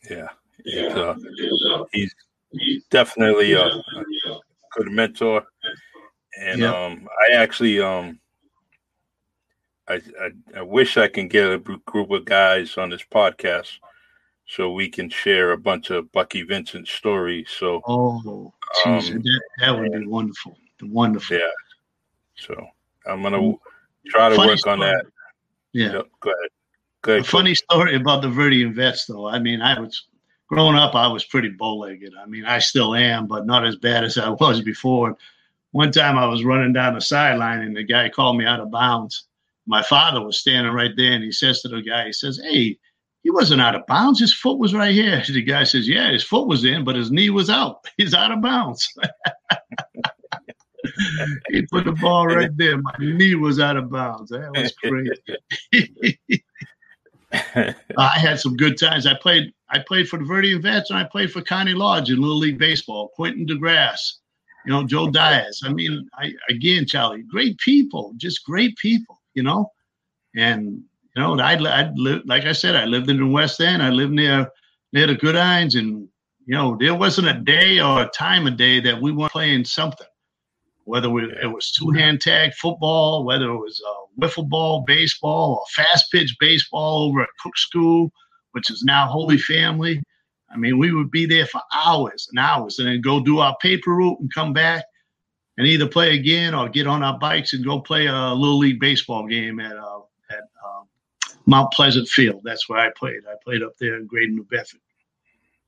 Yeah, 0.10 0.30
he's, 0.64 0.92
uh, 0.94 1.16
he's 1.92 2.14
definitely 2.90 3.54
a 3.54 3.70
good 4.72 4.92
mentor, 4.92 5.44
and 6.40 6.60
yep. 6.60 6.74
um, 6.74 7.08
I 7.30 7.36
actually 7.36 7.80
um, 7.80 8.20
I, 9.88 9.96
I, 9.96 10.30
I 10.58 10.62
wish 10.62 10.98
I 10.98 11.08
can 11.08 11.28
get 11.28 11.52
a 11.52 11.60
group 11.60 12.12
of 12.12 12.26
guys 12.26 12.78
on 12.78 12.90
this 12.90 13.04
podcast 13.04 13.78
so 14.48 14.72
we 14.72 14.90
can 14.90 15.10
share 15.10 15.52
a 15.52 15.58
bunch 15.58 15.92
of 15.92 16.12
Bucky 16.12 16.44
Vincent 16.44 16.88
stories. 16.88 17.50
So, 17.58 17.82
oh, 17.86 18.54
um, 18.86 19.00
that, 19.00 19.42
that 19.60 19.80
would 19.80 19.92
be 19.92 20.06
wonderful. 20.08 20.58
Wonderful. 20.82 21.38
Yeah. 21.38 21.44
So 22.36 22.56
I'm 23.06 23.22
gonna 23.22 23.54
try 24.08 24.30
to 24.30 24.36
funny 24.36 24.50
work 24.50 24.60
story. 24.60 24.74
on 24.74 24.80
that. 24.80 25.06
Yeah. 25.74 25.94
Yep. 25.94 26.08
Go 26.22 26.30
ahead. 26.32 26.50
Go 27.04 27.14
ahead. 27.14 27.26
A 27.26 27.28
funny 27.28 27.56
story 27.56 27.96
about 27.96 28.22
the 28.22 28.28
Verdean 28.28 28.76
vets, 28.76 29.06
though. 29.06 29.28
I 29.28 29.40
mean, 29.40 29.62
I 29.62 29.80
was 29.80 30.06
growing 30.48 30.76
up. 30.76 30.96
I 30.96 31.08
was 31.08 31.26
pretty 31.26 31.50
bow-legged. 31.50 32.14
I 32.22 32.26
mean, 32.28 32.46
I 32.46 32.60
still 32.60 32.94
am, 32.94 33.28
but 33.28 33.46
not 33.46 33.66
as 33.66 33.76
bad 33.76 34.04
as 34.04 34.18
I 34.18 34.30
was 34.30 34.62
before. 34.62 35.18
One 35.72 35.92
time, 35.92 36.18
I 36.18 36.28
was 36.28 36.44
running 36.44 36.74
down 36.74 36.94
the 36.94 37.02
sideline, 37.02 37.62
and 37.62 37.76
the 37.76 37.84
guy 37.84 38.10
called 38.10 38.38
me 38.38 38.46
out 38.46 38.60
of 38.60 38.72
bounds. 38.72 39.26
My 39.66 39.82
father 39.82 40.24
was 40.24 40.40
standing 40.40 40.74
right 40.74 40.92
there, 40.96 41.14
and 41.14 41.24
he 41.24 41.32
says 41.32 41.62
to 41.62 41.70
the 41.70 41.82
guy, 41.82 42.08
he 42.08 42.14
says, 42.14 42.40
"Hey." 42.44 42.78
He 43.24 43.30
wasn't 43.30 43.62
out 43.62 43.76
of 43.76 43.86
bounds. 43.86 44.20
His 44.20 44.34
foot 44.34 44.58
was 44.58 44.74
right 44.74 44.94
here. 44.94 45.22
The 45.28 45.44
guy 45.44 45.64
says, 45.64 45.88
"Yeah, 45.88 46.12
his 46.12 46.24
foot 46.24 46.48
was 46.48 46.66
in, 46.66 46.84
but 46.84 46.96
his 46.96 47.12
knee 47.12 47.30
was 47.30 47.52
out. 47.52 47.86
He's 47.98 48.16
out 48.16 48.32
of 48.32 48.42
bounds." 48.42 48.92
he 51.50 51.62
put 51.68 51.86
the 51.86 51.96
ball 52.02 52.26
right 52.26 52.50
there. 52.58 52.80
My 52.80 52.96
knee 53.00 53.36
was 53.36 53.60
out 53.60 53.78
of 53.78 53.92
bounds. 53.92 54.32
That 54.32 54.52
was 54.52 54.74
crazy. 54.74 56.44
I 57.98 58.20
had 58.20 58.40
some 58.40 58.58
good 58.58 58.78
times. 58.78 59.06
I 59.06 59.14
played. 59.14 59.54
I 59.70 59.80
played 59.80 60.10
for 60.10 60.18
the 60.20 60.26
Verdean 60.26 60.62
Vets, 60.62 60.90
and 60.90 61.00
I 61.00 61.06
played 61.06 61.32
for 61.32 61.42
Connie 61.42 61.74
Lodge 61.74 62.10
in 62.10 62.20
Little 62.20 62.38
League 62.38 62.58
Baseball. 62.58 63.12
Quentin 63.16 63.46
DeGrasse, 63.46 64.16
you 64.66 64.72
know, 64.72 64.86
Joe 64.86 65.10
Diaz. 65.10 65.62
I 65.64 65.72
mean, 65.72 66.10
I 66.14 66.34
again, 66.50 66.86
Charlie, 66.86 67.24
great 67.24 67.58
people, 67.60 68.14
just 68.18 68.44
great 68.44 68.76
people, 68.78 69.22
you 69.34 69.44
know. 69.44 69.72
And 70.36 70.84
you 71.16 71.22
know, 71.22 71.40
I'd, 71.40 71.66
I'd 71.66 71.98
lived, 71.98 72.28
like 72.28 72.44
I 72.44 72.52
said, 72.52 72.76
I 72.76 72.86
lived 72.86 73.10
in 73.10 73.18
the 73.18 73.28
West 73.28 73.62
End. 73.62 73.82
I 73.82 73.90
lived 73.90 74.14
near 74.14 74.50
near 74.92 75.08
the 75.08 75.16
Goodines, 75.16 75.76
and 75.76 76.08
you 76.46 76.56
know, 76.56 76.76
there 76.80 76.96
wasn't 76.96 77.30
a 77.30 77.40
day 77.40 77.80
or 77.80 78.02
a 78.02 78.10
time 78.10 78.48
of 78.48 78.58
day 78.58 78.82
that 78.82 79.02
we 79.02 79.12
weren't 79.12 79.32
playing 79.32 79.64
something 79.64 80.08
whether 80.86 81.08
it 81.20 81.48
was 81.52 81.72
two 81.72 81.92
hand 81.92 82.22
tag 82.22 82.54
football, 82.54 83.24
whether 83.24 83.50
it 83.50 83.58
was 83.58 83.82
uh, 83.88 84.01
wiffle 84.20 84.48
ball 84.48 84.84
baseball 84.86 85.56
or 85.56 85.66
fast 85.76 86.12
pitch 86.12 86.36
baseball 86.40 87.04
over 87.04 87.22
at 87.22 87.30
Cook 87.42 87.58
School, 87.58 88.12
which 88.52 88.70
is 88.70 88.84
now 88.84 89.08
Holy 89.08 89.38
Family. 89.38 90.02
I 90.50 90.58
mean, 90.58 90.78
we 90.78 90.92
would 90.92 91.12
be 91.12 91.26
there 91.26 91.46
for 91.46 91.62
hours 91.74 92.28
and 92.30 92.40
hours 92.40 92.80
and 92.80 92.88
then 92.88 93.02
go 93.02 93.22
do 93.22 93.40
our 93.40 93.56
paper 93.62 93.92
route 93.92 94.20
and 94.20 94.34
come 94.34 94.52
back 94.52 94.84
and 95.58 95.68
either 95.68 95.88
play 95.88 96.16
again 96.16 96.54
or 96.54 96.70
get 96.70 96.88
on 96.88 97.04
our 97.04 97.18
bikes 97.18 97.54
and 97.54 97.64
go 97.64 97.80
play 97.80 98.08
a 98.08 98.34
little 98.34 98.58
league 98.58 98.80
baseball 98.80 99.28
game 99.28 99.60
at 99.60 99.78
uh, 99.78 100.00
at 100.30 100.44
um, 100.66 100.88
Mount 101.46 101.72
Pleasant 101.72 102.08
Field. 102.08 102.42
That's 102.44 102.68
where 102.68 102.80
I 102.80 102.90
played. 102.98 103.22
I 103.30 103.36
played 103.44 103.64
up 103.64 103.74
there 103.80 103.98
in 103.98 104.08
Graydon, 104.08 104.36
New 104.36 104.44
Bedford. 104.46 104.80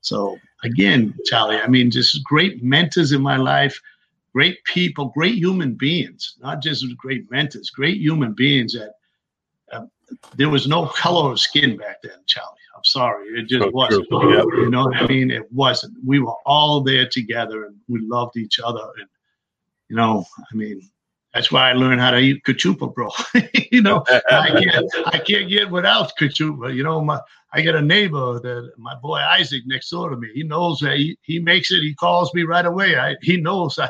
So 0.00 0.38
again, 0.62 1.14
Charlie, 1.24 1.56
I 1.56 1.66
mean, 1.66 1.90
just 1.90 2.22
great 2.24 2.62
mentors 2.62 3.12
in 3.12 3.22
my 3.22 3.36
life 3.36 3.80
great 4.34 4.62
people, 4.64 5.06
great 5.14 5.36
human 5.36 5.74
beings, 5.74 6.36
not 6.40 6.60
just 6.60 6.84
great 6.96 7.30
mentors, 7.30 7.70
great 7.70 8.00
human 8.00 8.32
beings 8.32 8.72
that 8.72 8.94
uh, 9.72 9.86
there 10.36 10.50
was 10.50 10.66
no 10.66 10.86
color 10.86 11.30
of 11.30 11.40
skin 11.40 11.76
back 11.76 12.02
then, 12.02 12.18
Charlie. 12.26 12.50
I'm 12.76 12.84
sorry. 12.84 13.28
It 13.28 13.48
just 13.48 13.72
wasn't. 13.72 14.06
You 14.10 14.70
know 14.70 14.86
what 14.86 14.96
I 14.96 15.06
mean? 15.06 15.30
It 15.30 15.50
wasn't. 15.52 15.94
We 16.04 16.18
were 16.18 16.34
all 16.44 16.80
there 16.80 17.08
together 17.08 17.66
and 17.66 17.76
we 17.88 18.00
loved 18.00 18.36
each 18.36 18.58
other. 18.58 18.84
And, 18.98 19.08
you 19.88 19.96
know, 19.96 20.24
I 20.38 20.54
mean, 20.54 20.82
that's 21.34 21.50
why 21.50 21.68
I 21.68 21.72
learned 21.72 22.00
how 22.00 22.12
to 22.12 22.18
eat 22.18 22.44
cachupa, 22.44 22.94
bro. 22.94 23.10
you 23.72 23.82
know, 23.82 24.04
I 24.30 24.50
can't, 24.50 25.06
I 25.06 25.18
can't 25.18 25.48
get 25.48 25.68
without 25.68 26.12
cachupa. 26.16 26.72
You 26.72 26.84
know, 26.84 27.00
my, 27.00 27.20
I 27.52 27.60
got 27.60 27.74
a 27.74 27.82
neighbor 27.82 28.38
that 28.38 28.72
my 28.78 28.94
boy 28.94 29.16
Isaac 29.16 29.64
next 29.66 29.90
door 29.90 30.10
to 30.10 30.16
me. 30.16 30.28
He 30.32 30.44
knows 30.44 30.78
that 30.78 30.96
he, 30.96 31.18
he 31.22 31.40
makes 31.40 31.72
it. 31.72 31.82
He 31.82 31.92
calls 31.94 32.32
me 32.34 32.44
right 32.44 32.64
away. 32.64 32.96
I, 32.96 33.16
he 33.20 33.36
knows 33.36 33.80
I, 33.80 33.88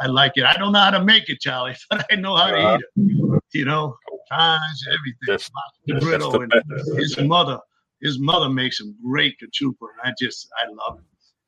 I 0.00 0.08
like 0.08 0.32
it. 0.34 0.44
I 0.44 0.54
don't 0.54 0.72
know 0.72 0.80
how 0.80 0.90
to 0.90 1.04
make 1.04 1.28
it, 1.28 1.40
Charlie, 1.40 1.76
but 1.90 2.04
I 2.10 2.16
know 2.16 2.34
how 2.34 2.50
to 2.50 2.74
eat 2.74 2.84
it. 2.96 3.42
You 3.52 3.64
know, 3.66 3.96
times 4.28 4.84
everything. 4.88 5.18
That's, 5.28 5.50
that's, 5.86 6.04
brittle 6.04 6.42
and 6.42 6.52
his 6.96 7.18
mother, 7.20 7.58
his 8.00 8.18
mother 8.18 8.48
makes 8.48 8.78
some 8.78 8.96
great 9.04 9.36
cachupa, 9.40 9.82
and 9.82 10.00
I 10.04 10.12
just 10.18 10.48
I 10.56 10.68
love 10.68 10.98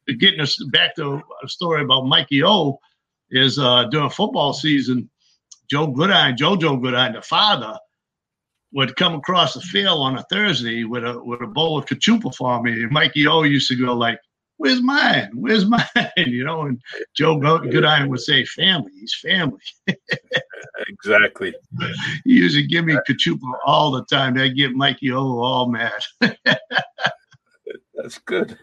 it. 0.07 0.18
Getting 0.18 0.40
us 0.40 0.57
back 0.72 0.95
to 0.97 1.20
a 1.43 1.49
story 1.49 1.82
about 1.82 2.07
Mikey 2.07 2.45
O 2.45 2.78
is 3.30 3.59
uh, 3.59 3.84
during 3.84 4.11
football 4.11 4.53
season 4.53 5.09
Joe 5.73 5.87
Goodine, 5.87 6.37
Jojo 6.37 6.83
Goodine, 6.83 7.14
the 7.14 7.23
father, 7.23 7.79
would 8.75 8.95
come 8.97 9.14
across 9.14 9.55
the 9.55 9.62
field 9.62 10.01
on 10.01 10.18
a 10.18 10.23
Thursday 10.25 10.85
with 10.85 11.03
a 11.03 11.18
with 11.25 11.41
a 11.41 11.47
bowl 11.47 11.79
of 11.79 11.87
cachupa 11.87 12.35
for 12.35 12.62
me. 12.62 12.73
And 12.73 12.91
Mikey 12.91 13.27
O 13.27 13.45
used 13.45 13.68
to 13.68 13.77
go 13.77 13.95
like, 13.95 14.20
where's 14.59 14.83
mine? 14.83 15.31
Where's 15.33 15.64
mine? 15.77 15.87
You 16.18 16.45
know, 16.45 16.66
and 16.66 16.79
Joe 17.16 17.39
Goodiron 17.39 18.09
would 18.09 18.20
say, 18.20 18.45
family. 18.45 18.93
He's 19.01 19.14
family. 19.14 19.62
exactly. 20.89 21.55
He 22.27 22.35
used 22.35 22.57
to 22.57 22.66
give 22.66 22.85
me 22.85 22.99
Cachupa 23.09 23.41
all 23.64 23.93
the 23.93 24.05
time. 24.05 24.35
That 24.35 24.51
get 24.51 24.73
Mikey 24.73 25.11
O 25.12 25.39
all 25.39 25.70
mad. 25.70 26.03
That's 27.95 28.18
good. 28.27 28.59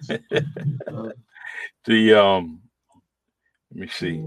the 1.85 2.13
um, 2.13 2.61
let 3.71 3.81
me 3.81 3.87
see. 3.87 4.23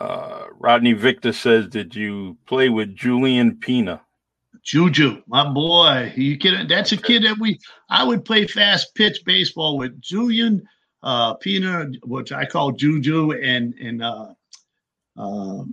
Uh, 0.00 0.46
Rodney 0.58 0.94
Victor 0.94 1.32
says, 1.32 1.66
"Did 1.66 1.94
you 1.94 2.38
play 2.46 2.70
with 2.70 2.96
Julian 2.96 3.56
Pina?" 3.56 4.00
Juju, 4.62 5.22
my 5.26 5.48
boy. 5.48 6.12
You 6.16 6.36
kidding? 6.36 6.66
That's 6.68 6.92
a 6.92 6.96
kid 6.96 7.24
that 7.24 7.38
we 7.38 7.58
I 7.90 8.02
would 8.04 8.24
play 8.24 8.46
fast 8.46 8.94
pitch 8.94 9.20
baseball 9.24 9.76
with 9.76 10.00
Julian 10.00 10.66
uh 11.02 11.34
Pina, 11.34 11.90
which 12.04 12.32
I 12.32 12.46
call 12.46 12.72
Juju, 12.72 13.32
and 13.32 13.74
and 13.74 14.02
uh, 14.02 14.28
uh, 15.16 15.64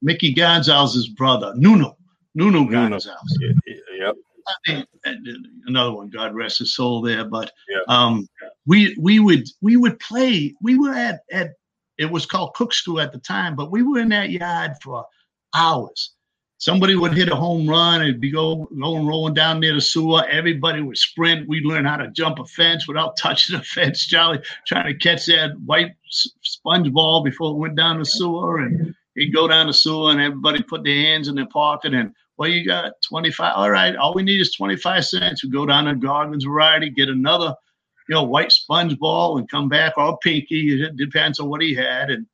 Mickey 0.00 0.32
Gonzalez's 0.32 1.08
brother, 1.08 1.52
Nuno. 1.56 1.96
Nuno 2.34 2.64
Gonzalez. 2.64 3.38
Yep. 3.98 4.16
another 5.66 5.92
one, 5.92 6.10
God 6.10 6.34
rest 6.34 6.58
his 6.58 6.74
soul 6.74 7.00
there. 7.00 7.24
But 7.24 7.52
um 7.88 8.26
we 8.66 8.96
we 8.98 9.20
would 9.20 9.46
we 9.60 9.76
would 9.76 9.98
play, 10.00 10.54
we 10.62 10.78
were 10.78 10.94
at 10.94 11.20
at 11.30 11.52
it 11.98 12.10
was 12.10 12.26
called 12.26 12.54
Cook 12.54 12.72
School 12.72 13.00
at 13.00 13.12
the 13.12 13.18
time, 13.18 13.56
but 13.56 13.70
we 13.70 13.82
were 13.82 14.00
in 14.00 14.08
that 14.10 14.30
yard 14.30 14.72
for 14.82 15.06
hours 15.54 16.14
somebody 16.64 16.94
would 16.96 17.12
hit 17.12 17.28
a 17.28 17.36
home 17.36 17.68
run 17.68 18.00
and 18.00 18.18
be 18.18 18.30
go 18.30 18.66
going 18.80 19.06
rolling 19.06 19.34
down 19.34 19.60
near 19.60 19.74
the 19.74 19.80
sewer. 19.80 20.26
Everybody 20.28 20.80
would 20.80 20.96
sprint. 20.96 21.46
We'd 21.46 21.66
learn 21.66 21.84
how 21.84 21.98
to 21.98 22.08
jump 22.08 22.38
a 22.38 22.44
fence 22.46 22.88
without 22.88 23.16
touching 23.18 23.58
the 23.58 23.62
fence. 23.62 24.06
Charlie 24.06 24.40
trying 24.66 24.86
to 24.86 24.98
catch 24.98 25.26
that 25.26 25.50
white 25.66 25.92
sponge 26.08 26.90
ball 26.90 27.22
before 27.22 27.50
it 27.50 27.58
went 27.58 27.76
down 27.76 27.98
the 27.98 28.04
sewer, 28.06 28.60
and 28.60 28.94
he'd 29.14 29.34
go 29.34 29.46
down 29.46 29.66
the 29.66 29.74
sewer, 29.74 30.10
and 30.10 30.20
everybody 30.20 30.62
put 30.62 30.84
their 30.84 30.96
hands 30.96 31.28
in 31.28 31.34
their 31.34 31.48
pocket 31.48 31.94
and. 31.94 32.12
Well, 32.36 32.48
you 32.48 32.66
got 32.66 32.94
25. 33.08 33.52
All 33.54 33.70
right. 33.70 33.94
All 33.94 34.12
we 34.12 34.24
need 34.24 34.40
is 34.40 34.56
25 34.56 35.04
cents. 35.04 35.44
We 35.44 35.50
go 35.50 35.66
down 35.66 35.84
to 35.84 35.94
Goggins 35.94 36.42
Variety, 36.42 36.90
get 36.90 37.08
another, 37.08 37.54
you 38.08 38.14
know, 38.14 38.24
white 38.24 38.52
sponge 38.52 38.98
ball 38.98 39.38
and 39.38 39.50
come 39.50 39.68
back 39.68 39.94
all 39.96 40.16
pinky. 40.18 40.82
It 40.82 40.96
depends 40.96 41.38
on 41.40 41.48
what 41.48 41.62
he 41.62 41.74
had. 41.74 42.10
And 42.10 42.26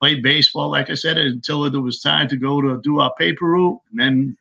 played 0.00 0.22
baseball, 0.22 0.70
like 0.70 0.90
I 0.90 0.94
said, 0.94 1.18
until 1.18 1.64
it 1.64 1.76
was 1.76 2.00
time 2.00 2.28
to 2.28 2.36
go 2.36 2.60
to 2.60 2.80
do 2.82 3.00
our 3.00 3.14
paper 3.14 3.46
route, 3.46 3.80
and 3.90 4.00
then 4.00 4.36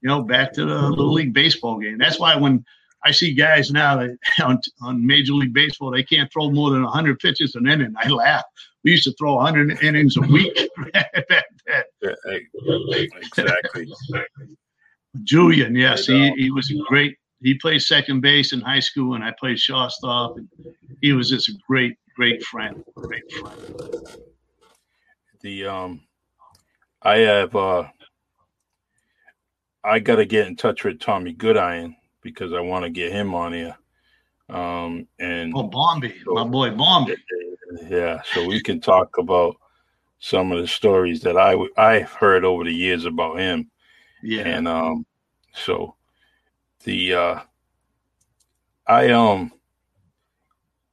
you 0.00 0.08
know 0.08 0.22
back 0.22 0.52
to 0.54 0.64
the 0.64 0.88
little 0.88 1.12
league 1.12 1.34
baseball 1.34 1.78
game. 1.78 1.98
That's 1.98 2.18
why 2.18 2.36
when 2.36 2.64
I 3.04 3.10
see 3.10 3.32
guys 3.32 3.70
now 3.70 3.96
that 3.96 4.16
on, 4.44 4.60
on 4.82 5.06
Major 5.06 5.32
League 5.32 5.54
Baseball, 5.54 5.90
they 5.90 6.02
can't 6.02 6.32
throw 6.32 6.50
more 6.50 6.70
than 6.70 6.82
100 6.82 7.18
pitches 7.18 7.54
an 7.54 7.68
inning. 7.68 7.94
I 7.96 8.08
laugh. 8.08 8.44
We 8.84 8.92
used 8.92 9.04
to 9.04 9.12
throw 9.18 9.34
100 9.34 9.82
innings 9.82 10.16
a 10.16 10.20
week 10.22 10.68
back 10.92 11.12
then. 11.28 11.42
exactly. 13.16 13.86
Julian, 15.24 15.74
yes, 15.74 16.06
he, 16.06 16.30
he 16.36 16.50
was 16.50 16.70
a 16.70 16.74
great. 16.88 17.16
He 17.40 17.54
played 17.54 17.82
second 17.82 18.20
base 18.20 18.52
in 18.52 18.60
high 18.60 18.80
school, 18.80 19.14
and 19.14 19.24
I 19.24 19.32
played 19.38 19.58
shortstop. 19.58 20.36
And 20.36 20.48
he 21.00 21.12
was 21.12 21.30
just 21.30 21.48
a 21.48 21.52
great, 21.66 21.96
great 22.16 22.42
friend. 22.42 22.84
Great 22.96 23.30
friend 23.32 24.18
the 25.40 25.66
um 25.66 26.00
I 27.02 27.18
have 27.18 27.54
uh 27.54 27.84
I 29.84 29.98
gotta 30.00 30.24
get 30.24 30.46
in 30.46 30.56
touch 30.56 30.84
with 30.84 31.00
Tommy 31.00 31.34
Goodiron 31.34 31.94
because 32.22 32.52
I 32.52 32.60
want 32.60 32.84
to 32.84 32.90
get 32.90 33.12
him 33.12 33.34
on 33.34 33.52
here. 33.52 33.76
Um 34.48 35.06
and 35.18 35.52
oh 35.54 35.64
Bombi, 35.64 36.14
so, 36.24 36.34
my 36.34 36.44
boy 36.44 36.70
Bombi. 36.70 37.16
Yeah, 37.88 38.22
so 38.32 38.46
we 38.46 38.62
can 38.62 38.80
talk 38.80 39.18
about 39.18 39.56
some 40.18 40.52
of 40.52 40.60
the 40.60 40.68
stories 40.68 41.20
that 41.22 41.36
I 41.36 41.56
I've 41.76 42.12
heard 42.12 42.44
over 42.44 42.64
the 42.64 42.74
years 42.74 43.04
about 43.04 43.38
him. 43.38 43.70
Yeah. 44.22 44.42
And 44.42 44.66
um 44.66 45.06
so 45.54 45.94
the 46.84 47.14
uh 47.14 47.40
I 48.86 49.10
um 49.10 49.52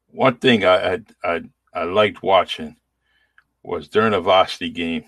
one 0.08 0.38
thing 0.38 0.66
I 0.66 1.02
I 1.24 1.42
I, 1.74 1.84
liked 1.84 2.24
watching 2.24 2.76
was 3.64 3.88
during 3.90 4.14
a 4.14 4.22
varsity 4.22 4.70
game. 4.70 5.04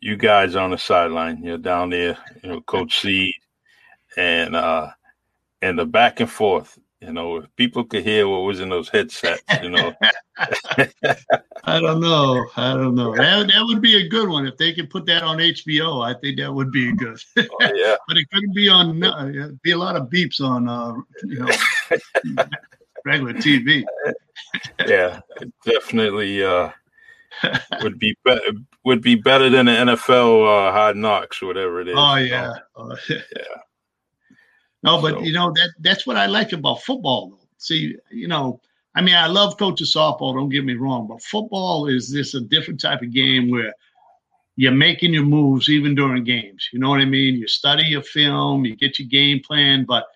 You 0.00 0.16
guys 0.16 0.56
on 0.56 0.70
the 0.72 0.78
sideline, 0.78 1.44
you're 1.44 1.58
down 1.58 1.90
there, 1.90 2.18
you 2.42 2.48
know, 2.48 2.60
Coach 2.62 3.00
Seed, 3.00 3.34
and 4.16 4.56
uh, 4.56 4.90
and 5.60 5.78
the 5.78 5.86
back 5.86 6.18
and 6.20 6.30
forth. 6.30 6.78
You 7.02 7.12
know, 7.12 7.38
if 7.38 7.56
people 7.56 7.82
could 7.82 8.04
hear 8.04 8.28
what 8.28 8.42
was 8.42 8.60
in 8.60 8.68
those 8.68 8.88
headsets, 8.88 9.42
you 9.60 9.70
know. 9.70 9.92
I 11.64 11.80
don't 11.80 12.00
know. 12.00 12.46
I 12.56 12.74
don't 12.74 12.94
know. 12.94 13.16
That, 13.16 13.48
that 13.48 13.64
would 13.64 13.82
be 13.82 13.96
a 13.96 14.08
good 14.08 14.28
one 14.28 14.46
if 14.46 14.56
they 14.56 14.72
could 14.72 14.88
put 14.88 15.06
that 15.06 15.24
on 15.24 15.38
HBO. 15.38 16.04
I 16.04 16.18
think 16.20 16.38
that 16.38 16.54
would 16.54 16.70
be 16.70 16.92
good. 16.94 17.18
oh, 17.38 17.72
yeah. 17.74 17.96
but 18.06 18.16
it 18.16 18.30
couldn't 18.32 18.54
be 18.54 18.68
on. 18.68 19.02
Uh, 19.02 19.48
be 19.62 19.72
a 19.72 19.78
lot 19.78 19.96
of 19.96 20.10
beeps 20.10 20.40
on, 20.40 20.68
uh, 20.68 20.94
you 21.24 21.40
know, 21.40 21.48
regular 23.04 23.34
TV. 23.34 23.84
yeah, 24.86 25.18
definitely. 25.64 26.44
Uh, 26.44 26.70
would 27.82 27.98
be 27.98 28.16
better 28.24 28.52
would 28.84 29.02
be 29.02 29.16
better 29.16 29.50
than 29.50 29.66
the 29.66 29.72
NFL 29.72 30.68
uh, 30.68 30.72
Hard 30.72 30.96
Knocks, 30.96 31.42
whatever 31.42 31.80
it 31.80 31.88
is. 31.88 31.94
Oh 31.96 32.14
yeah, 32.14 32.54
oh, 32.76 32.96
yeah. 33.08 33.16
No, 34.82 35.00
but 35.00 35.14
so. 35.14 35.22
you 35.22 35.32
know 35.32 35.52
that 35.52 35.70
that's 35.80 36.06
what 36.06 36.16
I 36.16 36.26
like 36.26 36.52
about 36.52 36.82
football. 36.82 37.30
Though. 37.30 37.48
See, 37.58 37.96
you 38.10 38.28
know, 38.28 38.60
I 38.94 39.02
mean, 39.02 39.14
I 39.14 39.26
love 39.26 39.56
coaching 39.56 39.86
softball. 39.86 40.34
Don't 40.34 40.48
get 40.48 40.64
me 40.64 40.74
wrong, 40.74 41.06
but 41.06 41.22
football 41.22 41.86
is 41.86 42.10
this 42.10 42.34
a 42.34 42.40
different 42.40 42.80
type 42.80 43.02
of 43.02 43.12
game 43.12 43.50
where 43.50 43.72
you're 44.56 44.72
making 44.72 45.14
your 45.14 45.24
moves 45.24 45.68
even 45.68 45.94
during 45.94 46.24
games. 46.24 46.68
You 46.72 46.78
know 46.78 46.90
what 46.90 47.00
I 47.00 47.04
mean? 47.04 47.36
You 47.36 47.46
study 47.46 47.84
your 47.84 48.02
film, 48.02 48.64
you 48.64 48.76
get 48.76 48.98
your 48.98 49.08
game 49.08 49.40
plan, 49.40 49.84
but 49.86 50.06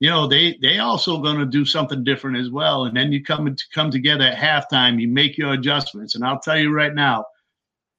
you 0.00 0.08
know 0.08 0.26
they 0.26 0.58
they 0.60 0.78
also 0.78 1.18
going 1.18 1.38
to 1.38 1.46
do 1.46 1.64
something 1.64 2.02
different 2.02 2.38
as 2.38 2.50
well 2.50 2.86
and 2.86 2.96
then 2.96 3.12
you 3.12 3.22
come 3.22 3.54
to 3.54 3.64
come 3.72 3.90
together 3.90 4.24
at 4.24 4.36
halftime 4.36 5.00
you 5.00 5.06
make 5.06 5.38
your 5.38 5.52
adjustments 5.52 6.14
and 6.14 6.24
i'll 6.24 6.40
tell 6.40 6.58
you 6.58 6.72
right 6.72 6.94
now 6.94 7.24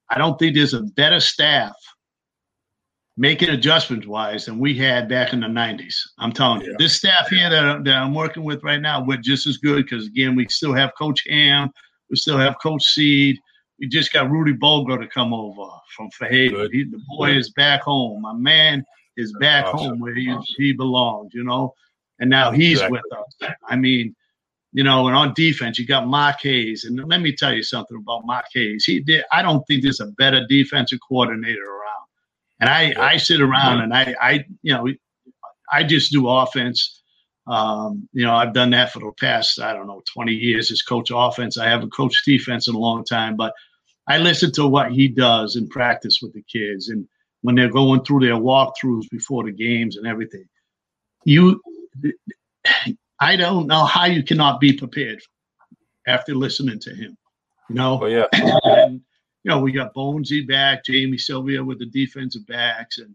i 0.10 0.18
don't 0.18 0.38
think 0.38 0.56
there's 0.56 0.74
a 0.74 0.82
better 0.82 1.20
staff 1.20 1.76
making 3.18 3.50
adjustments 3.50 4.08
wise 4.08 4.46
than 4.46 4.58
we 4.58 4.76
had 4.76 5.10
back 5.10 5.34
in 5.34 5.42
the 5.42 5.48
90s 5.48 5.96
i'm 6.20 6.32
telling 6.32 6.62
you 6.62 6.74
this 6.80 6.96
staff 6.96 7.28
here 7.28 7.50
that, 7.50 7.84
that 7.84 7.96
i'm 7.96 8.14
working 8.14 8.44
with 8.44 8.64
right 8.64 8.82
now 8.82 9.04
we're 9.04 9.18
just 9.18 9.46
as 9.48 9.58
good 9.58 9.84
because 9.84 10.08
again 10.08 10.36
we 10.36 10.48
still 10.50 10.74
have 10.74 10.92
coach 10.98 11.24
ham 11.30 11.70
we 12.10 12.16
still 12.16 12.38
have 12.38 12.56
coach 12.62 12.84
seed 12.84 13.38
we 13.80 13.88
just 13.88 14.14
got 14.14 14.30
rudy 14.30 14.54
bogo 14.54 15.00
to 15.00 15.08
come 15.08 15.34
over 15.34 15.70
from. 15.96 16.10
He, 16.30 16.48
the 16.50 17.02
boy 17.10 17.28
good. 17.28 17.38
is 17.38 17.50
back 17.52 17.82
home 17.82 18.22
my 18.22 18.34
man 18.34 18.86
is 19.18 19.34
back 19.40 19.66
awesome. 19.66 19.80
home 19.80 20.00
where 20.00 20.16
he, 20.16 20.30
awesome. 20.32 20.46
he 20.58 20.72
belongs 20.72 21.34
you 21.34 21.44
know 21.44 21.74
and 22.22 22.30
now 22.30 22.52
he's 22.52 22.74
exactly. 22.74 23.02
with 23.10 23.20
us. 23.20 23.56
I 23.68 23.76
mean, 23.76 24.16
you 24.74 24.84
know, 24.84 25.08
and 25.08 25.18
on 25.18 25.34
defense, 25.34 25.78
you 25.78 25.86
got 25.86 26.08
Mark 26.08 26.40
Hayes. 26.42 26.86
And 26.86 27.04
let 27.10 27.20
me 27.20 27.36
tell 27.36 27.52
you 27.52 27.64
something 27.64 27.98
about 27.98 28.26
Mark 28.26 28.46
Hayes. 28.54 28.86
He 28.86 29.00
did, 29.02 29.26
I 29.32 29.42
don't 29.42 29.66
think 29.68 29.82
there's 29.84 30.00
a 30.00 30.08
better 30.18 30.46
defensive 30.48 31.00
coordinator. 31.06 31.81
And 32.62 32.70
I. 32.70 32.94
I 32.98 33.18
sit 33.18 33.42
around 33.42 33.82
and 33.82 33.94
I, 33.94 34.16
I, 34.22 34.46
you 34.62 34.74
know, 34.74 34.88
I 35.72 35.84
just 35.84 36.12
do 36.12 36.30
offense. 36.30 37.02
Um, 37.48 38.08
you 38.14 38.24
know, 38.24 38.34
I've 38.34 38.54
done 38.54 38.70
that 38.70 38.94
for 38.94 39.00
the 39.00 39.12
past, 39.20 39.60
I 39.60 39.74
don't 39.74 39.88
know, 39.88 40.02
20 40.14 40.32
years 40.32 40.72
as 40.72 40.82
coach 40.82 41.12
offense. 41.14 41.58
I 41.58 41.68
haven't 41.68 41.92
coached 41.92 42.24
defense 42.26 42.68
in 42.68 42.76
a 42.76 42.80
long 42.80 43.04
time, 43.04 43.36
but 43.36 43.54
I 44.08 44.20
listen 44.20 44.52
to 44.54 44.68
what 44.68 44.92
he 44.92 45.08
does 45.08 45.56
in 45.56 45.68
practice 45.68 46.20
with 46.22 46.34
the 46.34 46.44
kids 46.44 46.90
and 46.90 47.08
when 47.42 47.56
they're 47.56 47.70
going 47.70 48.04
through 48.04 48.22
their 48.22 48.36
walkthroughs 48.36 49.10
before 49.10 49.44
the 49.44 49.52
games 49.52 49.98
and 49.98 50.08
everything. 50.08 50.46
You 51.26 51.62
I 53.20 53.36
don't 53.36 53.68
know 53.68 53.86
how 53.86 54.06
you 54.06 54.24
cannot 54.24 54.60
be 54.60 54.74
prepared 54.74 55.22
after 56.08 56.36
listening 56.36 56.80
to 56.80 56.90
him. 56.94 57.18
You 57.70 57.76
know, 57.76 58.00
oh, 58.02 58.06
yeah. 58.08 58.26
And, 58.34 59.02
you 59.44 59.50
know, 59.50 59.60
we 59.60 59.72
got 59.72 59.94
Bonesy 59.94 60.48
back, 60.48 60.86
Jamie 60.86 61.18
Sylvia 61.18 61.64
with 61.64 61.80
the 61.80 61.88
defensive 61.88 62.46
backs, 62.48 62.98
and 62.98 63.14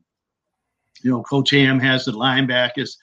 you 1.02 1.10
know, 1.10 1.22
Coach 1.22 1.50
Ham 1.50 1.78
has 1.78 2.04
the 2.04 2.12
linebackers. 2.12 2.96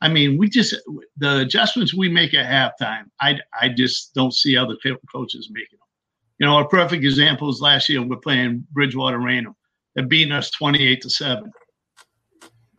I 0.00 0.08
mean, 0.08 0.36
we 0.36 0.48
just 0.48 0.74
the 1.16 1.40
adjustments 1.40 1.94
we 1.94 2.08
make 2.08 2.34
at 2.34 2.46
halftime. 2.46 3.04
I 3.20 3.38
I 3.58 3.70
just 3.70 4.14
don't 4.14 4.34
see 4.34 4.56
other 4.56 4.76
coaches 5.12 5.48
making 5.50 5.78
them. 5.78 5.88
You 6.38 6.46
know, 6.46 6.58
a 6.58 6.68
perfect 6.68 7.02
example 7.02 7.48
is 7.48 7.60
last 7.60 7.88
year 7.88 8.02
we're 8.02 8.16
playing 8.16 8.66
Bridgewater 8.72 9.18
Raynham. 9.18 9.54
They're 9.94 10.06
beating 10.06 10.32
us 10.32 10.50
twenty 10.50 10.86
eight 10.86 11.00
to 11.02 11.10
seven 11.10 11.50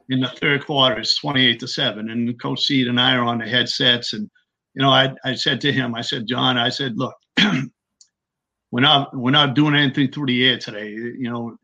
in 0.09 0.21
the 0.21 0.27
third 0.27 0.65
quarter. 0.65 0.99
It's 0.99 1.17
28 1.19 1.59
to 1.59 1.67
7. 1.67 2.09
And 2.09 2.39
Coach 2.41 2.65
Seed 2.65 2.87
and 2.87 2.99
I 2.99 3.15
are 3.15 3.23
on 3.23 3.39
the 3.39 3.47
headsets. 3.47 4.13
And, 4.13 4.29
you 4.73 4.81
know, 4.81 4.89
I, 4.89 5.13
I 5.23 5.35
said 5.35 5.59
to 5.61 5.71
him, 5.71 5.95
I 5.95 6.01
said, 6.01 6.27
John, 6.27 6.57
I 6.57 6.69
said, 6.69 6.97
look, 6.97 7.15
we're 8.72 8.82
not 8.82 9.15
we're 9.15 9.32
not 9.32 9.55
doing 9.55 9.76
anything 9.76 10.11
through 10.11 10.28
the 10.28 10.47
air 10.47 10.57
today. 10.57 10.89
You 10.89 11.30
know, 11.30 11.57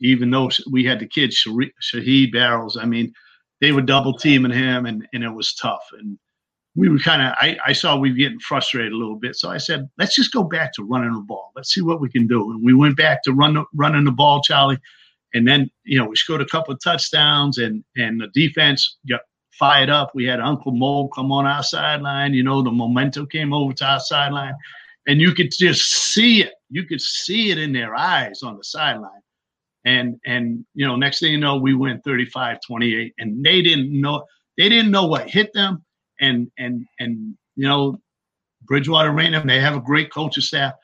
even 0.00 0.30
though 0.30 0.50
we 0.70 0.84
had 0.84 0.98
the 0.98 1.06
kids, 1.06 1.44
Shaheed 1.46 2.32
Barrels, 2.32 2.76
I 2.76 2.84
mean, 2.84 3.12
they 3.60 3.72
were 3.72 3.82
double 3.82 4.14
teaming 4.14 4.52
him 4.52 4.86
and, 4.86 5.06
and 5.12 5.22
it 5.22 5.30
was 5.30 5.54
tough. 5.54 5.84
And 5.92 6.18
we 6.74 6.88
were 6.88 6.98
kind 6.98 7.22
of 7.22 7.34
I, 7.38 7.56
I 7.66 7.72
saw 7.72 7.96
we 7.96 8.10
were 8.10 8.16
getting 8.16 8.40
frustrated 8.40 8.92
a 8.92 8.96
little 8.96 9.16
bit. 9.16 9.36
So 9.36 9.50
I 9.50 9.58
said, 9.58 9.88
let's 9.98 10.16
just 10.16 10.32
go 10.32 10.42
back 10.42 10.72
to 10.74 10.84
running 10.84 11.12
the 11.12 11.20
ball. 11.20 11.52
Let's 11.54 11.72
see 11.72 11.82
what 11.82 12.00
we 12.00 12.10
can 12.10 12.26
do. 12.26 12.50
And 12.50 12.64
we 12.64 12.74
went 12.74 12.96
back 12.96 13.22
to 13.24 13.32
run 13.32 13.64
running 13.74 14.04
the 14.04 14.10
ball, 14.10 14.42
Charlie. 14.42 14.78
And 15.34 15.46
then, 15.46 15.70
you 15.84 15.98
know, 15.98 16.06
we 16.06 16.16
scored 16.16 16.42
a 16.42 16.46
couple 16.46 16.74
of 16.74 16.80
touchdowns 16.82 17.58
and 17.58 17.84
and 17.96 18.20
the 18.20 18.28
defense 18.34 18.96
got 19.08 19.20
fired 19.52 19.90
up. 19.90 20.10
We 20.14 20.24
had 20.24 20.40
Uncle 20.40 20.72
Mo 20.72 21.08
come 21.08 21.30
on 21.30 21.46
our 21.46 21.62
sideline. 21.62 22.34
You 22.34 22.42
know, 22.42 22.62
the 22.62 22.72
momentum 22.72 23.28
came 23.28 23.52
over 23.52 23.72
to 23.74 23.84
our 23.84 24.00
sideline. 24.00 24.54
And 25.06 25.20
you 25.20 25.32
could 25.32 25.50
just 25.50 25.90
see 25.90 26.42
it. 26.42 26.54
You 26.70 26.86
could 26.86 27.00
see 27.00 27.50
it 27.50 27.58
in 27.58 27.72
their 27.72 27.94
eyes 27.94 28.42
on 28.42 28.56
the 28.56 28.64
sideline. 28.64 29.10
And 29.84 30.20
and 30.24 30.64
you 30.74 30.86
know, 30.86 30.96
next 30.96 31.20
thing 31.20 31.32
you 31.32 31.38
know, 31.38 31.56
we 31.56 31.74
went 31.74 32.04
35-28. 32.04 33.12
And 33.18 33.44
they 33.44 33.62
didn't 33.62 34.00
know 34.00 34.24
they 34.56 34.68
didn't 34.68 34.90
know 34.90 35.06
what 35.06 35.28
hit 35.28 35.52
them 35.52 35.84
and 36.20 36.50
and 36.58 36.86
and 37.00 37.36
you 37.56 37.68
know, 37.68 38.00
Bridgewater 38.62 39.10
Raynham. 39.10 39.46
they 39.46 39.60
have 39.60 39.76
a 39.76 39.80
great 39.80 40.12
coaching 40.12 40.42
staff, 40.42 40.74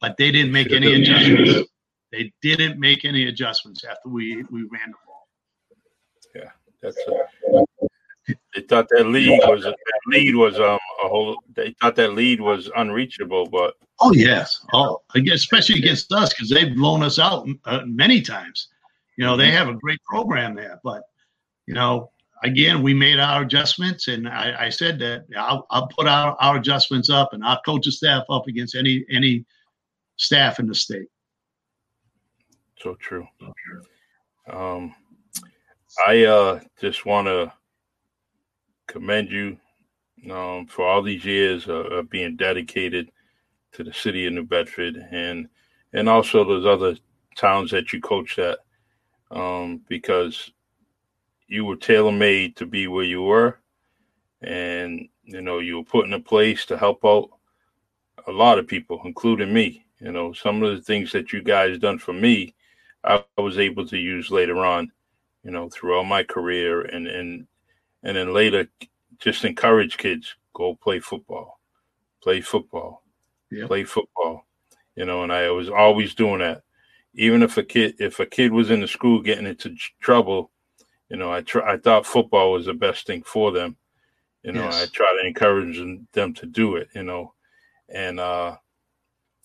but 0.00 0.16
they 0.18 0.30
didn't 0.30 0.52
make 0.52 0.72
any 0.72 0.92
adjustments. 0.92 1.70
They 2.10 2.30
didn't 2.42 2.78
make 2.78 3.06
any 3.06 3.28
adjustments 3.28 3.84
after 3.84 4.08
we 4.08 4.44
we 4.50 4.64
ran 4.64 4.90
the 4.90 4.96
ball. 5.06 5.28
Yeah, 6.34 6.50
that's 6.82 6.96
a, 7.08 7.64
they 8.54 8.62
thought 8.62 8.88
that 8.90 9.06
lead 9.06 9.40
was 9.46 9.64
that 9.64 9.76
lead 10.06 10.34
was 10.34 10.58
um 10.58 10.78
a 11.04 11.08
whole. 11.08 11.36
They 11.54 11.74
thought 11.80 11.96
that 11.96 12.14
lead 12.14 12.40
was 12.40 12.70
unreachable, 12.76 13.48
but 13.48 13.74
oh 14.00 14.12
yes, 14.12 14.64
oh 14.72 15.02
especially 15.14 15.78
against 15.78 16.12
us 16.12 16.32
because 16.32 16.50
they've 16.50 16.74
blown 16.74 17.02
us 17.02 17.18
out 17.18 17.46
uh, 17.64 17.80
many 17.86 18.20
times. 18.20 18.68
You 19.16 19.24
know 19.24 19.36
they 19.36 19.50
have 19.50 19.68
a 19.68 19.74
great 19.74 20.02
program 20.04 20.54
there, 20.54 20.80
but 20.82 21.02
you 21.66 21.74
know 21.74 22.10
again, 22.42 22.82
we 22.82 22.92
made 22.94 23.20
our 23.20 23.42
adjustments, 23.42 24.08
and 24.08 24.28
I, 24.28 24.66
I 24.66 24.68
said 24.68 24.98
that 25.00 25.24
I'll, 25.36 25.66
I'll 25.70 25.86
put 25.86 26.06
our, 26.06 26.36
our 26.40 26.56
adjustments 26.56 27.08
up 27.08 27.32
and 27.32 27.44
our 27.44 27.60
coaching 27.64 27.92
staff 27.92 28.24
up 28.28 28.46
against 28.46 28.74
any 28.74 29.04
any 29.10 29.44
staff 30.16 30.58
in 30.58 30.66
the 30.66 30.74
state. 30.74 31.08
So 32.80 32.94
true. 32.96 33.26
Um, 34.50 34.94
I 36.06 36.24
uh, 36.24 36.60
just 36.80 37.06
want 37.06 37.28
to 37.28 37.52
commend 38.86 39.30
you 39.30 39.56
um, 40.30 40.66
for 40.66 40.86
all 40.86 41.02
these 41.02 41.24
years 41.24 41.68
uh, 41.68 41.72
of 41.72 42.10
being 42.10 42.36
dedicated 42.36 43.10
to 43.72 43.82
the 43.82 43.92
city 43.92 44.26
of 44.26 44.32
New 44.32 44.44
Bedford 44.44 44.96
and 45.10 45.48
and 45.94 46.08
also 46.08 46.44
those 46.44 46.64
other 46.64 46.96
towns 47.36 47.70
that 47.70 47.92
you 47.92 48.00
coached 48.00 48.38
at 48.38 48.58
um, 49.30 49.80
because 49.88 50.50
you 51.48 51.64
were 51.64 51.76
tailor 51.76 52.12
made 52.12 52.56
to 52.56 52.66
be 52.66 52.86
where 52.86 53.04
you 53.04 53.22
were, 53.22 53.58
and 54.42 55.08
you 55.24 55.40
know 55.40 55.58
you 55.58 55.76
were 55.78 55.84
put 55.84 56.06
in 56.06 56.12
a 56.12 56.20
place 56.20 56.64
to 56.66 56.78
help 56.78 57.04
out 57.04 57.30
a 58.26 58.32
lot 58.32 58.58
of 58.58 58.66
people, 58.66 59.00
including 59.04 59.52
me. 59.52 59.84
You 60.00 60.12
know, 60.12 60.32
some 60.32 60.62
of 60.62 60.74
the 60.74 60.82
things 60.82 61.12
that 61.12 61.32
you 61.32 61.42
guys 61.42 61.78
done 61.78 61.98
for 61.98 62.12
me, 62.12 62.54
I 63.04 63.22
was 63.38 63.58
able 63.58 63.86
to 63.86 63.98
use 63.98 64.30
later 64.30 64.64
on. 64.64 64.90
You 65.44 65.50
know, 65.50 65.68
throughout 65.68 66.04
my 66.04 66.22
career, 66.22 66.82
and 66.82 67.06
and 67.06 67.46
and 68.02 68.16
then 68.16 68.32
later, 68.32 68.68
just 69.18 69.44
encourage 69.44 69.96
kids 69.96 70.34
go 70.54 70.74
play 70.74 71.00
football, 71.00 71.60
play 72.22 72.40
football, 72.40 73.02
play 73.66 73.84
football. 73.84 74.46
You 74.96 75.06
know, 75.06 75.22
and 75.22 75.32
I 75.32 75.50
was 75.50 75.70
always 75.70 76.14
doing 76.14 76.40
that. 76.40 76.62
Even 77.14 77.42
if 77.42 77.56
a 77.56 77.62
kid, 77.62 77.94
if 77.98 78.20
a 78.20 78.26
kid 78.26 78.52
was 78.52 78.70
in 78.70 78.80
the 78.80 78.88
school 78.88 79.22
getting 79.22 79.46
into 79.46 79.76
trouble, 80.00 80.50
you 81.08 81.16
know, 81.16 81.32
I 81.32 81.42
try, 81.42 81.74
I 81.74 81.76
thought 81.76 82.06
football 82.06 82.52
was 82.52 82.66
the 82.66 82.74
best 82.74 83.06
thing 83.06 83.22
for 83.22 83.52
them. 83.52 83.76
You 84.42 84.52
know, 84.52 84.64
yes. 84.64 84.82
I 84.82 84.86
try 84.86 85.06
to 85.20 85.26
encourage 85.26 85.78
them 86.12 86.34
to 86.34 86.46
do 86.46 86.76
it. 86.76 86.88
You 86.94 87.04
know, 87.04 87.34
and 87.88 88.18
uh, 88.18 88.56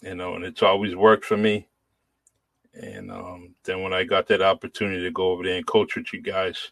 you 0.01 0.15
know, 0.15 0.35
and 0.35 0.43
it's 0.43 0.63
always 0.63 0.95
worked 0.95 1.25
for 1.25 1.37
me. 1.37 1.67
And 2.73 3.11
um, 3.11 3.55
then 3.63 3.81
when 3.81 3.93
I 3.93 4.03
got 4.03 4.27
that 4.27 4.41
opportunity 4.41 5.01
to 5.03 5.11
go 5.11 5.31
over 5.31 5.43
there 5.43 5.57
and 5.57 5.65
coach 5.65 5.95
with 5.95 6.13
you 6.13 6.21
guys, 6.21 6.71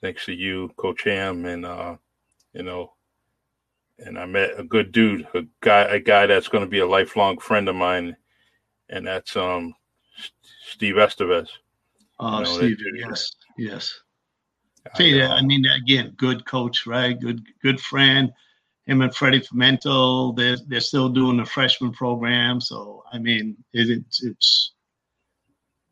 thanks 0.00 0.24
to 0.26 0.32
you, 0.32 0.70
Coach 0.76 1.04
Ham, 1.04 1.44
and 1.44 1.64
uh, 1.64 1.96
you 2.52 2.62
know, 2.62 2.92
and 3.98 4.18
I 4.18 4.26
met 4.26 4.58
a 4.58 4.64
good 4.64 4.92
dude, 4.92 5.26
a 5.34 5.42
guy, 5.60 5.82
a 5.82 6.00
guy 6.00 6.26
that's 6.26 6.48
going 6.48 6.64
to 6.64 6.70
be 6.70 6.80
a 6.80 6.86
lifelong 6.86 7.38
friend 7.38 7.68
of 7.68 7.76
mine, 7.76 8.16
and 8.88 9.06
that's 9.06 9.36
um, 9.36 9.74
Steve 10.68 10.96
Estevez. 10.96 11.48
Oh, 12.18 12.38
you 12.38 12.44
know, 12.44 12.56
Steve, 12.56 12.78
yes. 12.94 13.32
Yes. 13.58 14.00
See, 14.94 15.20
I, 15.20 15.36
I 15.36 15.42
mean, 15.42 15.64
again, 15.66 16.14
good 16.16 16.46
coach, 16.46 16.86
right? 16.86 17.18
Good, 17.18 17.42
good 17.62 17.80
friend. 17.80 18.32
Him 18.86 19.02
and 19.02 19.12
Freddie 19.14 19.40
Fomento, 19.40 20.36
they're 20.36 20.58
they're 20.68 20.80
still 20.80 21.08
doing 21.08 21.38
the 21.38 21.44
freshman 21.44 21.92
program. 21.92 22.60
So 22.60 23.02
I 23.12 23.18
mean, 23.18 23.56
it, 23.72 23.90
it's 23.90 24.22
it's 24.22 24.72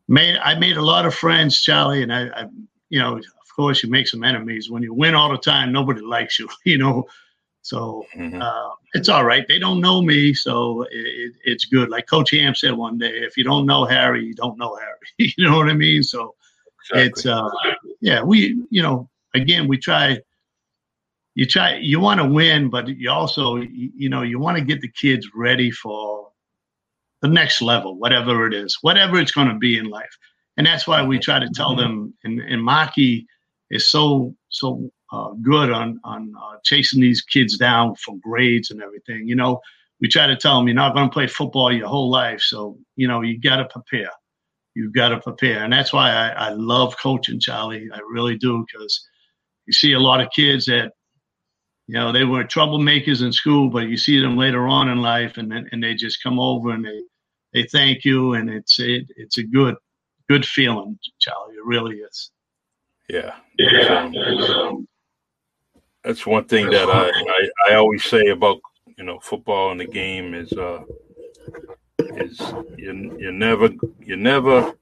made. 0.07 0.37
I 0.37 0.57
made 0.57 0.77
a 0.77 0.81
lot 0.81 1.05
of 1.05 1.13
friends, 1.13 1.61
Charlie, 1.61 2.03
and 2.03 2.13
I, 2.13 2.27
I, 2.27 2.45
you 2.89 2.99
know, 2.99 3.19
course, 3.55 3.83
you 3.83 3.89
make 3.89 4.07
some 4.07 4.23
enemies 4.23 4.69
when 4.69 4.83
you 4.83 4.93
win 4.93 5.15
all 5.15 5.31
the 5.31 5.37
time. 5.37 5.71
Nobody 5.71 6.01
likes 6.01 6.39
you, 6.39 6.49
you 6.65 6.77
know. 6.77 7.05
So 7.61 8.05
mm-hmm. 8.15 8.41
uh, 8.41 8.69
it's 8.93 9.09
all 9.09 9.25
right. 9.25 9.47
They 9.47 9.57
don't 9.57 9.81
know 9.81 10.01
me, 10.01 10.35
so 10.35 10.83
it, 10.83 10.89
it, 10.91 11.33
it's 11.43 11.65
good. 11.65 11.89
Like 11.89 12.07
Coach 12.07 12.29
Ham 12.31 12.53
said 12.53 12.73
one 12.73 12.99
day, 12.99 13.09
if 13.09 13.37
you 13.37 13.43
don't 13.43 13.65
know 13.65 13.85
Harry, 13.85 14.23
you 14.23 14.35
don't 14.35 14.59
know 14.59 14.75
Harry. 14.75 15.33
you 15.37 15.49
know 15.49 15.57
what 15.57 15.69
I 15.69 15.73
mean? 15.73 16.03
So 16.03 16.35
Exactly. 16.91 17.07
It's 17.07 17.25
uh, 17.25 17.49
yeah, 18.01 18.21
we 18.21 18.63
you 18.69 18.81
know 18.81 19.09
again 19.33 19.67
we 19.67 19.77
try. 19.77 20.19
You 21.33 21.45
try 21.45 21.75
you 21.75 21.99
want 21.99 22.21
to 22.21 22.27
win, 22.27 22.69
but 22.69 22.87
you 22.87 23.09
also 23.09 23.57
you 23.57 24.09
know 24.09 24.21
you 24.21 24.39
want 24.39 24.57
to 24.57 24.63
get 24.63 24.81
the 24.81 24.87
kids 24.87 25.29
ready 25.35 25.69
for 25.71 26.29
the 27.21 27.27
next 27.27 27.61
level, 27.61 27.97
whatever 27.97 28.47
it 28.47 28.53
is, 28.53 28.77
whatever 28.81 29.19
it's 29.19 29.31
going 29.31 29.49
to 29.49 29.55
be 29.55 29.77
in 29.77 29.85
life, 29.85 30.17
and 30.55 30.65
that's 30.65 30.87
why 30.87 31.03
we 31.03 31.19
try 31.19 31.39
to 31.39 31.49
tell 31.49 31.71
mm-hmm. 31.71 31.81
them. 31.81 32.13
And, 32.23 32.39
and 32.39 32.61
Maki 32.61 33.25
is 33.71 33.89
so 33.89 34.35
so 34.49 34.89
uh, 35.11 35.31
good 35.41 35.71
on 35.71 35.99
on 36.03 36.33
uh, 36.39 36.57
chasing 36.63 37.01
these 37.01 37.21
kids 37.21 37.57
down 37.57 37.95
for 37.95 38.15
grades 38.21 38.71
and 38.71 38.81
everything. 38.81 39.27
You 39.27 39.35
know, 39.35 39.61
we 40.01 40.07
try 40.07 40.27
to 40.27 40.35
tell 40.35 40.57
them 40.57 40.67
you're 40.67 40.75
not 40.75 40.93
going 40.93 41.09
to 41.09 41.13
play 41.13 41.27
football 41.27 41.71
your 41.71 41.87
whole 41.87 42.09
life, 42.09 42.41
so 42.41 42.77
you 42.95 43.07
know 43.07 43.21
you 43.21 43.39
got 43.39 43.57
to 43.57 43.65
prepare 43.65 44.11
you've 44.75 44.93
got 44.93 45.09
to 45.09 45.19
prepare. 45.19 45.63
And 45.63 45.73
that's 45.73 45.93
why 45.93 46.11
I, 46.11 46.27
I 46.29 46.49
love 46.49 46.95
coaching, 46.97 47.39
Charlie. 47.39 47.89
I 47.91 47.99
really 48.11 48.37
do, 48.37 48.65
because 48.67 49.07
you 49.65 49.73
see 49.73 49.93
a 49.93 49.99
lot 49.99 50.21
of 50.21 50.29
kids 50.31 50.65
that, 50.65 50.91
you 51.87 51.95
know, 51.95 52.11
they 52.11 52.25
were 52.25 52.43
troublemakers 52.43 53.23
in 53.23 53.31
school, 53.31 53.69
but 53.69 53.87
you 53.87 53.97
see 53.97 54.19
them 54.19 54.37
later 54.37 54.67
on 54.67 54.89
in 54.89 55.01
life 55.01 55.37
and 55.37 55.53
and 55.53 55.83
they 55.83 55.95
just 55.95 56.21
come 56.21 56.39
over 56.39 56.71
and 56.71 56.83
they, 56.83 57.01
they 57.53 57.63
thank 57.63 58.03
you. 58.03 58.33
And 58.33 58.49
it's, 58.49 58.79
it, 58.79 59.05
it's 59.15 59.37
a 59.37 59.43
good, 59.43 59.75
good 60.29 60.45
feeling, 60.45 60.99
Charlie. 61.19 61.55
It 61.55 61.65
really 61.65 61.95
is. 61.97 62.31
Yeah. 63.09 63.35
yeah. 63.57 64.09
Um, 64.11 64.87
that's 66.03 66.25
one 66.25 66.45
thing 66.45 66.69
that 66.69 66.89
I, 66.89 67.09
I, 67.09 67.71
I 67.71 67.75
always 67.75 68.03
say 68.03 68.27
about, 68.27 68.59
you 68.97 69.03
know, 69.03 69.19
football 69.19 69.71
and 69.71 69.79
the 69.79 69.87
game 69.87 70.33
is, 70.33 70.51
uh, 70.53 70.83
is 71.99 72.39
you 72.77 73.15
you 73.19 73.31
never 73.31 73.69
you 73.99 74.15
never 74.15 74.73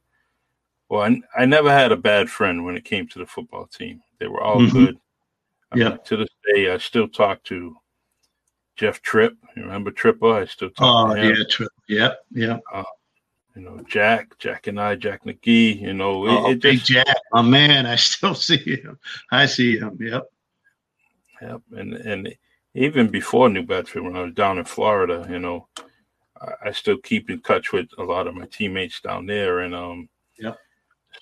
well 0.90 1.02
I, 1.02 1.22
I, 1.36 1.46
never 1.46 1.72
had 1.72 1.92
a 1.92 1.98
bad 1.98 2.30
friend 2.30 2.66
when 2.66 2.76
it 2.76 2.86
came 2.86 3.08
to 3.08 3.20
the 3.20 3.26
football 3.26 3.68
team. 3.68 4.02
They 4.20 4.28
were 4.28 4.42
all 4.42 4.58
mm-hmm. 4.60 4.86
good. 4.86 4.98
Yeah. 5.76 5.88
Uh, 5.90 5.98
to 5.98 6.18
this 6.18 6.30
day, 6.54 6.72
I 6.72 6.78
still 6.78 7.08
talk 7.08 7.44
to 7.46 7.76
Jeff 8.76 9.02
Tripp. 9.02 9.34
You 9.56 9.64
remember 9.64 9.92
Tripper? 9.92 10.34
I 10.34 10.46
still 10.46 10.70
talk 10.70 11.12
oh, 11.12 11.16
to 11.16 11.22
him. 11.22 11.36
yeah, 11.36 11.44
Tripp. 11.50 11.72
Yeah, 11.88 12.14
yeah. 12.32 12.60
Uh, 12.72 12.84
you 13.56 13.62
know, 13.62 13.80
Jack, 13.88 14.38
Jack 14.40 14.68
and 14.68 14.80
I, 14.80 14.96
Jack 14.96 15.26
McGee. 15.26 15.80
You 15.80 15.94
know, 15.94 16.28
oh, 16.28 16.48
it, 16.48 16.54
it 16.54 16.62
big 16.62 16.80
just, 16.80 16.92
Jack, 16.92 17.18
my 17.32 17.42
man. 17.42 17.86
I 17.86 17.96
still 17.96 18.36
see 18.36 18.58
him. 18.58 19.00
I 19.32 19.46
see 19.46 19.78
him. 19.78 19.98
Yep. 20.00 20.24
Yep. 21.42 21.62
And 21.72 21.94
and 21.94 22.36
even 22.74 23.10
before 23.10 23.50
New 23.50 23.64
Bedford, 23.64 24.04
when 24.04 24.16
I 24.16 24.22
was 24.22 24.34
down 24.34 24.58
in 24.58 24.66
Florida, 24.66 25.28
you 25.30 25.40
know, 25.40 25.68
I 26.64 26.72
still 26.72 26.98
keep 26.98 27.30
in 27.30 27.42
touch 27.42 27.72
with 27.72 27.88
a 27.98 28.04
lot 28.04 28.28
of 28.28 28.36
my 28.36 28.46
teammates 28.46 29.00
down 29.02 29.26
there, 29.26 29.60
and 29.60 29.74
um, 29.76 30.10
yeah. 30.38 30.54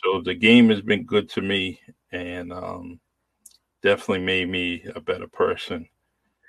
So 0.04 0.22
the 0.22 0.34
game 0.34 0.70
has 0.70 0.82
been 0.82 1.04
good 1.04 1.30
to 1.32 1.42
me, 1.42 1.80
and 2.12 2.54
um, 2.54 3.00
definitely 3.84 4.26
made 4.26 4.50
me 4.50 4.84
a 4.96 5.02
better 5.02 5.28
person. 5.28 5.88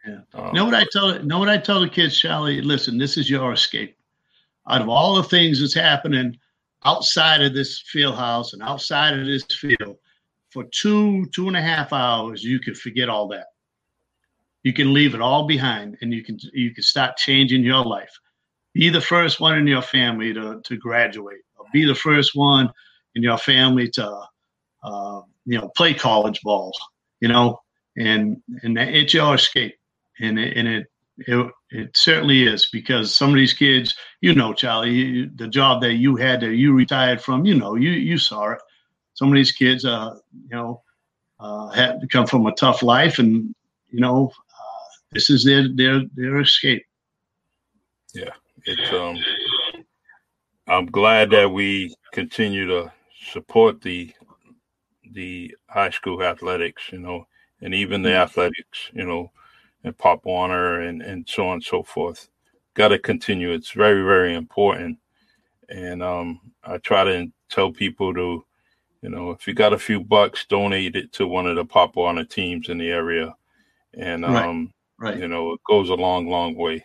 Yeah. 0.07 0.21
Um, 0.35 0.55
know 0.55 0.65
what 0.65 0.75
I 0.75 0.87
tell? 0.93 1.23
Know 1.23 1.39
what 1.39 1.49
I 1.49 1.59
tell 1.59 1.81
the 1.81 1.89
kids, 1.89 2.19
Charlie? 2.19 2.61
Listen, 2.61 2.99
this 2.99 3.17
is 3.17 3.29
your 3.29 3.53
escape. 3.53 3.97
Out 4.69 4.83
of 4.83 4.89
all 4.89 5.17
the 5.17 5.23
things 5.25 5.61
that's 5.61 5.75
happening 5.75 6.37
outside 6.85 7.43
of 7.43 7.55
this 7.55 7.81
field 7.81 8.17
house 8.17 8.53
and 8.53 8.63
outside 8.63 9.19
of 9.19 9.27
this 9.27 9.45
field, 9.45 9.97
for 10.51 10.65
two 10.65 11.27
two 11.35 11.49
and 11.49 11.57
a 11.57 11.63
half 11.63 11.93
hours, 11.93 12.45
you 12.45 12.61
can 12.61 12.75
forget 12.75 13.09
all 13.09 13.29
that. 13.29 13.47
You 14.63 14.73
can 14.73 14.93
leave 14.93 15.15
it 15.15 15.21
all 15.21 15.47
behind, 15.47 15.97
and 16.01 16.13
you 16.13 16.23
can 16.23 16.39
you 16.53 16.75
can 16.75 16.85
start 16.85 17.17
changing 17.17 17.65
your 17.65 17.85
life. 17.85 18.13
Be 18.75 18.89
the 18.89 19.01
first 19.01 19.41
one 19.41 19.59
in 19.59 19.67
your 19.67 19.83
family 19.83 20.33
to, 20.33 20.61
to 20.65 20.77
graduate. 20.77 21.41
Or 21.59 21.67
be 21.73 21.85
the 21.85 21.95
first 21.95 22.35
one 22.35 22.71
in 23.15 23.23
your 23.23 23.39
family 23.39 23.89
to 23.91 24.21
uh, 24.83 25.21
you 25.45 25.59
know 25.59 25.71
play 25.77 25.95
college 25.95 26.41
ball 26.43 26.73
you 27.21 27.29
know 27.29 27.59
and 27.97 28.43
and 28.63 28.79
it's 28.79 29.15
your 29.15 29.35
escape, 29.35 29.75
and 30.21 30.39
it, 30.39 30.57
and 30.57 30.69
it 30.69 30.87
it 31.19 31.53
it 31.71 31.97
certainly 31.97 32.45
is 32.47 32.69
because 32.73 33.15
some 33.15 33.31
of 33.31 33.37
these 33.37 33.53
kids, 33.53 33.95
you 34.21 34.35
know, 34.35 34.53
Charlie, 34.53 34.91
you, 34.91 35.31
the 35.35 35.49
job 35.49 35.83
that 35.83 35.95
you 35.95 36.17
had 36.17 36.41
that 36.41 36.55
you 36.55 36.73
retired 36.73 37.21
from, 37.21 37.45
you 37.45 37.55
know, 37.55 37.75
you 37.75 37.91
you 37.91 38.19
saw 38.19 38.53
it. 38.53 38.59
Some 39.15 39.29
of 39.29 39.35
these 39.35 39.53
kids, 39.53 39.85
uh, 39.85 40.15
you 40.33 40.57
know, 40.57 40.83
uh, 41.39 41.69
had 41.69 42.01
to 42.01 42.07
come 42.07 42.27
from 42.27 42.47
a 42.47 42.55
tough 42.55 42.83
life, 42.83 43.19
and 43.19 43.55
you 43.91 44.01
know, 44.01 44.33
uh, 44.35 44.89
this 45.13 45.29
is 45.29 45.45
their 45.45 45.69
their 45.75 46.03
their 46.15 46.41
escape. 46.41 46.85
Yeah, 48.15 48.33
it's 48.65 48.93
um. 48.93 49.19
I'm 50.69 50.87
glad 50.87 51.31
that 51.31 51.51
we 51.51 51.95
continue 52.13 52.67
to 52.69 52.93
support 53.33 53.83
the 53.83 54.13
the 55.13 55.55
high 55.69 55.91
school 55.91 56.23
athletics, 56.23 56.85
you 56.93 56.99
know, 56.99 57.27
and 57.61 57.75
even 57.75 58.03
the 58.03 58.11
mm-hmm. 58.11 58.23
athletics, 58.23 58.91
you 58.93 59.05
know, 59.05 59.31
and 59.85 59.97
Pop 59.97 60.25
Warner 60.25 60.81
and, 60.81 61.03
and 61.03 61.29
so 61.29 61.49
on 61.49 61.55
and 61.55 61.65
so 61.65 61.83
forth. 61.83 62.29
Got 62.75 62.89
to 62.89 62.99
continue. 62.99 63.53
It's 63.53 63.73
very, 63.73 64.03
very 64.03 64.35
important. 64.35 64.99
And 65.69 66.03
um, 66.03 66.41
I 66.65 66.79
try 66.79 67.05
to 67.05 67.27
tell 67.51 67.73
people 67.73 68.15
to, 68.15 68.45
you 69.03 69.09
know, 69.09 69.31
if 69.31 69.47
you 69.47 69.55
got 69.55 69.73
a 69.73 69.79
few 69.79 70.01
bucks, 70.01 70.47
donate 70.47 70.97
it 70.97 71.13
to 71.15 71.27
one 71.27 71.47
of 71.47 71.57
the 71.57 71.65
Pop 71.65 71.97
Warner 71.97 72.25
teams 72.25 72.69
in 72.69 72.79
the 72.79 72.91
area. 72.91 73.35
And, 73.95 74.25
um, 74.25 74.73
right. 74.99 75.13
right. 75.13 75.19
you 75.19 75.29
know, 75.29 75.53
it 75.53 75.61
goes 75.69 75.91
a 75.91 75.95
long, 75.95 76.29
long 76.29 76.55
way. 76.55 76.85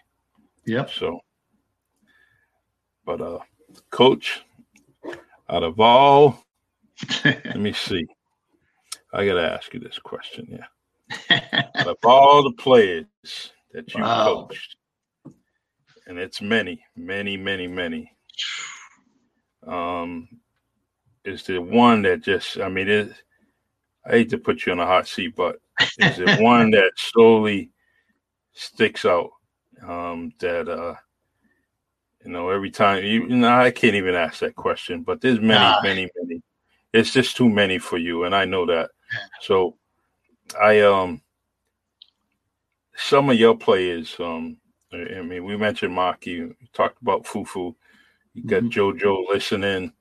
Yep. 0.65 0.91
So, 0.91 1.21
but, 3.05 3.21
uh, 3.21 3.39
coach, 3.89 4.41
out 5.49 5.63
of 5.63 5.79
all, 5.79 6.43
let 7.25 7.59
me 7.59 7.71
see. 7.71 8.05
I 9.13 9.25
got 9.25 9.35
to 9.35 9.51
ask 9.53 9.73
you 9.73 9.79
this 9.79 9.99
question. 9.99 10.47
Yeah. 10.51 10.65
Out 11.29 11.87
of 11.87 11.97
all 12.03 12.43
the 12.43 12.51
players 12.53 13.05
that 13.71 13.93
you 13.93 14.01
wow. 14.01 14.47
coached, 14.49 14.75
and 16.05 16.17
it's 16.17 16.41
many, 16.41 16.83
many, 16.95 17.37
many, 17.37 17.67
many. 17.67 18.11
Um, 19.65 20.27
is 21.23 21.43
the 21.43 21.59
one 21.59 22.01
that 22.03 22.21
just? 22.21 22.59
I 22.59 22.69
mean, 22.69 22.87
it. 22.87 23.13
I 24.05 24.11
hate 24.11 24.29
to 24.29 24.37
put 24.37 24.65
you 24.65 24.73
in 24.73 24.79
a 24.79 24.85
hot 24.85 25.07
seat, 25.07 25.35
but 25.35 25.57
is 25.99 26.19
it 26.19 26.41
one 26.41 26.71
that 26.71 26.91
slowly 26.95 27.71
sticks 28.53 29.05
out? 29.05 29.31
Um, 29.85 30.31
that 30.39 30.69
uh, 30.69 30.95
you 32.25 32.31
know, 32.31 32.49
every 32.49 32.71
time 32.71 33.03
you, 33.03 33.27
you 33.27 33.35
know, 33.35 33.49
I 33.49 33.71
can't 33.71 33.95
even 33.95 34.15
ask 34.15 34.39
that 34.39 34.55
question, 34.55 35.03
but 35.03 35.21
there's 35.21 35.39
many, 35.39 35.59
nah. 35.59 35.81
many, 35.81 36.09
many. 36.21 36.41
It's 36.93 37.11
just 37.11 37.37
too 37.37 37.49
many 37.49 37.79
for 37.79 37.97
you, 37.97 38.23
and 38.23 38.35
I 38.35 38.45
know 38.45 38.65
that. 38.65 38.89
So 39.41 39.77
I 40.59 40.81
um 40.81 41.21
some 42.97 43.29
of 43.29 43.37
your 43.37 43.55
players, 43.55 44.15
um, 44.19 44.57
I 44.91 45.21
mean, 45.21 45.45
we 45.45 45.55
mentioned 45.55 45.95
Maki, 45.95 46.49
we 46.49 46.67
talked 46.73 47.01
about 47.01 47.25
Fufu, 47.25 47.75
you 48.33 48.43
got 48.43 48.63
mm-hmm. 48.63 48.79
JoJo 48.79 49.29
listening. 49.29 49.93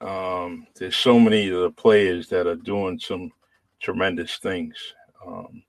Um, 0.00 0.66
there's 0.76 0.96
so 0.96 1.18
many 1.18 1.48
of 1.48 1.60
the 1.60 1.70
players 1.70 2.28
that 2.28 2.46
are 2.46 2.56
doing 2.56 2.98
some 2.98 3.30
tremendous 3.80 4.38
things. 4.38 4.76
Um, 5.26 5.62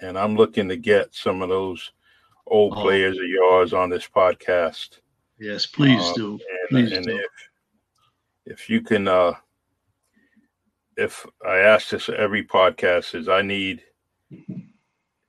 and 0.00 0.18
I'm 0.18 0.36
looking 0.36 0.68
to 0.68 0.76
get 0.76 1.14
some 1.14 1.42
of 1.42 1.48
those 1.48 1.92
old 2.46 2.74
oh. 2.76 2.82
players 2.82 3.16
of 3.16 3.24
yours 3.24 3.72
on 3.72 3.90
this 3.90 4.08
podcast. 4.08 5.00
Yes, 5.38 5.66
please 5.66 6.00
uh, 6.00 6.12
do. 6.14 6.30
And, 6.32 6.68
please 6.70 6.92
and 6.92 7.06
do. 7.06 7.16
If, 7.16 7.24
if 8.46 8.70
you 8.70 8.80
can 8.80 9.08
uh, 9.08 9.32
if 11.02 11.26
I 11.44 11.58
ask 11.58 11.90
this 11.90 12.08
every 12.08 12.44
podcast 12.44 13.14
is 13.14 13.28
I 13.28 13.42
need 13.42 13.82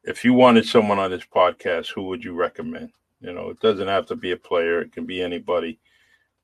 if 0.03 0.23
you 0.23 0.33
wanted 0.33 0.65
someone 0.65 0.99
on 0.99 1.11
this 1.11 1.25
podcast, 1.25 1.87
who 1.93 2.03
would 2.03 2.23
you 2.23 2.33
recommend? 2.33 2.91
You 3.21 3.33
know, 3.33 3.49
it 3.49 3.59
doesn't 3.59 3.87
have 3.87 4.05
to 4.07 4.15
be 4.15 4.31
a 4.31 4.37
player, 4.37 4.81
it 4.81 4.91
can 4.91 5.05
be 5.05 5.21
anybody. 5.21 5.79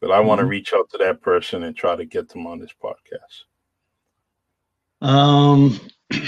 But 0.02 0.12
I 0.12 0.18
mm-hmm. 0.18 0.28
want 0.28 0.40
to 0.40 0.46
reach 0.46 0.74
out 0.74 0.90
to 0.92 0.98
that 1.00 1.22
person 1.22 1.64
and 1.64 1.76
try 1.76 1.96
to 1.96 2.06
get 2.06 2.30
them 2.30 2.48
on 2.48 2.60
this 2.60 2.74
podcast. 2.84 3.46
Um 5.02 5.80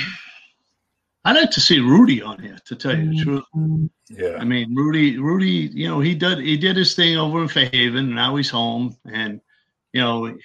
I'd 1.24 1.36
like 1.36 1.52
to 1.52 1.62
see 1.62 1.80
Rudy 1.80 2.22
on 2.22 2.42
here, 2.42 2.58
to 2.66 2.76
tell 2.76 2.98
you 2.98 3.14
the 3.14 3.24
truth. 3.24 3.44
Yeah. 4.10 4.38
I 4.40 4.44
mean, 4.44 4.74
Rudy, 4.74 5.20
Rudy, 5.20 5.70
you 5.72 5.88
know, 5.88 6.00
he 6.00 6.16
did 6.16 6.40
he 6.40 6.58
did 6.58 6.76
his 6.76 6.96
thing 6.96 7.18
over 7.18 7.42
in 7.44 7.48
Fairhaven. 7.48 7.98
And 7.98 8.16
now 8.16 8.36
he's 8.36 8.50
home, 8.50 8.98
and 9.06 9.40
you 9.94 10.02
know, 10.02 10.38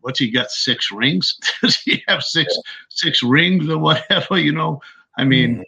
what's 0.00 0.18
he 0.18 0.30
got? 0.30 0.50
Six 0.50 0.90
rings? 0.90 1.38
Does 1.62 1.76
he 1.76 2.02
have 2.08 2.22
six 2.22 2.54
yeah. 2.54 2.62
six 2.88 3.22
rings 3.22 3.68
or 3.68 3.78
whatever? 3.78 4.38
You 4.38 4.52
know, 4.52 4.80
I 5.18 5.24
mean, 5.24 5.58
mm 5.58 5.64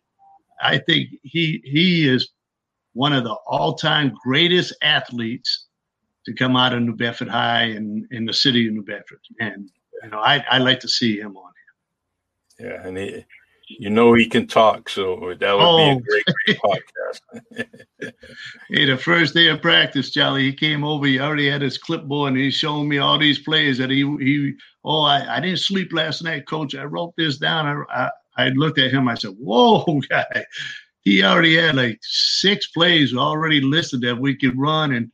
I 0.64 0.78
think 0.78 1.08
he 1.24 1.60
he 1.64 2.08
is 2.08 2.28
one 2.92 3.12
of 3.12 3.24
the 3.24 3.32
all 3.46 3.74
time 3.74 4.14
greatest 4.22 4.72
athletes 4.80 5.66
to 6.24 6.32
come 6.32 6.54
out 6.54 6.72
of 6.72 6.82
New 6.82 6.94
Bedford 6.94 7.28
High 7.28 7.64
and 7.64 8.06
in 8.12 8.24
the 8.26 8.32
city 8.32 8.68
of 8.68 8.74
New 8.74 8.84
Bedford, 8.84 9.18
and 9.40 9.68
you 10.04 10.10
know, 10.10 10.20
I 10.20 10.44
I 10.48 10.58
like 10.58 10.78
to 10.80 10.88
see 10.88 11.18
him 11.18 11.36
on 11.36 11.52
here. 12.58 12.70
Yeah, 12.70 12.86
and 12.86 12.96
he 12.96 13.24
you 13.78 13.90
know 13.90 14.12
he 14.14 14.28
can 14.28 14.46
talk, 14.46 14.88
so 14.88 15.34
that 15.38 15.52
would 15.52 15.62
oh. 15.62 15.76
be 15.76 15.82
a 15.82 15.94
oh. 15.94 16.00
great, 16.00 16.24
great 16.46 16.58
podcast. 16.58 18.12
hey, 18.70 18.84
the 18.84 18.96
first 18.96 19.34
day 19.34 19.48
of 19.48 19.62
practice, 19.62 20.10
Charlie, 20.10 20.44
he 20.44 20.52
came 20.52 20.84
over. 20.84 21.06
He 21.06 21.20
already 21.20 21.48
had 21.48 21.62
his 21.62 21.78
clipboard, 21.78 22.32
and 22.32 22.40
he's 22.40 22.54
showing 22.54 22.88
me 22.88 22.98
all 22.98 23.18
these 23.18 23.38
plays 23.38 23.78
that 23.78 23.90
he 23.90 24.00
he. 24.20 24.54
Oh, 24.84 25.02
I, 25.02 25.36
I 25.36 25.40
didn't 25.40 25.60
sleep 25.60 25.92
last 25.92 26.22
night, 26.22 26.46
Coach. 26.46 26.74
I 26.74 26.84
wrote 26.84 27.14
this 27.16 27.38
down. 27.38 27.66
I, 27.66 28.04
I 28.04 28.10
I 28.36 28.48
looked 28.50 28.78
at 28.78 28.90
him. 28.90 29.08
I 29.08 29.14
said, 29.14 29.32
"Whoa, 29.38 30.00
guy." 30.08 30.44
He 31.02 31.24
already 31.24 31.56
had 31.56 31.74
like 31.74 31.98
six 32.02 32.68
plays 32.68 33.14
already 33.14 33.60
listed 33.60 34.02
that 34.02 34.18
we 34.18 34.36
could 34.36 34.56
run, 34.56 34.92
and 34.92 35.10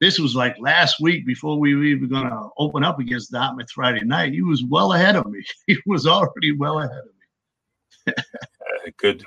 this 0.00 0.18
was 0.18 0.34
like 0.34 0.56
last 0.58 1.00
week 1.00 1.26
before 1.26 1.58
we 1.58 1.74
were 1.74 1.84
even 1.84 2.08
going 2.08 2.28
to 2.28 2.48
open 2.58 2.84
up 2.84 2.98
against 2.98 3.32
Dartmouth 3.32 3.70
Friday 3.70 4.04
night. 4.04 4.32
He 4.32 4.42
was 4.42 4.64
well 4.64 4.92
ahead 4.92 5.16
of 5.16 5.26
me. 5.26 5.44
He 5.66 5.78
was 5.86 6.06
already 6.06 6.52
well 6.52 6.78
ahead 6.80 6.98
of 6.98 7.04
me. 7.06 7.19
good, 8.96 9.24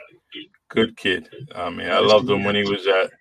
good 0.70 0.98
kid. 0.98 1.30
I 1.56 1.70
mean, 1.70 1.90
I 1.90 2.00
loved 2.00 2.30
him 2.30 2.44
when 2.44 2.56
he 2.56 2.64
was 2.64 2.88
at. 2.88 3.12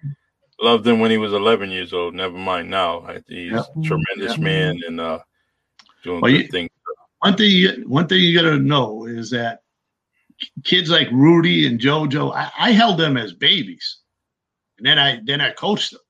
Loved 0.61 0.87
him 0.87 1.01
when 1.01 1.11
he 1.11 1.19
was 1.19 1.33
11 1.33 1.71
years 1.71 1.93
old. 1.93 2.15
Never 2.15 2.39
mind 2.39 2.71
now. 2.71 3.07
He's 3.27 3.53
a 3.53 3.67
tremendous 3.83 4.39
man 4.39 4.79
and 4.87 5.01
uh, 5.01 5.19
doing 6.05 6.21
well, 6.21 6.31
good 6.31 6.43
you, 6.43 6.49
things. 6.49 6.71
One 7.19 7.37
thing, 7.37 7.51
you, 7.51 7.85
one 7.87 8.07
thing 8.07 8.21
you 8.21 8.35
got 8.35 8.49
to 8.49 8.59
know 8.59 9.07
is 9.07 9.31
that 9.31 9.63
kids 10.65 10.91
like 10.91 11.09
Rudy 11.11 11.67
and 11.67 11.81
JoJo, 11.81 12.35
I, 12.35 12.51
I, 12.59 12.71
held 12.73 12.99
them 12.99 13.17
as 13.17 13.33
babies, 13.33 13.99
and 14.79 14.87
then 14.87 14.99
I 14.99 15.21
then 15.25 15.41
I 15.41 15.53
coached 15.53 15.93
them 15.93 16.01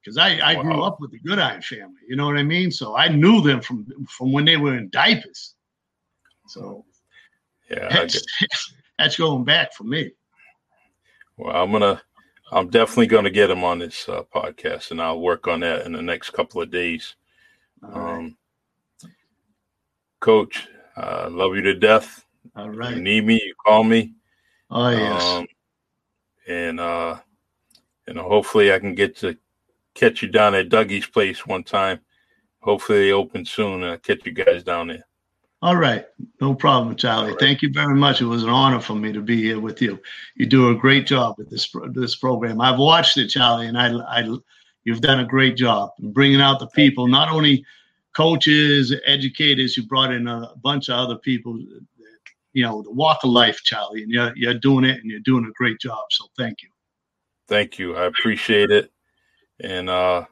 because 0.00 0.16
I, 0.16 0.38
I 0.38 0.54
wow. 0.56 0.62
grew 0.62 0.82
up 0.82 1.00
with 1.00 1.10
the 1.10 1.18
Goodine 1.18 1.60
family. 1.62 2.00
You 2.08 2.16
know 2.16 2.26
what 2.26 2.36
I 2.36 2.42
mean? 2.42 2.70
So 2.70 2.96
I 2.96 3.08
knew 3.08 3.40
them 3.40 3.60
from 3.60 3.86
from 4.08 4.32
when 4.32 4.44
they 4.44 4.56
were 4.56 4.76
in 4.76 4.90
diapers. 4.90 5.54
So 6.48 6.84
yeah, 7.70 7.88
that's, 7.90 8.22
that's 8.98 9.16
going 9.16 9.44
back 9.44 9.74
for 9.74 9.84
me. 9.84 10.10
Well, 11.36 11.54
I'm 11.54 11.72
gonna, 11.72 12.00
I'm 12.50 12.68
definitely 12.68 13.06
gonna 13.06 13.30
get 13.30 13.50
him 13.50 13.64
on 13.64 13.78
this 13.78 14.08
uh, 14.08 14.22
podcast, 14.34 14.90
and 14.90 15.00
I'll 15.00 15.20
work 15.20 15.46
on 15.46 15.60
that 15.60 15.86
in 15.86 15.92
the 15.92 16.02
next 16.02 16.30
couple 16.30 16.60
of 16.60 16.70
days. 16.70 17.14
Um, 17.82 18.36
Coach, 20.20 20.66
uh, 20.96 21.28
love 21.30 21.54
you 21.54 21.62
to 21.62 21.74
death. 21.74 22.24
All 22.56 22.70
right. 22.70 22.96
you 22.96 23.02
need 23.02 23.24
me, 23.24 23.34
you 23.34 23.54
call 23.64 23.84
me. 23.84 24.14
Oh 24.70 24.90
yes. 24.90 25.22
Um, 25.22 25.46
and 26.48 26.80
uh, 26.80 27.18
know, 28.18 28.28
hopefully, 28.28 28.72
I 28.72 28.78
can 28.78 28.94
get 28.94 29.16
to 29.18 29.36
catch 29.94 30.22
you 30.22 30.28
down 30.28 30.54
at 30.54 30.68
Dougie's 30.68 31.06
place 31.06 31.46
one 31.46 31.64
time. 31.64 32.00
Hopefully, 32.60 32.98
they 33.00 33.12
open 33.12 33.44
soon, 33.44 33.82
and 33.82 33.92
I'll 33.92 33.98
catch 33.98 34.26
you 34.26 34.32
guys 34.32 34.62
down 34.62 34.88
there. 34.88 35.06
All 35.60 35.76
right. 35.76 36.06
No 36.40 36.54
problem, 36.54 36.94
Charlie. 36.94 37.30
Right. 37.30 37.40
Thank 37.40 37.62
you 37.62 37.72
very 37.72 37.94
much. 37.94 38.20
It 38.20 38.26
was 38.26 38.44
an 38.44 38.48
honor 38.48 38.80
for 38.80 38.94
me 38.94 39.12
to 39.12 39.20
be 39.20 39.42
here 39.42 39.58
with 39.58 39.82
you. 39.82 39.98
You 40.36 40.46
do 40.46 40.70
a 40.70 40.74
great 40.74 41.06
job 41.06 41.36
with 41.36 41.50
this 41.50 41.74
this 41.92 42.14
program. 42.14 42.60
I've 42.60 42.78
watched 42.78 43.18
it, 43.18 43.26
Charlie, 43.26 43.66
and 43.66 43.76
I, 43.76 43.92
I 43.92 44.38
you've 44.84 45.00
done 45.00 45.20
a 45.20 45.24
great 45.24 45.56
job 45.56 45.90
bringing 45.98 46.40
out 46.40 46.60
the 46.60 46.68
people, 46.68 47.08
not 47.08 47.28
only 47.28 47.64
coaches, 48.16 48.94
educators, 49.04 49.76
you 49.76 49.86
brought 49.86 50.12
in 50.12 50.26
a 50.26 50.50
bunch 50.62 50.88
of 50.88 50.96
other 50.96 51.16
people, 51.16 51.58
you 52.52 52.64
know, 52.64 52.82
the 52.82 52.90
walk 52.90 53.18
of 53.22 53.30
life, 53.30 53.60
Charlie, 53.64 54.02
and 54.02 54.10
you're, 54.10 54.32
you're 54.34 54.54
doing 54.54 54.84
it 54.84 55.00
and 55.00 55.10
you're 55.10 55.20
doing 55.20 55.44
a 55.44 55.52
great 55.52 55.78
job. 55.78 56.04
So 56.10 56.26
thank 56.36 56.62
you. 56.62 56.68
Thank 57.48 57.78
you. 57.78 57.96
I 57.96 58.06
appreciate 58.06 58.70
it. 58.70 58.90
And, 59.60 59.88
uh, 59.88 60.24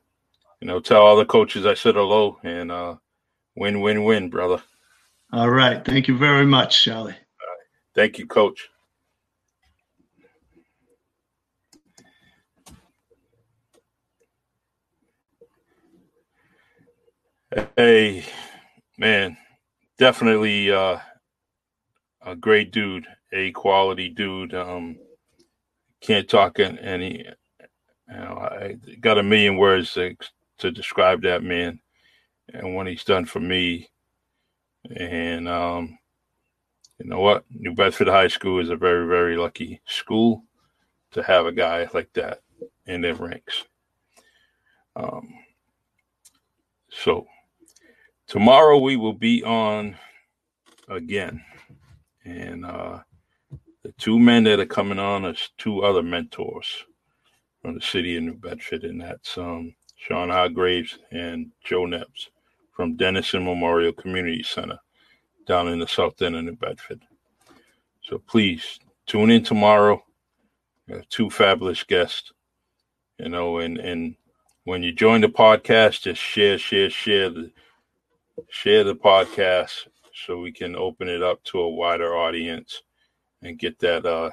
you 0.61 0.67
know, 0.67 0.81
tell 0.81 1.03
all 1.03 1.17
the 1.17 1.27
coaches 1.27 1.67
I 1.67 1.75
said 1.75 1.95
hello 1.95 2.39
and, 2.43 2.73
uh, 2.73 2.97
win, 3.57 3.81
win, 3.81 4.05
win, 4.05 4.31
brother. 4.31 4.63
All 5.33 5.51
right. 5.51 5.85
Thank 5.85 6.09
you 6.09 6.17
very 6.17 6.47
much, 6.47 6.83
Charlie. 6.85 7.17
Thank 7.95 8.19
you, 8.19 8.27
Coach. 8.27 8.69
Hey, 17.77 18.25
man, 18.99 19.37
definitely 19.99 20.71
uh, 20.71 20.99
a 22.25 22.37
great 22.37 22.71
dude, 22.71 23.07
a 23.33 23.51
quality 23.53 24.11
dude. 24.11 24.55
Um, 24.55 24.97
can't 26.03 26.29
talk 26.29 26.59
any. 26.61 27.25
You 28.09 28.15
know, 28.15 28.39
I 28.39 28.77
got 29.01 29.19
a 29.19 29.23
million 29.23 29.57
words 29.57 29.95
to, 29.95 30.15
to 30.59 30.71
describe 30.71 31.23
that 31.23 31.43
man 31.43 31.81
and 32.53 32.75
what 32.75 32.87
he's 32.87 33.05
done 33.05 33.25
for 33.25 33.41
me. 33.41 33.89
And 34.95 35.49
um, 35.49 35.99
you 36.99 37.07
know 37.07 37.21
what? 37.21 37.45
New 37.51 37.75
Bedford 37.75 38.09
High 38.09 38.29
School 38.29 38.61
is 38.61 38.71
a 38.71 38.77
very, 38.77 39.07
very 39.07 39.37
lucky 39.37 39.81
school 39.87 40.45
to 41.13 41.23
have 41.23 41.47
a 41.47 41.53
guy 41.53 41.89
like 41.93 42.13
that 42.15 42.43
in 42.87 43.01
their 43.01 43.15
ranks. 43.15 43.65
Um, 44.95 45.29
so 46.91 47.27
tomorrow 48.27 48.79
we 48.79 48.97
will 48.97 49.13
be 49.13 49.43
on 49.45 49.97
again, 50.89 51.43
and 52.25 52.65
uh, 52.65 53.01
the 53.83 53.93
two 53.99 54.19
men 54.19 54.45
that 54.45 54.61
are 54.61 54.67
coming 54.67 54.99
on 54.99 55.25
is 55.25 55.51
two 55.59 55.83
other 55.83 56.03
mentors 56.03 56.85
from 57.61 57.75
the 57.75 57.81
city 57.81 58.17
of 58.17 58.23
New 58.23 58.35
Bedford, 58.35 58.85
and 58.85 59.01
that's 59.01 59.37
um, 59.37 59.75
Sean 59.97 60.31
Hargraves 60.31 60.99
and 61.11 61.51
Joe 61.65 61.85
Nebbs 61.85 62.31
from 62.77 62.95
Dennison 62.95 63.43
Memorial 63.43 63.95
Community 63.95 64.43
Center 64.43 64.79
down 65.47 65.69
in 65.69 65.79
the 65.79 65.89
south 65.89 66.21
end 66.21 66.37
of 66.37 66.45
New 66.45 66.57
Bedford. 66.57 67.01
So 68.03 68.19
please 68.19 68.79
tune 69.07 69.31
in 69.31 69.43
tomorrow. 69.43 70.05
Two 71.09 71.31
fabulous 71.31 71.83
guests, 71.83 72.33
you 73.19 73.29
know, 73.29 73.59
and 73.59 73.79
and 73.79 74.15
when 74.65 74.83
you 74.85 74.93
join 74.93 75.21
the 75.21 75.29
podcast, 75.29 76.03
just 76.03 76.21
share, 76.21 76.59
share, 76.59 76.91
share 76.91 77.31
the 77.31 77.51
share 78.51 78.85
the 78.85 78.95
podcast 78.95 79.89
so 80.15 80.39
we 80.39 80.53
can 80.53 80.77
open 80.77 81.09
it 81.09 81.23
up 81.23 81.43
to 81.45 81.59
a 81.59 81.69
wider 81.69 82.17
audience 82.17 82.83
and 83.43 83.59
get 83.59 83.79
that 83.81 84.07
uh, 84.07 84.31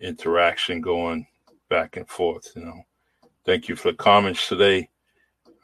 interaction 0.00 0.82
going 0.82 1.26
back 1.70 1.96
and 1.96 2.08
forth. 2.08 2.52
You 2.54 2.64
know, 2.64 2.82
thank 3.46 3.68
you 3.68 3.76
for 3.76 3.92
the 3.92 3.96
comments 3.96 4.48
today. 4.48 4.90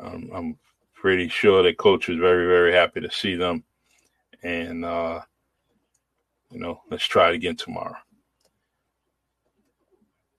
Um, 0.00 0.30
I'm 0.34 0.58
pretty 1.02 1.28
sure 1.28 1.64
that 1.64 1.78
coach 1.78 2.06
was 2.06 2.16
very, 2.16 2.46
very 2.46 2.72
happy 2.72 3.00
to 3.00 3.10
see 3.10 3.34
them, 3.34 3.64
and 4.44 4.84
uh, 4.84 5.20
you 6.52 6.60
know, 6.60 6.80
let's 6.92 7.04
try 7.04 7.30
it 7.30 7.34
again 7.34 7.56
tomorrow. 7.56 7.96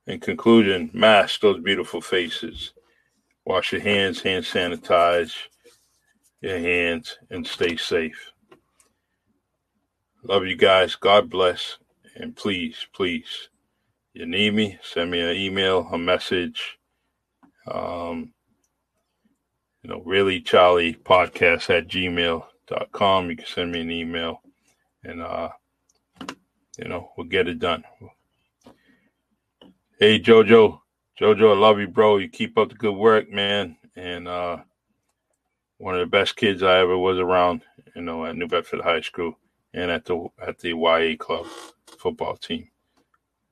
In 0.08 0.22
conclusion, 0.22 0.90
mask 0.94 1.42
those 1.42 1.60
beautiful 1.60 2.00
faces. 2.00 2.72
Wash 3.44 3.74
your 3.74 3.82
hands, 3.82 4.22
hand 4.22 4.46
sanitize 4.46 5.36
your 6.40 6.60
hands, 6.60 7.18
and 7.30 7.46
stay 7.46 7.76
safe. 7.76 8.32
Love 10.24 10.46
you 10.46 10.56
guys. 10.56 10.96
God 10.96 11.30
bless. 11.30 11.78
And 12.16 12.34
please, 12.34 12.88
please, 12.94 13.50
you 14.14 14.26
need 14.26 14.54
me, 14.54 14.80
send 14.82 15.12
me 15.12 15.20
an 15.20 15.36
email, 15.36 15.90
a 15.92 15.98
message. 15.98 16.78
Um, 17.70 18.33
you 19.84 19.90
know, 19.90 20.02
really 20.06 20.40
Charlie 20.40 20.94
podcast 20.94 21.70
at 21.70 21.88
gmail.com. 21.88 23.30
You 23.30 23.36
can 23.36 23.46
send 23.46 23.72
me 23.72 23.82
an 23.82 23.92
email 23.92 24.42
and 25.04 25.22
uh 25.22 25.50
you 26.78 26.88
know, 26.88 27.12
we'll 27.16 27.28
get 27.28 27.48
it 27.48 27.60
done. 27.60 27.84
Hey 30.00 30.20
Jojo, 30.20 30.80
Jojo, 31.20 31.56
I 31.56 31.60
love 31.60 31.80
you, 31.80 31.88
bro. 31.88 32.18
You 32.18 32.30
keep 32.30 32.58
up 32.58 32.70
the 32.70 32.76
good 32.76 32.96
work, 32.96 33.30
man. 33.30 33.78
And 33.96 34.28
uh 34.28 34.58
one 35.78 35.96
of 35.96 36.00
the 36.00 36.06
best 36.06 36.38
kids 36.38 36.64
I 36.64 36.80
ever 36.80 36.98
was 36.98 37.20
around, 37.20 37.62
you 37.96 38.02
know, 38.02 38.26
at 38.26 38.38
New 38.38 38.48
Bedford 38.48 38.82
High 38.82 39.02
School 39.02 39.38
and 39.74 39.92
at 39.92 40.06
the 40.06 40.28
at 40.42 40.60
the 40.60 40.70
YA 40.70 41.18
club 41.20 41.46
football 42.00 42.38
team. 42.38 42.70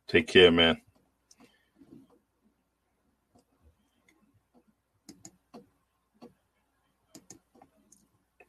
Take 0.08 0.28
care, 0.28 0.52
man. 0.52 0.82